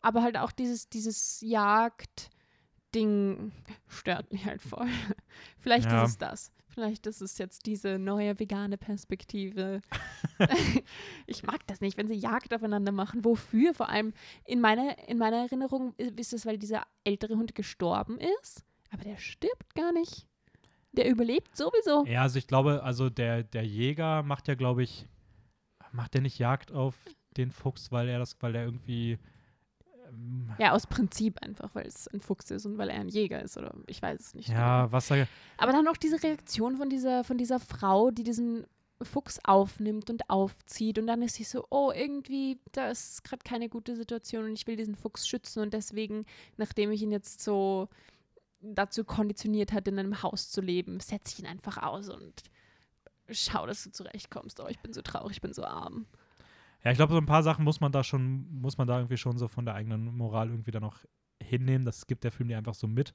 [0.00, 3.52] aber halt auch dieses, dieses Jagd-Ding
[3.88, 4.86] stört mich halt voll.
[5.60, 6.04] Vielleicht Ja.
[6.04, 6.52] ist es das.
[6.68, 9.80] Vielleicht ist es jetzt diese neue vegane Perspektive.
[11.26, 13.24] ich mag das nicht, wenn sie Jagd aufeinander machen.
[13.24, 13.74] Wofür?
[13.74, 14.12] Vor allem
[14.44, 18.64] in meiner, in meiner Erinnerung ist es, weil dieser ältere Hund gestorben ist.
[18.90, 20.26] Aber der stirbt gar nicht.
[20.92, 22.04] Der überlebt sowieso.
[22.06, 25.06] Ja, also ich glaube, also der, der Jäger macht ja, glaube ich,
[25.92, 26.94] macht der nicht Jagd auf
[27.36, 29.18] den Fuchs, weil er das, weil er irgendwie.
[30.08, 33.42] Ähm, Ja, aus Prinzip einfach, weil es ein Fuchs ist und weil er ein Jäger
[33.42, 33.56] ist.
[33.56, 34.48] Oder ich weiß es nicht.
[34.48, 34.60] genau.
[34.60, 35.28] ja, was er.
[35.56, 38.66] Aber dann auch diese Reaktion von dieser, von dieser Frau, die diesen
[39.02, 43.68] Fuchs aufnimmt und aufzieht und dann ist sie so, oh, irgendwie, da ist gerade keine
[43.68, 46.26] gute Situation und ich will diesen Fuchs schützen und deswegen,
[46.56, 47.88] nachdem ich ihn jetzt so
[48.60, 52.42] dazu konditioniert hat, in einem Haus zu leben, setze ich ihn einfach aus und
[53.30, 54.60] schau, dass du zurechtkommst.
[54.60, 56.06] Oh, ich bin so traurig, ich bin so arm.
[56.84, 59.16] Ja, ich glaube, so ein paar Sachen muss man da schon, muss man da irgendwie
[59.16, 61.04] schon so von der eigenen Moral irgendwie dann noch
[61.42, 61.84] hinnehmen.
[61.84, 63.14] Das gibt der Film dir einfach so mit.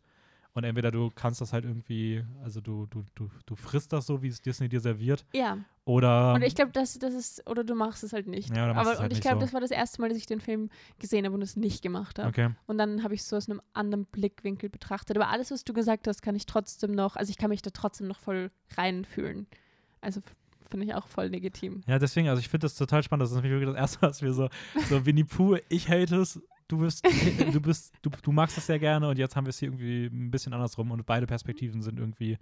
[0.55, 4.21] Und entweder du kannst das halt irgendwie, also du, du, du, du frisst das so,
[4.21, 5.25] wie es Disney dir serviert.
[5.33, 5.57] Ja.
[5.83, 6.35] Oder.
[6.35, 8.55] Und ich glaube, das, das ist, oder du machst es halt nicht.
[8.55, 9.41] Ja, oder machst Aber es halt und ich glaube, so.
[9.41, 12.19] das war das erste Mal, dass ich den Film gesehen habe und es nicht gemacht
[12.19, 12.29] habe.
[12.29, 12.49] Okay.
[12.67, 15.17] Und dann habe ich es so aus einem anderen Blickwinkel betrachtet.
[15.17, 17.71] Aber alles, was du gesagt hast, kann ich trotzdem noch, also ich kann mich da
[17.71, 19.47] trotzdem noch voll reinfühlen.
[20.03, 20.21] Also
[20.69, 21.81] finde ich auch voll legitim.
[21.87, 23.23] Ja, deswegen, also ich finde das total spannend.
[23.23, 24.49] Das ist nämlich wirklich das erste, was wir so,
[24.89, 27.05] so Winnie Pooh, ich hate es, du bist,
[27.53, 30.05] du bist, du, du magst es sehr gerne und jetzt haben wir es hier irgendwie
[30.07, 32.37] ein bisschen andersrum und beide Perspektiven sind irgendwie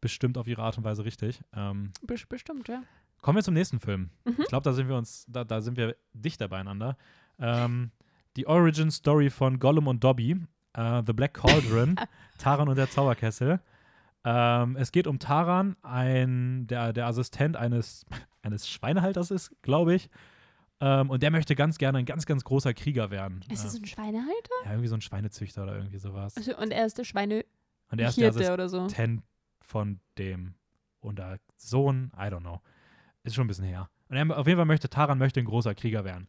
[0.00, 1.40] bestimmt auf ihre Art und Weise richtig.
[1.54, 2.82] Ähm, Bes- Bestimmt, ja.
[3.20, 4.10] kommen wir zum nächsten Film.
[4.24, 4.36] Mhm.
[4.38, 6.96] Ich glaube, da sind wir uns, da, da sind wir dichter beieinander.
[7.38, 7.90] Ähm,
[8.36, 10.36] die Origin Story von Gollum und Dobby,
[10.74, 11.96] äh, The Black Cauldron,
[12.38, 13.60] Taran und der Zauberkessel.
[14.28, 18.04] Ähm, es geht um Taran, ein, der, der Assistent eines,
[18.42, 20.10] eines Schweinehalters ist, glaube ich.
[20.80, 23.40] Ähm, und der möchte ganz gerne ein ganz, ganz großer Krieger werden.
[23.48, 24.50] Ist das ein Schweinehalter?
[24.64, 26.36] ja, irgendwie so ein Schweinezüchter oder irgendwie sowas.
[26.36, 27.48] Also, und er ist der Schweinehirte
[27.92, 28.80] Und er ist der oder so.
[28.80, 29.22] Assistent
[29.62, 30.54] von dem
[30.98, 32.60] und der Sohn, I don't know.
[33.22, 33.88] Ist schon ein bisschen her.
[34.08, 36.26] Und er, auf jeden Fall möchte Taran möchte ein großer Krieger werden.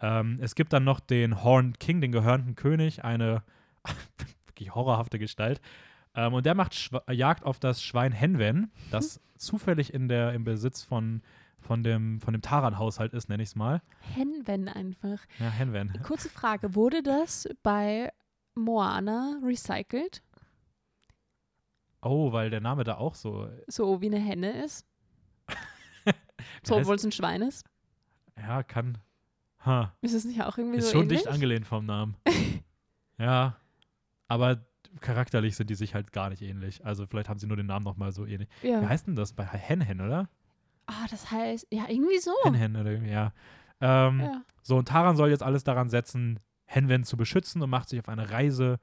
[0.00, 3.42] Ähm, es gibt dann noch den Horned King, den gehörnten König, eine
[4.46, 5.60] wirklich horrorhafte Gestalt.
[6.14, 10.44] Ähm, und der macht Schwa Jagd auf das Schwein Henwen, das zufällig in der, im
[10.44, 11.22] Besitz von,
[11.60, 13.80] von dem, von dem Taran-Haushalt ist, nenne ich es mal.
[14.14, 15.18] Henwen einfach.
[15.38, 15.92] Ja, Henwen.
[16.02, 18.12] Kurze Frage, wurde das bei
[18.54, 20.22] Moana recycelt?
[22.02, 23.48] Oh, weil der Name da auch so.
[23.68, 24.84] So wie eine Henne ist?
[26.64, 27.64] so, obwohl es ein Schwein ist?
[28.36, 28.98] Ja, kann.
[29.64, 29.94] Ha.
[30.00, 31.20] Ist es nicht auch irgendwie Ist so schon ähnlich?
[31.20, 32.16] dicht angelehnt vom Namen.
[33.18, 33.56] ja,
[34.26, 34.64] aber
[35.00, 36.84] charakterlich sind die sich halt gar nicht ähnlich.
[36.84, 38.48] Also vielleicht haben sie nur den Namen nochmal so ähnlich.
[38.60, 38.88] Wie Ja.
[38.88, 40.28] heißt denn das bei Hen Hen, oder?
[40.86, 42.32] Ah, das heißt, ja, irgendwie so.
[42.44, 43.32] Hen Hen oder irgendwie, ja.
[43.80, 44.20] Ähm.
[44.20, 44.42] Ja.
[44.64, 48.08] So, und Taran soll jetzt alles daran setzen, Henwen zu beschützen und macht sich auf
[48.08, 48.78] eine Reise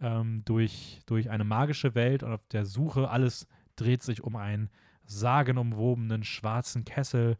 [0.00, 3.08] ähm, durch, durch eine magische Welt und auf der Suche.
[3.08, 3.46] Alles
[3.76, 4.68] dreht sich um einen
[5.06, 7.38] sagenumwobenen schwarzen Kessel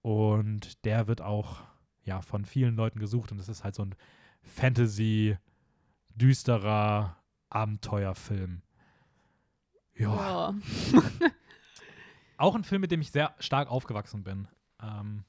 [0.00, 1.60] und der wird auch
[2.04, 3.94] ja, von vielen Leuten gesucht und es ist halt so ein
[4.42, 5.36] Fantasy,
[6.16, 7.16] düsterer
[7.52, 8.62] Abenteuerfilm.
[9.94, 10.54] Ja, Ja.
[12.38, 14.48] auch ein Film, mit dem ich sehr stark aufgewachsen bin.
[14.82, 15.24] Ähm,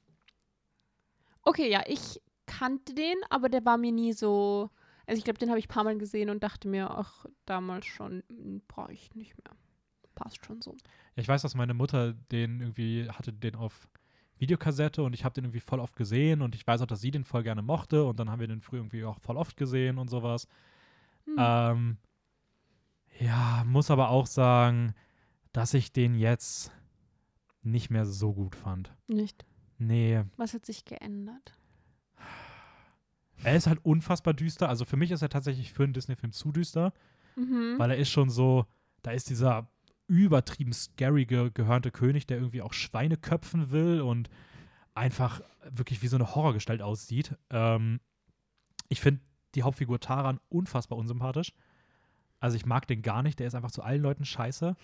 [1.44, 4.70] Okay, ja, ich kannte den, aber der war mir nie so.
[5.06, 7.86] Also ich glaube, den habe ich ein paar Mal gesehen und dachte mir, ach, damals
[7.86, 8.24] schon,
[8.70, 9.56] brauche ich nicht mehr.
[10.16, 10.72] Passt schon so.
[11.16, 13.90] Ja, ich weiß, dass meine Mutter den irgendwie hatte den auf
[14.38, 17.12] Videokassette und ich habe den irgendwie voll oft gesehen und ich weiß auch, dass sie
[17.12, 19.98] den voll gerne mochte und dann haben wir den früher irgendwie auch voll oft gesehen
[19.98, 20.48] und sowas.
[21.26, 21.36] Hm.
[21.38, 21.98] Ähm,
[23.26, 24.94] ja, muss aber auch sagen,
[25.52, 26.72] dass ich den jetzt
[27.62, 28.94] nicht mehr so gut fand.
[29.08, 29.46] Nicht.
[29.78, 31.54] Nee, Was hat sich geändert?
[33.44, 34.70] er ist halt unfassbar düster.
[34.70, 36.94] Also für mich ist er tatsächlich für einen Disney-Film zu düster,
[37.36, 37.76] Mhm.
[37.78, 38.66] weil er ist schon so,
[39.02, 39.68] da ist dieser
[40.08, 44.30] übertrieben scary ge gehörnte König, der irgendwie auch Schweine köpfen will und
[44.94, 47.36] einfach wirklich wie so eine Horrorgestalt aussieht.
[47.50, 48.00] Ähm,
[48.90, 49.22] ich finde
[49.56, 51.54] die Hauptfigur Taran unfassbar unsympathisch.
[52.44, 54.76] Also ich mag den gar nicht, der ist einfach zu allen Leuten scheiße.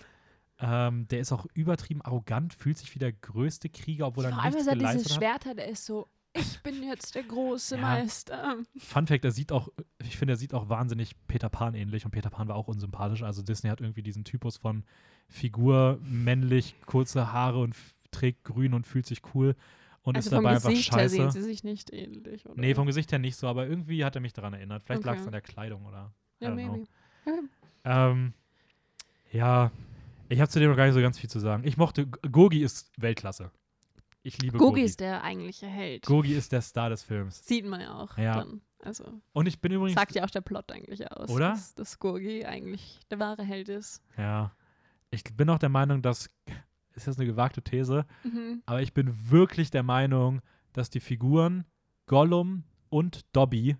[0.62, 4.40] Ähm, der ist auch übertrieben arrogant, fühlt sich wie der größte Krieger, obwohl er Vor
[4.44, 5.18] allem nichts ist er dieses geleistet hat.
[5.18, 7.82] Schwert hat, er ist so, ich bin jetzt der große Ja.
[7.82, 8.56] Meister.
[8.78, 9.68] Fun Fact, er sieht auch,
[10.02, 13.24] ich finde, er sieht auch wahnsinnig Peter Pan ähnlich und Peter Pan war auch unsympathisch.
[13.24, 14.86] Also Disney hat irgendwie diesen Typus von
[15.28, 17.76] Figur, männlich, kurze Haare und
[18.12, 19.56] trägt grün und fühlt sich cool
[20.02, 21.40] und Also ist dabei einfach Gesicht her sehen scheiße.
[21.42, 22.60] sie sich nicht ähnlich, oder?
[22.60, 24.84] Nee, vom Gesicht her nicht so, aber irgendwie hat er mich daran erinnert.
[24.86, 25.28] Vielleicht lag es Okay.
[25.28, 26.14] an der Kleidung oder.
[26.40, 26.84] Ja, don't know.
[27.84, 28.34] Ähm,
[29.32, 29.72] ja,
[30.28, 31.64] ich habe zu dem noch gar nicht so ganz viel zu sagen.
[31.66, 33.52] Ich mochte, Gogi ist Weltklasse.
[34.22, 34.70] Ich liebe Gogi.
[34.72, 36.06] Gogi ist der eigentliche Held.
[36.06, 37.46] Gogi ist der Star des Films.
[37.46, 38.36] Sieht man ja auch Ja.
[38.40, 38.62] dann.
[38.82, 40.00] Also Und ich bin übrigens.
[40.00, 41.30] sagt ja auch der Plot eigentlich aus.
[41.30, 41.50] Oder?
[41.52, 44.02] Dass, dass Gogi eigentlich der wahre Held ist.
[44.18, 44.54] Ja.
[45.12, 46.30] Ich bin auch der Meinung, dass.
[46.96, 48.62] Ist jetzt eine gewagte These, Mhm.
[48.66, 50.42] aber ich bin wirklich der Meinung,
[50.74, 51.64] dass die Figuren
[52.08, 53.78] Gollum und Dobby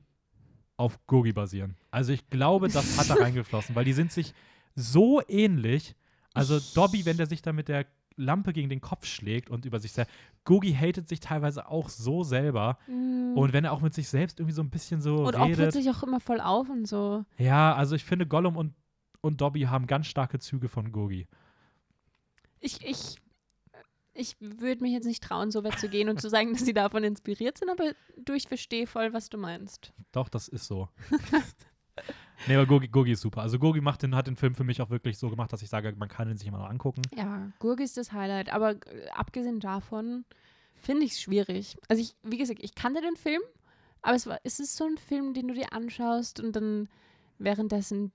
[0.80, 1.76] auf Gogi basieren.
[1.92, 4.34] Also ich glaube, das hat da reingeflossen, weil die sind sich
[4.76, 5.96] so ähnlich.
[6.34, 9.80] Also Dobby, wenn der sich da mit der Lampe gegen den Kopf schlägt und über
[9.80, 10.14] sich selbst.
[10.46, 12.78] Gogi hatet sich teilweise auch so selber.
[12.88, 13.34] Mhm.
[13.36, 15.74] Und wenn er auch mit sich selbst irgendwie so ein bisschen so und redet.
[15.74, 17.26] sich auch immer voll auf und so.
[17.38, 18.74] Ja, also ich finde, Gollum und,
[19.22, 21.28] und Dobby haben ganz starke Züge von Gogi.
[22.62, 23.18] Ich, ich,
[24.14, 26.74] Ich würde mich jetzt nicht trauen, so weit zu gehen und zu sagen, dass sie
[26.74, 29.94] davon inspiriert sind, aber du, ich verstehe voll, was du meinst.
[30.12, 30.90] Doch, das ist so.
[32.48, 33.42] nee, aber Gogi, Gogi ist super.
[33.42, 35.70] Also Gogi macht den, hat den Film für mich auch wirklich so gemacht, dass ich
[35.70, 37.02] sage, man kann ihn sich immer noch angucken.
[37.16, 40.26] Ja, Gurgi ist das Highlight, aber äh, abgesehen davon
[40.76, 41.78] finde ich es schwierig.
[41.88, 43.42] Also ich, wie gesagt, ich kannte den Film,
[44.02, 46.90] aber es, war, es ist so ein Film, den du dir anschaust und dann
[47.38, 48.12] währenddessen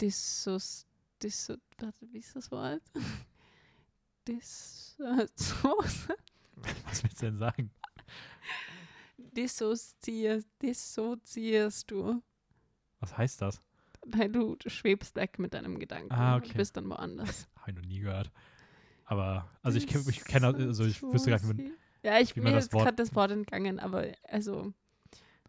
[0.00, 0.86] Dissos,
[1.22, 2.82] Disso, warte, wie ist das Wort?
[4.28, 4.96] Dis,
[6.84, 7.70] Was willst du denn sagen?
[9.18, 12.22] dissoziierst, dissoziierst du.
[13.00, 13.60] Was heißt das?
[14.06, 16.56] Nein, du, du schwebst weg mit deinem Gedanken Ah, und okay.
[16.56, 17.48] bist dann woanders.
[17.60, 18.30] Habe ich noch nie gehört.
[19.04, 22.34] Aber, also ich, kenn- ich kenne, also ich wüsste gar nicht, wie man- Ja, ich
[22.58, 24.72] ist Wort- gerade das Wort entgangen, aber also,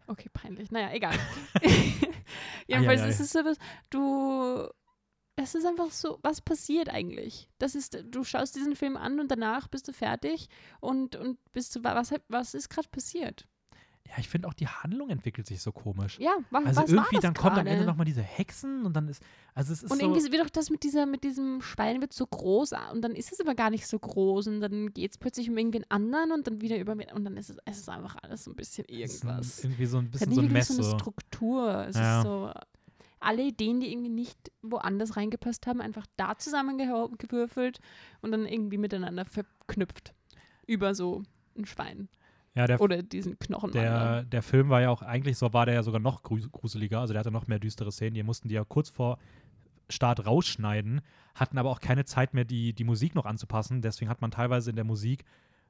[0.08, 0.72] okay, peinlich.
[0.72, 1.16] Naja, egal.
[2.68, 3.10] Jedenfalls Eieiei.
[3.10, 3.40] ist es so
[3.90, 4.68] du,
[5.38, 7.48] es ist einfach so, was passiert eigentlich?
[7.60, 11.76] Das ist, du schaust diesen Film an und danach bist du fertig und, und bist
[11.76, 13.48] du, was, was ist gerade passiert?
[14.10, 16.18] ja, ich finde auch die Handlung entwickelt sich so komisch.
[16.18, 17.68] Ja, wa, Also was irgendwie, war das dann kommen am?
[17.68, 19.22] Ende nochmal diese Hexen und dann ist,
[19.54, 22.14] also es ist Und so, irgendwie wird doch das mit dieser, mit diesem Schwein wird
[22.14, 25.18] so groß und dann ist es aber gar nicht so groß und dann geht es
[25.18, 28.16] plötzlich um irgendwen anderen und dann wieder über und dann ist es, es ist einfach
[28.24, 29.64] alles so ein bisschen es ist ein- irgendwas.
[29.66, 30.68] irgendwie so ein bisschen so ein Mess.
[30.70, 30.98] so eine.
[30.98, 31.88] Struktur.
[31.90, 32.20] Es Ja.
[32.20, 32.52] ist so
[33.20, 37.80] alle Ideen, die irgendwie nicht woanders reingepasst haben, einfach da zusammengewürfelt
[38.22, 40.14] und dann irgendwie miteinander verknüpft.
[40.66, 41.24] Über so
[41.58, 42.10] ein Schwein.
[42.56, 43.72] Ja, der, Oder diesen Knochen.
[43.72, 47.00] der, der Film war ja auch, eigentlich so war der ja sogar noch grus- gruseliger,
[47.00, 49.20] also der hatte noch mehr düstere Szenen, die mussten die ja kurz vor
[49.90, 51.02] Start rausschneiden,
[51.36, 54.72] hatten aber auch keine Zeit mehr, die, die Musik noch anzupassen, deswegen hat man teilweise
[54.72, 55.24] in der Musik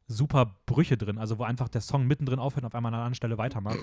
[0.08, 3.04] super Brüche drin, also wo einfach der Song mittendrin aufhört und auf einmal an einer
[3.04, 3.80] anderen Stelle weitermacht.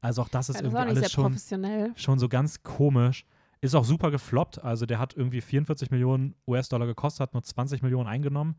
[0.00, 3.26] Also auch das ist ja, das irgendwie alles schon, schon so ganz komisch.
[3.60, 7.82] Ist auch super gefloppt, also der hat irgendwie 44 Millionen US-Dollar gekostet, hat nur 20
[7.82, 8.56] Millionen eingenommen.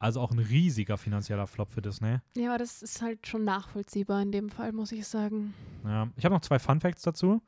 [0.00, 2.18] Also auch ein riesiger finanzieller Flop für Disney.
[2.36, 5.54] Ja, aber das ist halt schon nachvollziehbar in dem Fall, muss ich sagen.
[5.84, 6.08] Ja.
[6.16, 7.42] Ich habe noch zwei Fun Facts dazu.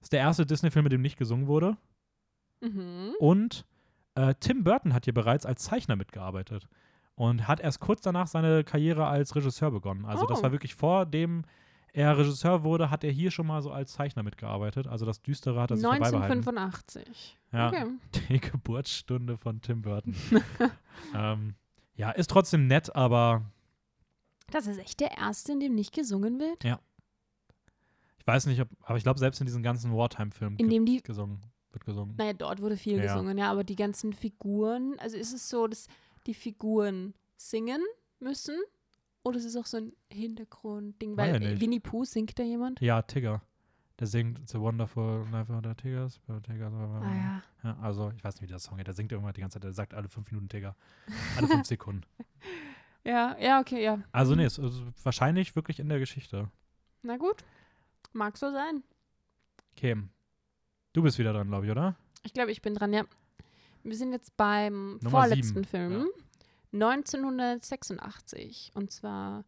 [0.00, 1.76] Das ist der erste Disney-Film, mit dem nicht gesungen wurde.
[2.60, 3.12] Mhm.
[3.20, 3.64] Und
[4.16, 6.66] äh, Tim Burton hat hier bereits als Zeichner mitgearbeitet.
[7.16, 10.04] Und hat erst kurz danach seine Karriere als Regisseur begonnen.
[10.04, 10.42] Also das Oh.
[10.44, 11.44] war wirklich vor dem
[11.96, 14.88] er Regisseur wurde, hat er hier schon mal so als Zeichner mitgearbeitet.
[14.88, 16.24] Also das Düstere hat er sich dabei behalten.
[16.48, 17.38] 1985.
[17.52, 17.84] Ja, Okay.
[18.28, 20.16] die Geburtsstunde von Tim Burton.
[21.14, 21.54] ähm,
[21.94, 23.42] ja, ist trotzdem nett, aber
[24.50, 26.64] Das ist echt der erste, in dem nicht gesungen wird?
[26.64, 31.00] ich weiß nicht, ob, aber ich glaube, selbst in diesen ganzen Wartime-Filmen In dem die
[31.02, 31.40] gesungen,
[31.70, 32.16] wird gesungen.
[32.16, 33.02] Naja, dort wurde viel Ja.
[33.14, 35.86] gesungen, ja, aber die ganzen Figuren, also ist es so, dass
[36.26, 37.82] die Figuren singen
[38.20, 38.56] müssen
[39.22, 41.16] oder ist es auch so ein Hintergrundding?
[41.16, 41.60] Weil nicht.
[41.60, 42.80] Winnie Pooh singt da jemand?
[42.80, 43.42] Ja, Tigger.
[44.00, 46.20] Der singt It's a Wonderful Life of the Tigers.
[46.42, 47.42] Tigers Ah ja.
[47.62, 48.86] ja, also, ich weiß nicht, wie der Song geht.
[48.88, 49.64] Der singt irgendwann die ganze Zeit.
[49.64, 50.74] Der sagt alle fünf Minuten Tigger.
[51.36, 52.02] Alle fünf Sekunden.
[53.04, 54.02] Ja, ja, okay, ja.
[54.10, 54.38] Also, Mhm.
[54.38, 56.50] nee, ist also wahrscheinlich wirklich in der Geschichte.
[57.02, 57.44] Na gut,
[58.12, 58.82] mag so sein.
[59.76, 59.96] Okay.
[60.92, 61.94] Du bist wieder dran, glaube ich, oder?
[62.24, 63.04] Ich glaube, ich bin dran, ja.
[63.84, 66.06] Wir sind jetzt beim Nummer vorletzten sieben, Film.
[66.72, 68.72] 1986.
[68.74, 69.44] Und zwar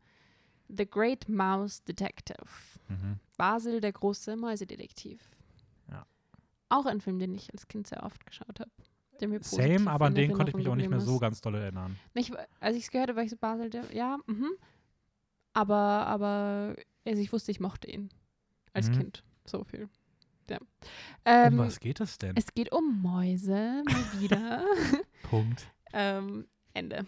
[0.69, 2.47] The Great Mouse Detective.
[2.89, 3.19] Mhm.
[3.37, 5.21] Basil, der große Mäusedetektiv.
[5.91, 6.07] Ja.
[6.69, 8.71] Auch ein Film, den ich als Kind sehr oft geschaut habe.
[9.41, 11.97] Same, aber an den konnte ich mich auch nicht mehr so ganz doll erinnern.
[12.13, 12.31] Ich,
[12.61, 14.51] als ich es gehört habe, war ich so Basil, der, ja, mhm.
[15.55, 15.75] Aber,
[16.07, 16.77] aber,
[17.07, 18.11] also ich wusste, ich mochte ihn.
[18.75, 18.99] Als Mhm.
[18.99, 19.25] Kind.
[19.47, 19.89] So viel.
[20.51, 20.59] Ja.
[21.25, 22.35] Ähm, um was geht es denn?
[22.37, 24.65] es geht um Mäuse, mal wieder.
[25.31, 25.67] Punkt.
[25.93, 27.05] ähm, Ende.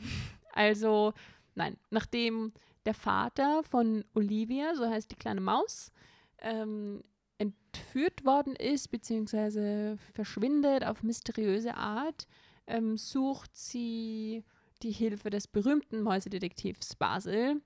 [0.53, 1.13] Also,
[1.55, 2.53] nein, nachdem
[2.87, 5.93] der Vater von Olivia, so heißt die kleine Maus,
[6.41, 7.03] ähm,
[7.39, 12.27] entführt worden ist, beziehungsweise verschwindet auf mysteriöse Art,
[12.67, 14.45] ähm, sucht sie
[14.83, 17.61] die Hilfe des berühmten Mäusedetektivs Basil,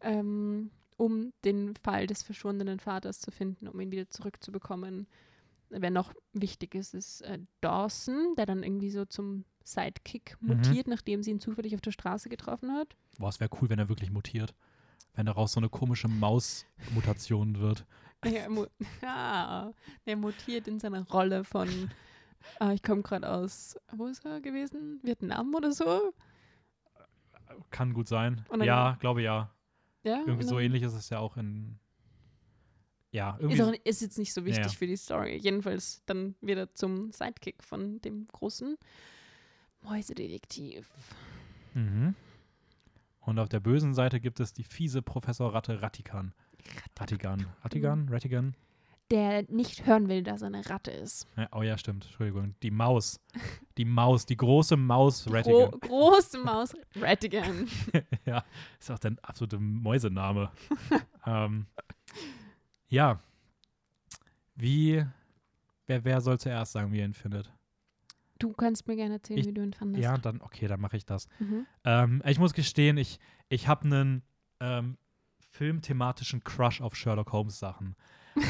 [0.00, 5.06] ähm, um den Fall des verschwundenen Vaters zu finden, um ihn wieder zurückzubekommen.
[5.70, 10.48] Wer noch wichtig ist, ist äh, Dawson, der dann irgendwie so zum Sidekick Mhm.
[10.48, 12.96] mutiert, nachdem sie ihn zufällig auf der Straße getroffen hat.
[13.18, 14.54] Boah, es wäre cool, wenn er wirklich mutiert.
[15.14, 17.84] Wenn daraus so eine komische Maus-Mutation wird.
[18.22, 18.66] Er, mu
[19.02, 19.72] ja,
[20.04, 21.68] er mutiert in seiner Rolle von,
[22.58, 25.00] ah, ich komme gerade aus, wo ist er gewesen?
[25.02, 26.12] Vietnam oder so?
[27.70, 28.44] Kann gut sein.
[28.62, 29.50] Ja, glaube ja.
[30.04, 31.78] Ja, Irgendwie so dann- ähnlich ist es ja auch in.
[33.10, 33.62] Ja, Ist, irgendwie.
[33.62, 34.70] auch, ist jetzt nicht so wichtig Ja.
[34.72, 35.36] für die Story.
[35.38, 38.76] Jedenfalls dann wieder zum Sidekick von dem großen
[39.82, 40.90] Mäusedetektiv.
[41.74, 42.14] Mhm.
[43.20, 46.32] Und auf der bösen Seite gibt es die fiese Professor Ratte Rattigan.
[46.98, 47.46] Rattigan.
[47.62, 48.08] Rattigan?
[48.08, 48.54] Rattigan?
[49.10, 51.26] Der nicht hören will, dass er eine Ratte ist.
[51.36, 52.04] Ja, oh ja, stimmt.
[52.04, 52.54] Entschuldigung.
[52.62, 53.20] Die Maus.
[53.78, 55.70] Die Maus, die große Maus Gro Rattigan.
[55.80, 57.68] große Maus Rattigan.
[58.26, 58.44] ja,
[58.78, 60.50] ist auch der absolute Mäusename.
[61.26, 61.66] ähm,
[62.88, 63.20] ja.
[64.54, 65.04] Wie,
[65.86, 67.52] wer, wer soll zuerst sagen, wie er ihn findet?
[68.38, 70.02] Du kannst mir gerne erzählen, Ich- wie du ihn fandest.
[70.04, 71.28] Ja, dann, okay, dann mache ich das.
[71.38, 71.66] Mhm.
[71.84, 73.18] Ähm, ich muss gestehen, ich,
[73.48, 74.22] ich habe einen
[74.60, 74.96] ähm,
[75.50, 77.96] filmthematischen Crush auf Sherlock Holmes Sachen.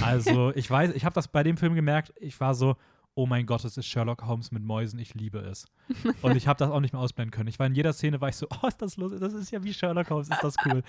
[0.02, 2.76] Also, ich weiß, ich habe das bei dem Film gemerkt, ich war so,
[3.18, 5.66] oh mein Gott, es ist Sherlock Holmes mit Mäusen, ich liebe es.
[6.22, 7.48] Und ich habe das auch nicht mehr ausblenden können.
[7.48, 9.62] Ich war in jeder Szene, war ich so, oh, ist das lustig, das ist ja
[9.64, 10.84] wie Sherlock Holmes, ist das cool.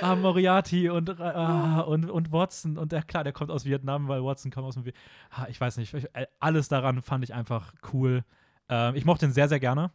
[0.00, 4.24] ah, Moriarty und, ah, und, und Watson und der, klar, der kommt aus Vietnam, weil
[4.24, 4.94] Watson kommt aus dem, Vi
[5.30, 6.06] ah, ich weiß nicht, ich,
[6.40, 8.24] alles daran fand ich einfach cool.
[8.70, 9.90] Ähm, ich mochte ihn sehr, sehr gerne.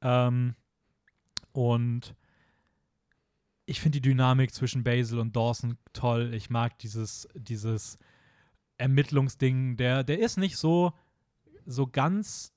[0.00, 0.54] Ähm,
[1.52, 2.14] und
[3.70, 6.34] ich finde die Dynamik zwischen Basil und Dawson toll.
[6.34, 7.98] Ich mag dieses, dieses
[8.78, 9.76] Ermittlungsding.
[9.76, 10.92] Der, der ist nicht so,
[11.66, 12.52] so ganz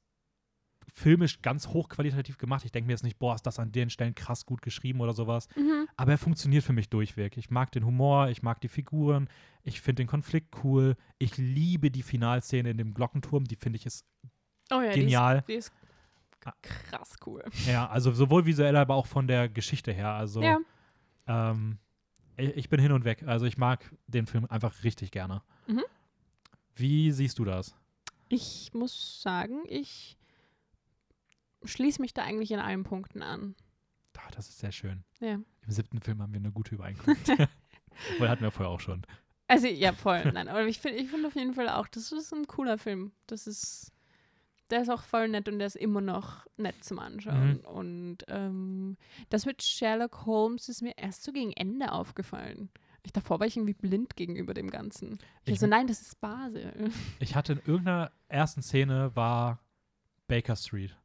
[0.91, 2.65] filmisch ganz hochqualitativ gemacht.
[2.65, 5.13] Ich denke mir jetzt nicht, boah, ist das an den Stellen krass gut geschrieben oder
[5.13, 5.47] sowas.
[5.55, 5.87] Mhm.
[5.97, 7.37] Aber er funktioniert für mich durchweg.
[7.37, 9.27] Ich mag den Humor, ich mag die Figuren,
[9.63, 10.95] ich finde den Konflikt cool.
[11.19, 14.05] Ich liebe die Finalszene in dem Glockenturm, die finde ich ist
[14.71, 15.43] Oh ja, Genial.
[15.47, 15.71] Die ist,
[16.43, 16.53] die Ah.
[16.61, 17.43] ist krass cool.
[17.67, 20.09] Ja, also sowohl visuell, aber auch von der Geschichte her.
[20.09, 20.57] Also Ja.
[21.27, 21.77] Ähm,
[22.37, 23.23] ich, ich bin hin und weg.
[23.23, 25.41] Also ich mag den Film einfach richtig gerne.
[25.67, 25.83] Mhm.
[26.75, 27.75] Wie siehst du das?
[28.29, 30.17] Ich muss sagen, ich
[31.63, 33.55] schließe mich da eigentlich in allen Punkten an.
[34.23, 35.03] Ah, das ist sehr schön.
[35.19, 35.33] Ja.
[35.33, 37.27] Im siebten Film haben wir eine gute Übereinkunft.
[38.19, 39.05] Weil hatten wir vorher auch schon.
[39.47, 40.31] Also ja, voll.
[40.31, 43.11] Nein, aber ich finde ich find auf jeden Fall auch, das ist ein cooler Film.
[43.27, 43.91] Das ist,
[44.69, 47.59] der ist auch voll nett und der ist immer noch nett zum Anschauen.
[47.61, 47.65] Mhm.
[47.65, 48.97] Und ähm,
[49.29, 52.69] das mit Sherlock Holmes ist mir erst so gegen Ende aufgefallen.
[53.05, 55.19] Ich, davor war ich irgendwie blind gegenüber dem Ganzen.
[55.43, 56.89] Ich, Ich- so, nein, das ist Basel.
[57.19, 59.59] Ich hatte in irgendeiner ersten Szene war
[60.27, 60.95] Baker Street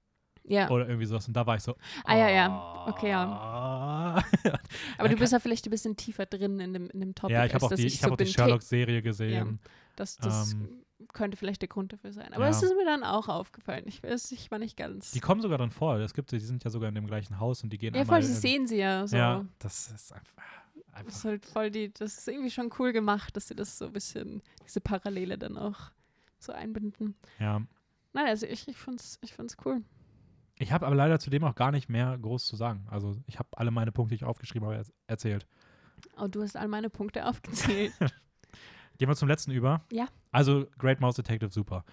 [0.44, 1.74] Ja, oder irgendwie sowas und da war ich so.
[2.04, 2.86] Ah, ja, ja.
[2.88, 4.22] Okay, ja.
[4.44, 4.58] ja.
[4.96, 7.44] aber du bist ja vielleicht ein bisschen tiefer drin in dem, in dem Topic, ja,
[7.44, 8.26] ich habe auch die, ich ich so hab auch die.
[8.26, 9.58] Sherlock-Serie gesehen.
[9.96, 12.32] Das, das Ähm, könnte vielleicht der Grund dafür sein.
[12.32, 12.50] Aber ja.
[12.50, 13.84] es ist mir dann auch aufgefallen.
[13.86, 15.10] Ich, weiß, ich war nicht ganz.
[15.12, 15.96] Die kommen sogar dann vor.
[15.98, 18.22] Es gibt, die sind ja sogar in dem gleichen Haus und die gehen ja, voll,
[18.22, 19.16] sie sehen sie ja so.
[19.16, 20.42] Ja, das ist einfach.
[20.74, 23.78] Das einfach ist halt voll die, das ist irgendwie schon cool gemacht, dass sie das
[23.78, 25.92] so ein bisschen, diese Parallele dann auch
[26.38, 27.16] so einbinden.
[27.38, 27.62] ja.
[28.14, 29.82] Nein, also ich, ich fand's, ich fand's cool.
[30.58, 32.86] Ich habe aber leider zudem auch gar nicht mehr groß zu sagen.
[32.90, 35.46] Also ich habe alle meine Punkte, die ich aufgeschrieben habe, er erzählt.
[36.16, 37.92] Oh, du hast all meine Punkte aufgezählt.
[38.98, 39.82] Gehen wir zum letzten über.
[39.92, 40.06] Ja.
[40.32, 41.84] Also Great Mouse Detective, super.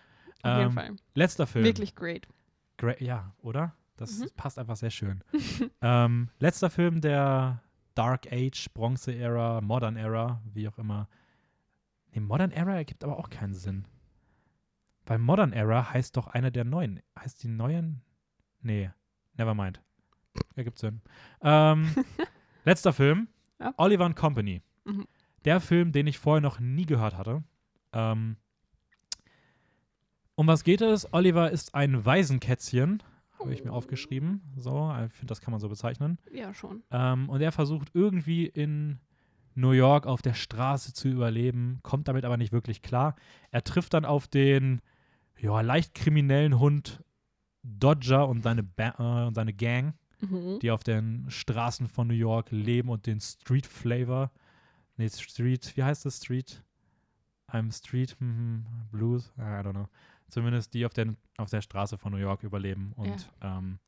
[0.43, 0.95] Auf jeden Ähm, Fall.
[1.13, 1.65] Letzter Film.
[1.65, 2.27] Wirklich great.
[2.77, 3.73] Great, ja, oder?
[3.97, 4.29] Das Mhm.
[4.35, 5.23] passt einfach sehr schön.
[5.81, 7.61] ähm, letzter Film der
[7.93, 11.07] Dark Age, Bronze Era, Modern Era, wie auch immer.
[12.11, 13.87] Nee, Modern Era ergibt aber auch keinen Sinn.
[15.05, 17.01] Weil Modern Era heißt doch einer der neuen.
[17.17, 18.01] Heißt die neuen?
[18.61, 18.89] Nee,
[19.37, 19.81] never mind.
[20.55, 21.01] Ergibt Sinn.
[21.41, 21.87] Ähm,
[22.65, 23.27] letzter Film,
[23.59, 23.73] Ja.
[23.77, 24.61] Oliver and Company.
[24.83, 25.05] Mhm.
[25.45, 27.43] Der Film, den ich vorher noch nie gehört hatte.
[27.93, 28.37] Ähm,
[30.35, 31.11] um was geht es?
[31.13, 33.01] Oliver ist ein Waisenkätzchen,
[33.39, 33.75] habe ich mir Oh.
[33.75, 34.41] aufgeschrieben.
[34.57, 36.17] So, ich finde, das kann man so bezeichnen.
[36.33, 36.83] Ja, schon.
[36.91, 38.99] Ähm, und er versucht irgendwie in
[39.53, 43.15] New York auf der Straße zu überleben, kommt damit aber nicht wirklich klar.
[43.51, 44.81] Er trifft dann auf den
[45.39, 47.01] ja, leicht kriminellen Hund
[47.63, 50.59] Dodger und seine, ba äh, und seine Gang, Mhm.
[50.61, 54.31] die auf den Straßen von New York leben und den Street Flavor.
[54.97, 56.17] Nee, Street, wie heißt das?
[56.17, 56.63] Street?
[57.51, 59.31] I'm Street hm, Blues?
[59.37, 59.87] I don't know.
[60.29, 62.93] Zumindest die auf, den, auf der Straße von New York überleben.
[62.95, 63.79] Und ähm,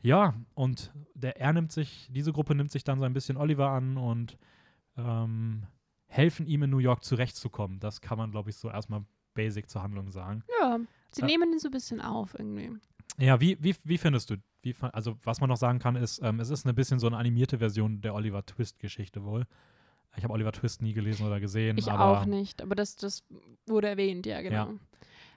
[0.00, 3.70] ja, und der, er nimmt sich, diese Gruppe nimmt sich dann so ein bisschen Oliver
[3.70, 4.38] an und
[4.96, 5.66] ähm,
[6.06, 7.80] helfen ihm in New York zurechtzukommen.
[7.80, 9.04] Das kann man, glaube ich, so erstmal
[9.34, 10.42] basic zur Handlung sagen.
[10.60, 10.78] Ja,
[11.12, 12.70] sie Äh, nehmen ihn so ein bisschen auf irgendwie.
[13.18, 14.36] Ja, wie, wie, wie findest du?
[14.62, 17.16] Wie, also, was man noch sagen kann, ist, ähm, es ist ein bisschen so eine
[17.16, 19.46] animierte Version der Oliver Twist-Geschichte wohl.
[20.16, 21.78] Ich habe Oliver Twist nie gelesen oder gesehen.
[21.78, 23.22] Ich auch nicht, aber das, das
[23.66, 24.54] wurde erwähnt, ja, genau.
[24.70, 24.74] Ja.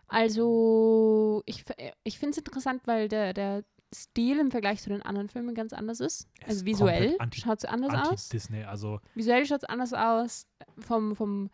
[0.08, 5.02] Also, ich, äh, ich finde es interessant, weil der, der Stil im Vergleich zu den
[5.02, 6.28] anderen Filmen ganz anders ist.
[6.42, 8.10] Es Also visuell anti- schaut es anders aus.
[8.10, 10.48] Anti-Disney, also, Visuell schaut es anders aus.
[10.80, 11.50] Vom, vom,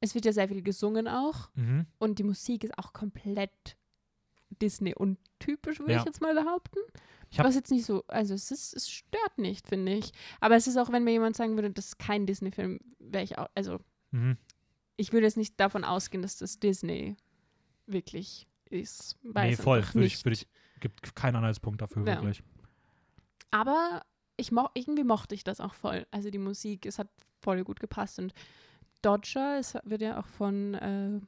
[0.00, 1.50] es wird ja sehr viel gesungen auch.
[1.54, 1.86] mhm.
[1.98, 3.76] Und die Musik ist auch komplett
[4.60, 5.98] Disney-untypisch, würde Ja.
[6.00, 6.78] ich jetzt mal behaupten.
[7.36, 10.12] Was jetzt nicht so, also es, ist, es stört nicht, finde ich.
[10.40, 13.38] Aber es ist auch, wenn mir jemand sagen würde, das ist kein Disney-Film, wäre ich
[13.38, 13.80] auch, also
[14.12, 14.36] Mhm.
[14.96, 17.16] ich würde jetzt nicht davon ausgehen, dass das Disney
[17.86, 19.18] wirklich ist.
[19.22, 19.82] Weil Nee, voll.
[19.92, 20.46] Würde ich, würde ich,
[20.80, 22.14] gibt keinen Anhaltspunkt dafür, Ja.
[22.16, 22.42] wirklich.
[23.50, 24.02] Aber
[24.36, 26.06] ich mo irgendwie mochte ich das auch voll.
[26.12, 27.08] Also die Musik, es hat
[27.40, 28.32] voll gut gepasst und
[29.02, 31.20] Dodger, es wird ja auch von äh,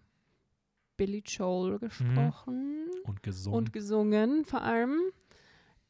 [0.97, 3.59] Billy Joel gesprochen Und gesungen.
[3.59, 4.99] und gesungen vor allem.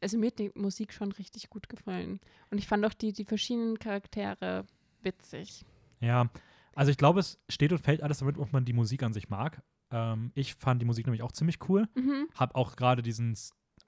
[0.00, 2.20] Also mir hat die Musik schon richtig gut gefallen.
[2.50, 4.66] Und ich fand auch die, die verschiedenen Charaktere
[5.02, 5.64] witzig.
[6.00, 6.28] ja,
[6.74, 9.30] also ich glaube, es steht und fällt alles damit, ob man die Musik an sich
[9.30, 9.62] mag.
[9.90, 11.88] Ähm, ich fand die Musik nämlich auch ziemlich cool.
[11.94, 12.28] Mhm.
[12.34, 13.34] Hab auch gerade diesen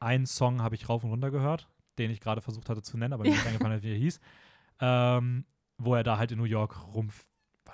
[0.00, 1.68] einen Song habe ich rauf und runter gehört,
[1.98, 4.20] den ich gerade versucht hatte zu nennen, aber mir nicht eingefallen hat, wie er hieß.
[4.80, 5.44] Ähm,
[5.76, 7.10] wo er da halt in New York rum.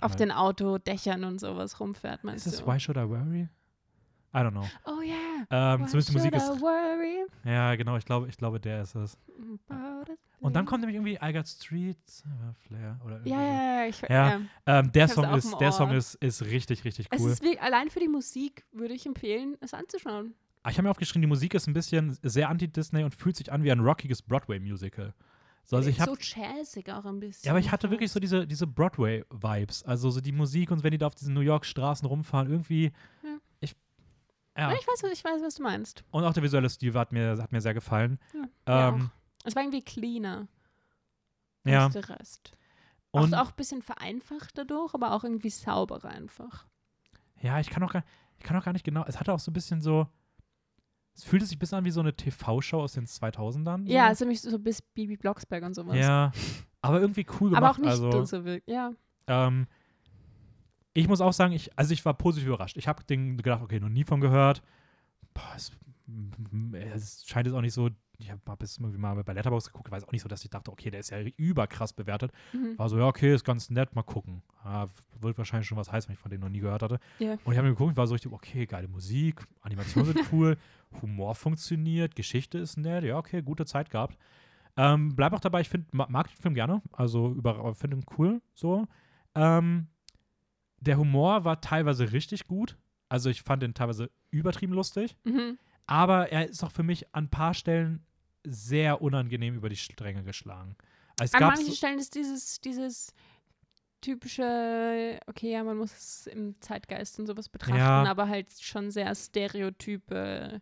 [0.00, 2.66] Auf mal, den Autodächern und sowas rumfährt, Ist meinst es du?
[2.66, 3.48] Why Should I Worry?
[4.36, 4.68] I don't know.
[4.86, 5.14] Oh yeah.
[5.74, 6.48] Ähm, Why zumindest die Musik ist.
[6.48, 9.16] I worry Ja, genau, ich glaube, ich glaube, der ist es.
[10.40, 13.86] Und dann kommt nämlich irgendwie I Got Streets, äh, Flair oder irgendwie Ja, ja, ja.
[13.86, 14.40] Ich, Ja, ja.
[14.66, 15.72] Ähm, der Song, ist, der.
[15.72, 17.30] Song ist, ist richtig, richtig Es cool.
[17.30, 20.34] ist wirklich, allein für die Musik würde ich empfehlen, es anzuschauen.
[20.62, 23.52] Ah, Ich habe mir aufgeschrieben, die Musik ist ein bisschen sehr anti-Disney und fühlt sich
[23.52, 25.14] an wie ein rockiges Broadway-Musical.
[25.66, 27.46] So, also ich hab, so jazzig auch ein bisschen.
[27.46, 29.82] ja, aber ich hatte wirklich so diese, diese Broadway-Vibes.
[29.84, 32.92] Also so die Musik und wenn die da auf diesen New York-Straßen rumfahren, irgendwie.
[33.22, 33.38] Ja.
[33.60, 33.76] Ich.
[34.56, 36.04] Ja, ich, weiß, ich weiß, was du meinst.
[36.10, 38.18] Und auch der visuelle Stil hat mir, hat mir sehr gefallen.
[38.68, 39.10] Ja, Ähm,
[39.44, 40.46] Es war irgendwie cleaner
[41.64, 41.86] ja.
[41.86, 42.52] als der Rest.
[43.10, 46.66] Und auch, auch ein bisschen vereinfacht dadurch, aber auch irgendwie sauberer einfach.
[47.40, 48.04] ja, ich kann auch gar,
[48.38, 49.04] ich kann auch gar nicht genau.
[49.06, 50.06] Es hatte auch so ein bisschen so.
[51.14, 53.88] Es fühlte sich ein bisschen an wie so eine TV-Show aus den 2000ern.
[53.88, 54.08] Ja, so.
[54.08, 55.96] also mich so bis Bibi Blocksberg und sowas.
[55.96, 56.32] Ja,
[56.80, 57.62] aber irgendwie cool gemacht.
[57.62, 58.74] aber auch nicht also, so wirklich.
[58.74, 58.92] Ja.
[59.28, 59.66] ähm,
[60.94, 62.76] ich muss auch sagen, ich, also ich war positiv überrascht.
[62.76, 64.62] Ich habe gedacht, okay, noch nie von gehört.
[65.34, 65.72] Boah, es,
[66.72, 67.90] es scheint jetzt auch nicht so.
[68.18, 70.50] Ich habe mal bis irgendwie mal bei Letterboxd geguckt, weiß auch nicht so, dass ich
[70.50, 72.30] dachte, okay, der ist ja überkrass bewertet.
[72.52, 72.78] Mhm.
[72.78, 74.42] War so, ja, okay, ist ganz nett, mal gucken.
[74.64, 74.86] Ja,
[75.20, 77.00] wird wahrscheinlich schon was heißen, wenn ich von denen noch nie gehört hatte.
[77.18, 77.32] Ja.
[77.44, 80.56] Und ich habe mir geguckt, war so richtig, okay, geile Musik, Animationen sind cool,
[81.02, 84.18] Humor funktioniert, Geschichte ist nett, ja, okay, gute Zeit gehabt.
[84.76, 87.34] Ähm, bleib auch dabei, ich find, ma- mag den Film gerne, also
[87.74, 88.86] finde ihn cool, so.
[89.34, 89.86] Ähm,
[90.80, 92.76] der Humor war teilweise richtig gut,
[93.08, 95.58] also ich fand den teilweise übertrieben lustig, Mhm.
[95.86, 98.04] aber er ist auch für mich an ein paar Stellen
[98.44, 100.76] sehr unangenehm über die Stränge geschlagen.
[101.20, 103.14] Also An manchen Stellen ist dieses, dieses
[104.00, 108.04] typische, okay, ja, man muss es im Zeitgeist und sowas betrachten, Ja.
[108.04, 110.60] aber halt schon sehr Stereotype.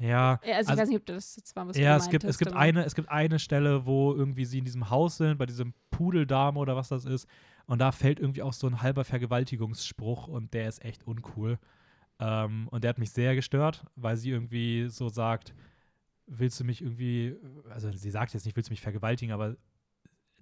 [0.00, 2.10] Ja, Ja, Also, Also- ich weiß nicht, ob das jetzt war, was Ja, du es
[2.10, 5.16] gibt, es meintest, gibt eine, es gibt eine Stelle, wo irgendwie sie in diesem Haus
[5.18, 7.26] sind, bei diesem Pudeldame oder was das ist.
[7.66, 11.58] Und da fällt irgendwie auch so ein halber Vergewaltigungsspruch und der ist echt uncool.
[12.18, 15.54] Ähm, und der hat mich sehr gestört, weil sie irgendwie so sagt,
[16.26, 17.36] willst du mich irgendwie,
[17.70, 19.56] also sie sagt jetzt nicht, willst du mich vergewaltigen, aber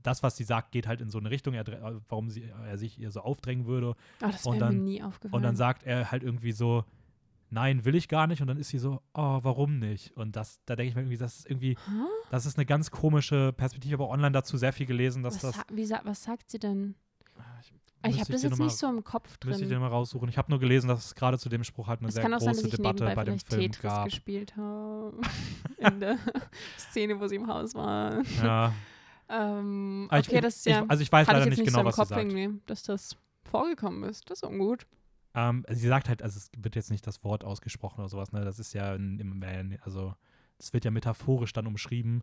[0.02, 1.64] das, was sie sagt, geht halt in so eine Richtung, er,
[2.08, 3.94] warum sie, er sich ihr so aufdrängen würde.
[4.20, 5.34] Ah, das und wäre mir nie aufgefallen.
[5.34, 6.84] Und dann sagt er halt irgendwie so,
[7.50, 8.40] nein, will ich gar nicht.
[8.40, 10.16] Und dann ist sie so, oh, warum nicht?
[10.16, 12.04] Und das, da denke ich mir irgendwie, das ist irgendwie, Hä?
[12.30, 15.64] das ist eine ganz komische Perspektive, aber online dazu sehr viel gelesen, dass was, das.
[15.72, 16.94] wie was sagt sie denn?
[18.02, 19.78] Ich, Ich müsste habe das jetzt noch nicht so im Kopf mal, Müsste ich drin.
[19.78, 20.28] dir mal raussuchen.
[20.30, 22.32] Ich habe nur gelesen, dass es gerade zu dem Spruch halt eine Es sehr sein,
[22.32, 24.04] große ich Debatte bei dem Film Tetris gab.
[24.06, 25.20] gespielt habe.
[25.76, 26.16] In der
[26.78, 28.22] Szene, wo sie im Haus war.
[28.42, 28.72] Ja.
[29.32, 30.82] Ähm, ich- okay, das ist ja.
[30.82, 32.32] ich, also ich weiß ich leider nicht nicht genau, so im was Kopf sie sagt.
[32.32, 34.28] irgendwie, dass das vorgekommen ist.
[34.28, 34.86] Das ist ungut.
[35.34, 38.44] Ähm, sie sagt halt, also es wird jetzt nicht das Wort ausgesprochen oder sowas, ne?
[38.44, 39.42] Das ist ja in, im,
[39.82, 40.14] also
[40.58, 42.22] das wird ja metaphorisch dann umschrieben.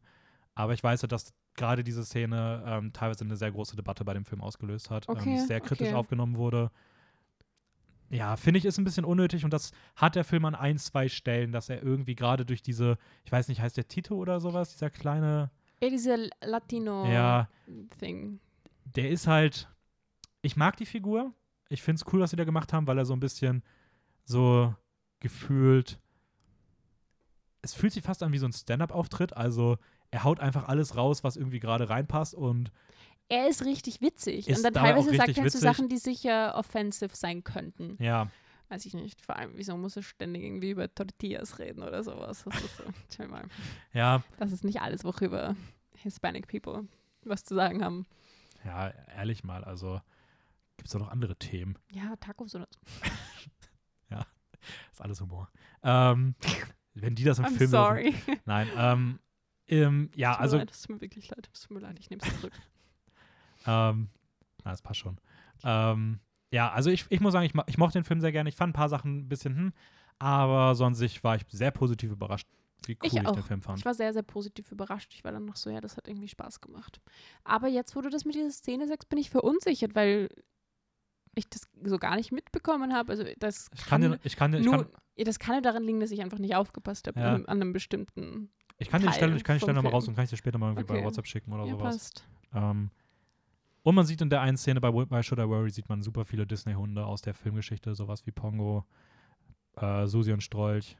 [0.55, 4.13] Aber ich weiß ja, dass gerade diese Szene ähm, teilweise eine sehr große Debatte bei
[4.13, 5.95] dem Film ausgelöst hat, Okay, ähm, sehr kritisch okay.
[5.95, 6.71] aufgenommen wurde.
[8.09, 11.09] Ja, finde ich, ist ein bisschen unnötig und das hat der Film an ein, zwei
[11.09, 14.71] Stellen, dass er irgendwie gerade durch diese, ich weiß nicht, heißt der Tito oder sowas,
[14.71, 15.51] dieser kleine,
[15.81, 17.11] Ja, diese Latino-Thing.
[17.11, 17.49] ja,
[18.95, 19.69] der ist halt,
[20.41, 21.33] ich mag die Figur.
[21.69, 23.63] Ich finde es cool, was sie da gemacht haben, weil er so ein bisschen
[24.25, 24.73] so
[25.19, 25.99] gefühlt,
[27.61, 29.35] es fühlt sich fast an wie so ein Stand-up-Auftritt.
[29.35, 29.77] Also
[30.11, 32.71] er haut einfach alles raus, was irgendwie gerade reinpasst und
[33.29, 34.47] Er ist richtig witzig.
[34.47, 35.61] Ist Und dann teilweise sagt er so witzig.
[35.61, 38.01] Sachen, die sicher offensive sein könnten.
[38.01, 38.29] ja,
[38.69, 39.21] Weiß ich nicht.
[39.25, 42.43] Vor allem, wieso muss er ständig irgendwie über Tortillas reden oder sowas?
[42.43, 43.45] Das ist so, mal.
[43.93, 45.55] ja, Das ist nicht alles, worüber
[45.95, 46.85] Hispanic People
[47.23, 48.05] was zu sagen haben.
[48.65, 50.01] ja, ehrlich mal, also
[50.77, 51.77] gibt es da noch andere Themen.
[51.91, 52.79] Ja, Tacos oder so.
[54.91, 55.49] Ist alles Humor.
[55.83, 56.35] Ähm,
[56.93, 58.15] wenn die das im I'm Film sorry.
[58.45, 59.19] Nein, ähm,
[59.67, 61.49] ähm, ja, mir also leid, Es tut mir wirklich leid.
[61.53, 62.53] Es tut mir leid, ich nehme es zurück.
[63.69, 64.07] Ähm,
[64.63, 65.19] na, das passt schon.
[65.61, 66.21] Ähm,
[66.51, 68.47] ja, also ich, ich muss sagen, ich, ich mochte den Film sehr gerne.
[68.47, 69.73] Ich fand ein paar Sachen ein bisschen, hm,
[70.19, 72.47] aber sonst ich war ich sehr positiv überrascht,
[72.85, 73.79] wie cool Ich ich, den Film fand.
[73.79, 75.13] Ich war sehr, sehr positiv überrascht.
[75.13, 77.01] Ich war dann noch so, ja, das hat irgendwie Spaß gemacht.
[77.43, 80.29] Aber jetzt, wo du das mit dieser Szene sagst, bin ich verunsichert, weil
[81.37, 83.11] ich das so gar nicht mitbekommen habe.
[83.11, 85.83] Also das Ich kann, kann, ich kann, ich nur, kann, ja, das kann ja daran
[85.83, 87.33] liegen, dass ich einfach nicht aufgepasst habe Ja.
[87.35, 88.49] an, einem bestimmten.
[88.77, 90.29] ich kann dir die Stelle, Teil ich kann die Stelle nochmal raus und kann ich
[90.29, 91.05] dir später mal irgendwie bei Okay.
[91.05, 91.95] WhatsApp schicken oder Ja, sowas.
[91.95, 92.27] passt.
[92.53, 92.91] Ähm,
[93.83, 96.25] Und man sieht in der einen Szene bei Why Should I Worry, sieht man super
[96.25, 98.85] viele Disney-Hunde aus der Filmgeschichte, sowas wie Pongo,
[99.77, 100.97] äh, Susi und Strolch.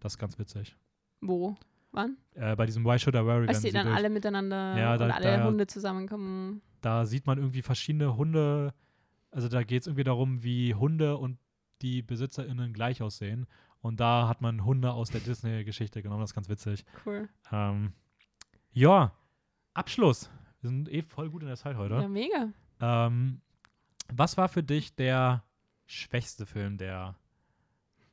[0.00, 0.76] Das ist ganz witzig.
[1.20, 1.56] Wo?
[1.92, 2.16] Wann?
[2.34, 5.04] Äh, bei diesem Why Should I Worry Als sie dann durch, alle miteinander Ja, da-
[5.06, 6.62] und alle da- Hunde zusammenkommen.
[6.80, 8.74] da sieht man irgendwie verschiedene Hunde,
[9.30, 11.38] also da geht es irgendwie darum, wie Hunde und
[11.82, 13.46] die BesitzerInnen gleich aussehen.
[13.80, 16.84] Und da hat man Hunde aus der Disney-Geschichte genommen, das ist ganz witzig.
[17.06, 17.28] Cool.
[17.50, 17.92] Ähm,
[18.72, 19.12] ja,
[19.72, 20.30] Abschluss.
[20.60, 21.94] Wir sind eh voll gut in der Zeit heute.
[21.94, 22.52] Ja, mega.
[22.80, 23.40] Ähm,
[24.12, 25.44] was war für dich der
[25.86, 27.14] schwächste Film der,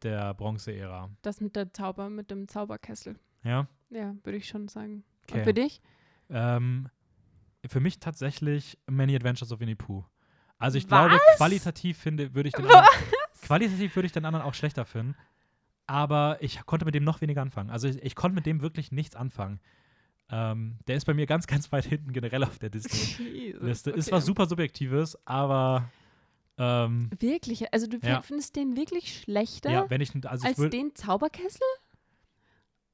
[0.03, 1.09] der Bronze-Ära?
[1.21, 3.19] Das mit der Zauber, mit dem Zauberkessel.
[3.43, 5.03] Ja, Ja, würde ich schon sagen.
[5.23, 5.39] okay.
[5.39, 5.81] Und für dich?
[6.29, 6.89] Ähm,
[7.65, 10.05] für mich tatsächlich Many Adventures of Winnie Pooh.
[10.59, 10.87] Also ich Was?
[10.89, 12.85] glaube, qualitativ finde, würde ich den anderen,
[13.41, 15.15] qualitativ würde ich den anderen auch schlechter finden.
[15.85, 17.69] Aber ich konnte mit dem noch weniger anfangen.
[17.69, 19.59] Also ich, ich konnte mit dem wirklich nichts anfangen.
[20.29, 23.23] Ähm, der ist bei mir ganz, ganz weit hinten generell auf der Disney-Liste.
[23.23, 24.11] Jesus, Ist okay.
[24.11, 25.89] was super Subjektives, aber
[26.57, 27.71] ähm, Wirklich?
[27.73, 28.21] Also du Ja.
[28.21, 31.61] findest den wirklich schlechter ja, wenn ich, also ich als würd, den Zauberkessel?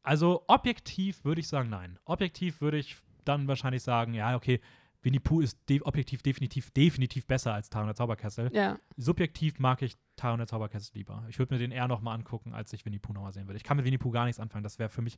[0.03, 1.97] Also objektiv würde ich sagen, nein.
[2.05, 4.59] Objektiv würde ich dann wahrscheinlich sagen, ja, okay,
[5.03, 8.49] Winnie Pooh ist de objektiv definitiv, definitiv besser als Tara und der Zauberkessel.
[8.53, 8.79] Ja.
[8.97, 11.25] Subjektiv mag ich Tara und der Zauberkessel lieber.
[11.29, 13.57] Ich würde mir den eher nochmal angucken, als ich Winnie Pooh nochmal sehen würde.
[13.57, 14.63] Ich kann mit Winnie Pooh gar nichts anfangen.
[14.63, 15.17] Das wäre für mich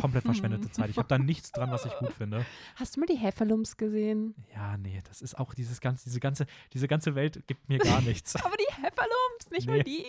[0.00, 0.88] komplett verschwendete Zeit.
[0.90, 2.46] Ich habe da nichts dran, was ich gut finde.
[2.76, 4.34] Hast du mal die Heffalumps gesehen?
[4.54, 8.00] Ja, nee, das ist auch dieses ganze, diese ganze, diese ganze Welt gibt mir gar
[8.02, 8.36] nichts.
[8.44, 9.72] Aber die Heffalumps, nicht Nee.
[9.78, 10.04] mal die.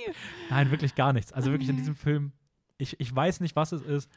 [0.50, 1.34] Nein, wirklich gar nichts.
[1.34, 2.32] Also wirklich in diesem Film,
[2.78, 4.12] ich, ich weiß nicht, was es ist,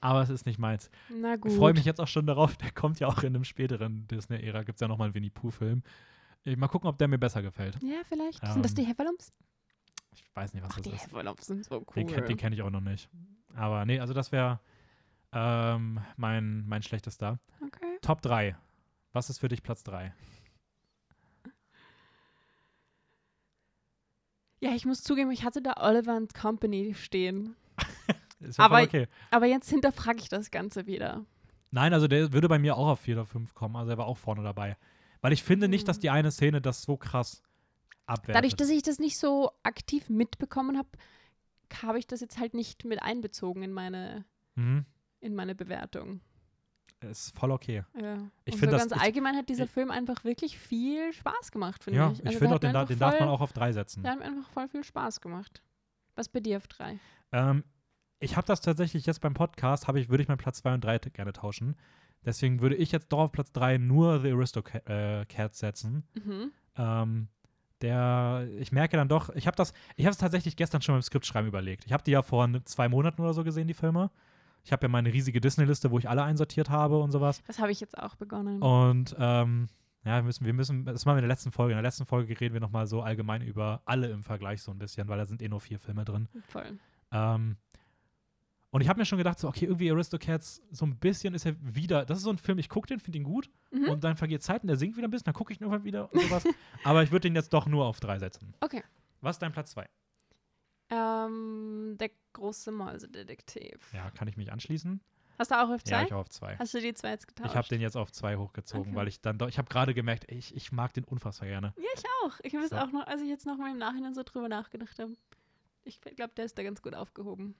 [0.00, 0.90] aber es ist nicht meins.
[1.10, 1.50] Na gut.
[1.52, 4.62] Ich freue mich jetzt auch schon darauf, der kommt ja auch in einem späteren Disney-Ära,
[4.62, 5.82] gibt es ja nochmal einen Winnie Pooh-Film.
[6.44, 7.78] Ich- Mal gucken, ob der mir besser gefällt.
[7.82, 8.46] Ja, vielleicht.
[8.52, 9.32] Sind das Ähm, die Heffalumps?
[10.12, 11.02] Ich weiß nicht, was Ach, das die ist.
[11.04, 12.04] Heffalumps sind so cool.
[12.04, 13.08] Den, den kenne ich auch noch nicht.
[13.54, 14.60] Aber nee, also das wäre
[15.32, 17.40] ähm, mein, mein schlechtester.
[17.62, 17.98] okay.
[18.02, 18.56] Top 3.
[19.12, 20.12] Was ist für dich Platz 3?
[24.60, 27.54] Ja, ich muss zugeben, ich hatte da Oliver and Company stehen.
[28.44, 29.08] Ist ja Aber- voll okay.
[29.30, 31.24] Aber jetzt hinterfrage ich das Ganze wieder.
[31.70, 33.76] Nein, also der würde bei mir auch auf 4 oder 5 kommen.
[33.76, 34.76] Also er war auch vorne dabei.
[35.20, 36.00] Weil ich finde nicht, dass Hm.
[36.02, 37.42] die eine Szene das so krass
[38.06, 38.36] abwertet.
[38.36, 40.88] Dadurch, dass ich das nicht so aktiv mitbekommen habe,
[41.82, 44.84] habe ich das jetzt halt nicht mit einbezogen in meine, mhm.
[45.20, 46.20] in meine Bewertung.
[47.00, 47.84] Ist voll okay.
[48.00, 48.18] Ja.
[48.44, 51.12] Ich Und find so das- ganz ich- allgemein hat dieser ich- Film einfach wirklich viel
[51.12, 52.20] Spaß gemacht, finde Ja, ich.
[52.20, 54.02] ich Also finde der auch, den, da, den darf man voll- auch auf 3 setzen.
[54.02, 55.62] Der hat mir einfach voll viel Spaß gemacht.
[56.14, 56.98] Was bei dir auf drei?
[57.32, 57.64] Ähm,
[58.24, 60.84] ich habe das tatsächlich jetzt beim Podcast, habe ich, würde ich meinen Platz 2 und
[60.84, 61.76] 3 gerne tauschen.
[62.24, 66.04] Deswegen würde ich jetzt doch auf Platz 3 nur The Aristocats äh, setzen.
[66.14, 66.52] Mhm.
[66.76, 67.28] Ähm,
[67.82, 71.02] der, ich merke dann doch, ich habe das, ich habe es tatsächlich gestern schon beim
[71.02, 71.84] Skriptschreiben überlegt.
[71.84, 74.10] Ich habe die ja vor zwei Monaten oder so gesehen, die Filme.
[74.64, 77.42] Ich habe ja meine riesige Disney-Liste, wo ich alle einsortiert habe und sowas.
[77.46, 78.62] Das habe ich jetzt auch begonnen.
[78.62, 79.68] Und ähm,
[80.06, 81.72] ja, wir müssen, wir müssen, das machen wir in der letzten Folge.
[81.72, 84.78] In der letzten Folge reden wir nochmal so allgemein über alle im Vergleich so ein
[84.78, 86.28] bisschen, weil da sind eh nur vier Filme drin.
[86.48, 86.78] Voll.
[87.12, 87.56] Ähm,
[88.74, 91.54] und ich habe mir schon gedacht, so, okay, irgendwie Aristocats, so ein bisschen ist er
[91.60, 93.88] wieder, das ist so ein Film, ich gucke den, finde ihn gut Mhm.
[93.88, 95.84] und dann vergeht Zeit und der singt wieder ein bisschen, dann gucke ich ihn irgendwann
[95.84, 96.44] wieder und sowas.
[96.84, 98.52] Aber ich würde den jetzt doch nur auf drei setzen.
[98.60, 98.82] Okay.
[99.20, 99.88] Was ist dein Platz zwei?
[100.90, 103.92] Ähm, der große Mäusedetektiv.
[103.92, 105.00] Ja, kann ich mich anschließen?
[105.38, 106.04] Hast du auch auf Ja, zwei?
[106.04, 106.56] ich auch auf zwei.
[106.58, 107.50] Hast du die zwei jetzt getauscht?
[107.50, 108.96] Ich habe den jetzt auf zwei hochgezogen, Okay.
[108.96, 111.72] weil ich dann doch, ich habe gerade gemerkt, ich, ich mag den unfassbar gerne.
[111.76, 112.38] Ja, ich auch.
[112.44, 112.76] Ich habe es So.
[112.76, 115.12] auch noch, als ich jetzt noch mal im Nachhinein so drüber nachgedacht habe.
[115.84, 117.54] Ich glaube, der ist da ganz gut aufgehoben.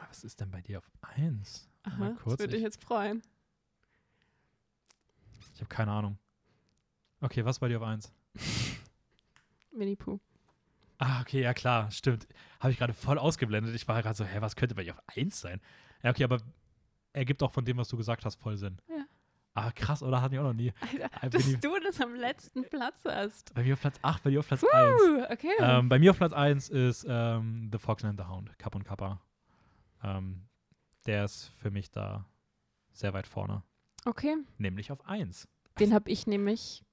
[0.00, 1.68] Aber was ist denn bei dir auf eins?
[1.82, 3.22] Aha, Mal das kurz, würde ich, dich jetzt freuen.
[5.54, 6.18] ich habe keine Ahnung.
[7.20, 8.12] Okay, was ist bei dir auf eins?
[9.72, 10.18] Winnie Pooh.
[10.98, 12.26] Ah, okay, ja klar, stimmt.
[12.60, 13.74] Habe ich gerade voll ausgeblendet.
[13.74, 15.60] Ich war gerade so, hä, was könnte bei dir auf 1 sein?
[16.02, 16.38] Ja, okay, aber
[17.12, 18.78] ergibt auch von dem, was du gesagt hast, voll Sinn.
[18.88, 19.04] Ja.
[19.54, 20.20] Ah, krass, oder?
[20.22, 20.72] Hatten wir auch noch nie.
[20.80, 23.52] Alter, Äh, dass du das am letzten Platz hast.
[23.54, 25.00] Bei mir auf Platz 8, bei dir auf Platz 1.
[25.02, 25.52] Uh, okay.
[25.58, 28.84] Ähm, bei mir auf Platz 1 ist ähm, The Fox and the Hound, Kapp und
[28.84, 29.20] Kappa.
[30.02, 30.48] Ähm,
[31.06, 32.26] der ist für mich da
[32.92, 33.62] sehr weit vorne.
[34.04, 34.36] okay.
[34.58, 35.48] Nämlich auf 1.
[35.78, 36.84] Den habe ich nämlich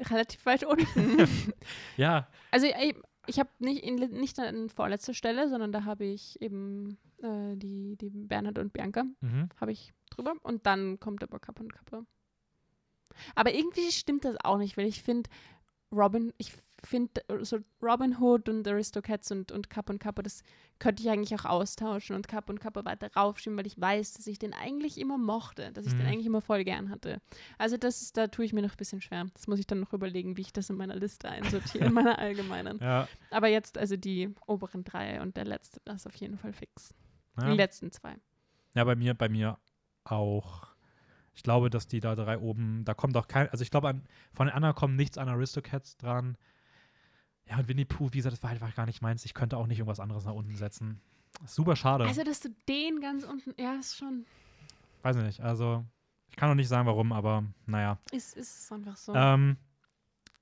[0.00, 1.52] relativ weit unten.
[1.96, 2.94] Ja, also ich,
[3.26, 7.96] ich habe nicht, in, nicht an vorletzter Stelle, sondern da habe ich eben äh, die,
[7.96, 9.48] die Bernhard und Bianca mhm.
[9.60, 10.34] habe ich drüber.
[10.42, 12.04] Und dann kommt aber Kappa und Kappa.
[13.34, 15.30] Aber irgendwie stimmt das auch nicht, weil ich finde,
[15.92, 16.52] Robin, ich
[16.86, 20.42] finde so Robin Hood und Aristocats und, und Kappa und Kappa, das
[20.78, 24.26] könnte ich eigentlich auch austauschen und Kappa und Kappa weiter raufschieben, weil ich weiß, dass
[24.26, 26.06] ich den eigentlich immer mochte, dass ich den Mhm.
[26.08, 27.20] eigentlich immer voll gern hatte.
[27.58, 29.26] Also das ist, da tue ich mir noch ein bisschen schwer.
[29.34, 32.18] Das muss ich dann noch überlegen, wie ich das in meiner Liste einsortiere, in meiner
[32.18, 32.78] allgemeinen.
[32.80, 33.08] ja.
[33.30, 36.94] Aber jetzt also die oberen drei und der letzte, das ist auf jeden Fall fix.
[37.40, 37.52] Die ja.
[37.54, 38.16] letzten zwei.
[38.74, 39.58] Ja, bei mir, bei mir
[40.04, 40.68] auch.
[41.36, 44.04] Ich glaube, dass die da drei oben, da kommt auch kein, also ich glaube, an,
[44.32, 46.36] von den anderen kommt nichts an Aristocats dran.
[47.48, 49.24] Ja, und Winnie Pooh, wie gesagt, das war einfach gar nicht meins.
[49.24, 51.00] Ich könnte auch nicht irgendwas anderes nach unten setzen.
[51.46, 52.04] Super schade.
[52.04, 54.24] Also, dass du den ganz unten, ja, ist schon,
[55.02, 55.40] Weiß ich nicht.
[55.40, 55.84] Also,
[56.30, 57.98] ich kann noch nicht sagen, warum, aber naja.
[58.12, 59.14] ist, ist einfach so.
[59.14, 59.56] Ähm,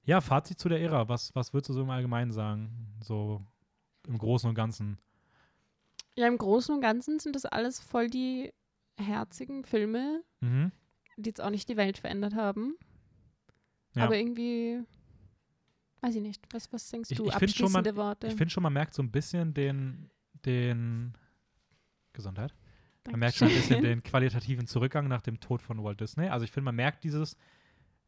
[0.05, 1.09] ja, Fazit zu der Ära.
[1.09, 2.71] Was, was würdest du so im Allgemeinen sagen?
[3.03, 3.45] So
[4.07, 4.99] im Großen und Ganzen.
[6.15, 8.53] ja, im Großen und Ganzen sind das alles voll die
[8.97, 10.71] herzigen Filme, Mhm.
[11.17, 12.77] die jetzt auch nicht die Welt verändert haben.
[13.95, 14.05] Ja.
[14.05, 14.83] Aber irgendwie,
[16.03, 16.45] weiß ich nicht.
[16.53, 17.27] Was, was denkst du?
[17.27, 18.27] ich find schon, man- Abschließende Worte.
[18.27, 20.11] Ich finde schon, man merkt so ein bisschen den,
[20.45, 21.15] den
[22.13, 22.55] Gesundheit.
[23.11, 23.99] Man merkt schon ein bisschen Dankeschön.
[24.01, 26.29] den qualitativen Zurückgang nach dem Tod von Walt Disney.
[26.29, 27.37] Also ich finde, man merkt dieses,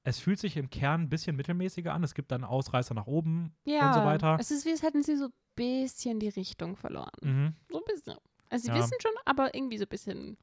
[0.04, 2.04] es fühlt sich im Kern ein bisschen mittelmäßiger an.
[2.04, 4.36] Es gibt dann Ausreißer nach oben ja, und so weiter.
[4.38, 7.10] Es ist wie, als hätten sie so ein bisschen die Richtung verloren.
[7.22, 7.54] Mhm.
[7.70, 8.16] So ein bisschen.
[8.50, 8.78] Also sie Ja.
[8.78, 10.36] wissen schon, aber irgendwie so ein bisschen.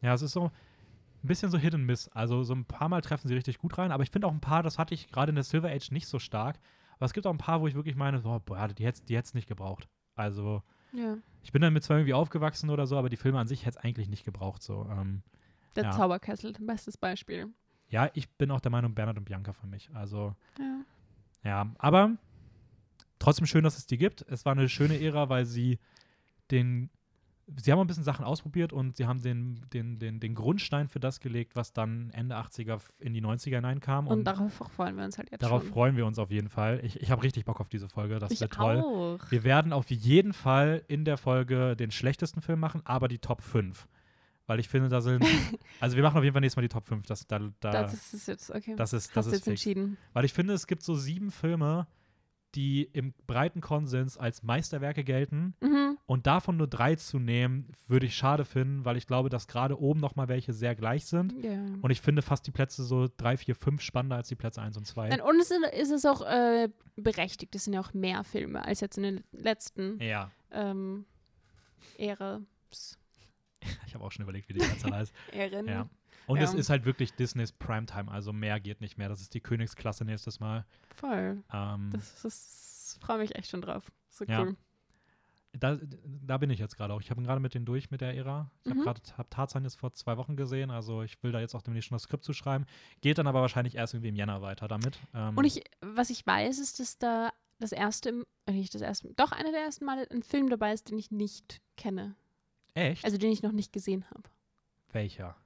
[0.00, 0.50] Ja, es ist so
[1.24, 2.08] ein bisschen so Hit and Miss.
[2.08, 4.40] Also so ein paar Mal treffen sie richtig gut rein, aber ich finde auch ein
[4.40, 6.58] paar, das hatte ich gerade in der Silver Age nicht so stark.
[6.96, 9.14] Aber es gibt auch ein paar, wo ich wirklich meine, so, boah, die hätte die
[9.16, 9.88] es nicht gebraucht.
[10.14, 11.16] Also Ja.
[11.42, 13.84] ich bin damit zwar irgendwie aufgewachsen oder so, aber die Filme an sich hätte es
[13.84, 14.62] eigentlich nicht gebraucht.
[14.62, 15.22] So, ähm,
[15.76, 15.90] Der Ja.
[15.90, 17.48] Zauberkessel, bestes Beispiel.
[17.88, 19.90] ja, ich bin auch der Meinung, Bernhard und Bianca für mich.
[19.94, 20.80] Also Ja.
[21.42, 22.16] Ja, aber
[23.18, 24.22] trotzdem schön, dass es die gibt.
[24.28, 25.78] Es war eine schöne Ära, weil sie
[26.50, 26.90] den,
[27.56, 31.00] sie haben ein bisschen Sachen ausprobiert und sie haben den, den, den, den Grundstein für
[31.00, 34.06] das gelegt, was dann Ende 80er in die 90er hineinkam.
[34.06, 35.72] Und, Und, darauf freuen wir uns halt jetzt darauf schon.
[35.72, 36.80] freuen wir uns auf jeden Fall.
[36.82, 38.18] Ich, ich habe richtig Bock auf diese Folge.
[38.18, 38.80] Das ich wird toll.
[38.80, 39.30] auch.
[39.30, 43.42] Wir werden auf jeden Fall in der Folge den schlechtesten Film machen, aber die Top
[43.42, 43.88] 5.
[44.46, 45.24] Weil ich finde, da sind.
[45.80, 47.06] also wir machen auf jeden Fall nächstes Mal die Top 5.
[47.06, 48.74] Das, da, da, Das ist jetzt, okay.
[48.76, 49.52] das ist, das ist jetzt fix.
[49.52, 49.96] entschieden.
[50.12, 51.86] Weil ich finde, es gibt so sieben Filme,
[52.54, 55.54] die im breiten Konsens als Meisterwerke gelten.
[55.60, 55.93] Mhm.
[56.06, 59.80] Und davon nur drei zu nehmen, würde ich schade finden, weil ich glaube, dass gerade
[59.80, 61.32] oben noch mal welche sehr gleich sind.
[61.42, 61.64] Ja.
[61.80, 64.76] Und ich finde fast die Plätze so drei, vier, fünf spannender als die Plätze eins
[64.76, 65.08] und zwei.
[65.22, 67.54] Und es ist, es auch äh, berechtigt.
[67.54, 71.06] Es sind ja auch mehr Filme als jetzt in den letzten Ja, ähm,
[71.96, 72.42] Ehre.
[73.86, 75.14] ich habe auch schon überlegt, wie die Zahl heißt.
[75.32, 75.66] Ehren.
[75.66, 75.88] Ja.
[76.26, 76.44] Und Ja.
[76.44, 79.08] es ist halt wirklich Disneys Primetime, also mehr geht nicht mehr.
[79.08, 80.66] Das ist die Königsklasse nächstes Mal.
[80.96, 81.42] Voll.
[81.52, 83.90] Ähm, Das, das freue mich echt schon drauf.
[84.10, 84.46] So Ja.
[85.58, 87.00] Da, da bin ich jetzt gerade auch.
[87.00, 88.50] Ich habe gerade mit denen durch mit der Ära.
[88.64, 88.84] Ich habe Mhm.
[88.84, 91.88] gerade hab Tarzan jetzt vor zwei Wochen gesehen, also ich will da jetzt auch demnächst
[91.88, 92.66] schon das Skript zu schreiben.
[93.00, 94.98] Geht dann aber wahrscheinlich erst irgendwie im Jänner weiter damit.
[95.14, 99.12] Ähm, Und ich, was ich weiß, ist, dass da das erste, äh, nicht das erste,
[99.14, 102.14] doch einer der ersten Male ein Film dabei ist, den ich nicht kenne.
[102.74, 103.04] Echt?
[103.04, 104.22] Also den ich noch nicht gesehen habe.
[104.92, 105.36] Welcher?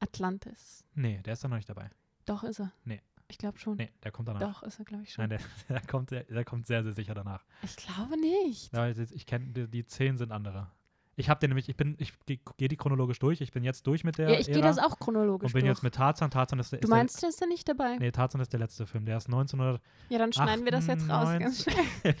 [0.00, 0.84] Atlantis.
[0.94, 1.90] Nee, der ist da noch nicht dabei.
[2.24, 2.72] Doch ist er.
[2.84, 3.00] Nee.
[3.28, 3.76] Ich glaube schon.
[3.76, 4.40] Nee, der kommt danach.
[4.40, 5.22] Doch ist er, glaube ich schon.
[5.28, 5.40] Nein, der,
[5.80, 7.44] der, kommt, der, der kommt sehr, sehr sicher danach.
[7.62, 8.72] ich glaube nicht.
[8.72, 10.70] Ja, ich kenne die, die zehn sind andere.
[11.18, 13.40] Ich habe den nämlich, ich bin, ich gehe geh die chronologisch durch.
[13.40, 15.70] Ich bin jetzt durch mit der Ja, ich gehe das auch chronologisch und bin durch.
[15.76, 16.30] jetzt mit Tarzan.
[16.30, 17.96] Tarzan ist, der- du meinst, der ist da nicht dabei?
[17.96, 19.06] nee, Tarzan ist der letzte Film.
[19.06, 19.80] Der ist 1900.
[20.10, 21.74] Ja, dann schneiden wir das jetzt raus, ganz schnell.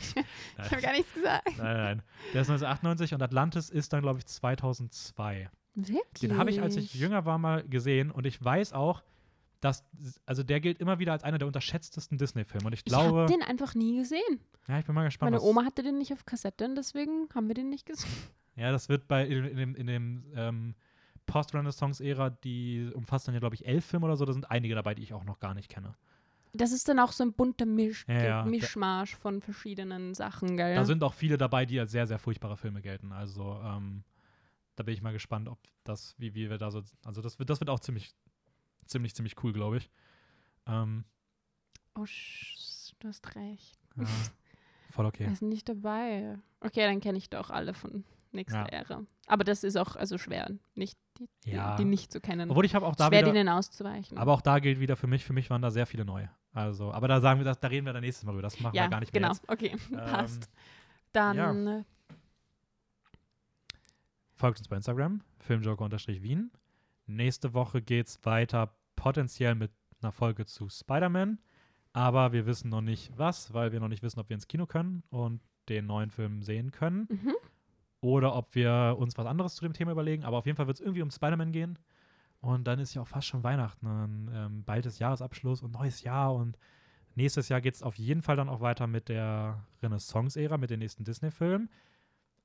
[0.64, 1.58] Ich habe gar nichts gesagt.
[1.58, 2.02] nein, nein.
[2.32, 5.50] Der ist 1998 und Atlantis ist dann, glaube ich, 2002.
[5.74, 6.02] Wirklich?
[6.22, 9.02] Den habe ich, als ich jünger war, mal gesehen und ich weiß auch,
[9.60, 9.84] dass,
[10.26, 13.26] also der gilt immer wieder als einer der unterschätztesten Disney-Filme und ich Ich habe glaube,
[13.26, 14.40] den einfach nie gesehen.
[14.68, 15.32] ja, ich bin mal gespannt.
[15.32, 18.10] Meine Oma hatte den nicht auf Kassette und deswegen haben wir den nicht gesehen.
[18.56, 20.74] Ja, das wird bei in, dem, in dem ähm,
[21.26, 24.94] Post-Renaissance-Ära, die umfasst dann ja, glaube ich, elf Filme oder so, da sind einige dabei,
[24.94, 25.94] die ich auch noch gar nicht kenne.
[26.52, 28.44] Das ist dann auch so ein bunter Misch Ja, ja.
[28.44, 30.74] Mischmasch von verschiedenen Sachen, gell?
[30.74, 33.12] Da sind auch viele dabei, die als sehr, sehr furchtbare Filme gelten.
[33.12, 34.04] Also, ähm,
[34.74, 37.50] da bin ich mal gespannt, ob das, wie, wie wir da so, also das wird,
[37.50, 38.14] das wird auch ziemlich,
[38.88, 39.90] ziemlich, ziemlich cool, glaube ich.
[40.66, 41.04] Ähm,
[41.94, 42.04] oh,
[42.98, 43.78] du hast recht.
[43.96, 44.04] ja,
[44.90, 45.24] voll okay.
[45.24, 46.38] Er ist nicht dabei.
[46.60, 48.66] Okay, dann kenne ich doch alle von nächster Ja.
[48.66, 49.02] Ära.
[49.26, 51.76] Aber das ist auch also schwer, nicht die, die, Ja.
[51.76, 52.50] die nicht zu kennen.
[52.50, 54.18] Obwohl ich habe auch da schwer, wieder, denen auszuweichen.
[54.18, 56.26] aber auch da gilt wieder für mich, für mich waren da sehr viele neu.
[56.52, 58.42] Also, aber da sagen wir, da reden wir dann nächstes Mal drüber.
[58.42, 59.34] Das machen ja, wir gar nicht mehr genau.
[59.34, 59.48] jetzt.
[59.48, 60.44] Okay, passt.
[60.44, 60.50] ja.
[61.12, 61.84] Dann
[64.36, 66.50] Folgt uns bei Instagram, filmjoker-wien.
[67.06, 69.70] Nächste Woche geht's weiter potenziell mit
[70.02, 71.38] einer Folge zu Spider-Man.
[71.92, 74.66] Aber wir wissen noch nicht was, weil wir noch nicht wissen, ob wir ins Kino
[74.66, 77.06] können und den neuen Film sehen können.
[77.08, 77.34] mhm.
[78.02, 80.24] Oder ob wir uns was anderes zu dem Thema überlegen.
[80.24, 81.78] Aber auf jeden Fall wird es irgendwie um Spider-Man gehen.
[82.40, 83.86] Und dann ist ja auch fast schon Weihnachten.
[83.86, 86.34] Ein ähm, bald ist Jahresabschluss und neues Jahr.
[86.34, 86.58] Und
[87.14, 90.78] nächstes Jahr geht es auf jeden Fall dann auch weiter mit der Renaissance-Ära, mit den
[90.80, 91.70] nächsten Disney-Filmen.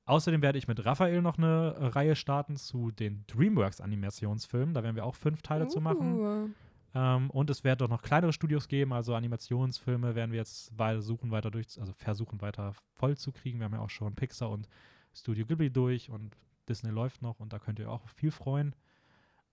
[0.04, 4.74] Außerdem werde ich mit Raphael noch eine Reihe starten zu den DreamWorks-Animationsfilmen.
[4.74, 6.18] Da werden wir auch fünf Teile zu machen.
[6.18, 6.48] Uh,
[6.94, 11.00] Ähm, und es wird auch noch kleinere Studios geben, also Animationsfilme werden wir jetzt weiter
[11.00, 13.58] suchen, weiter durch, also versuchen weiter voll zu kriegen.
[13.58, 14.68] Wir haben ja auch schon Pixar und
[15.14, 16.36] Studio Ghibli durch und
[16.68, 18.74] Disney läuft noch und da könnt ihr auch viel freuen.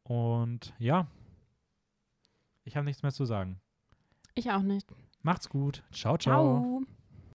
[0.03, 1.07] Und ja,
[2.63, 3.59] ich habe nichts mehr zu sagen.
[4.35, 4.93] Ich auch nicht.
[5.21, 5.84] Macht's gut.
[5.91, 6.17] ciao.
[6.17, 6.61] ciao.
[6.61, 6.98] Ciao.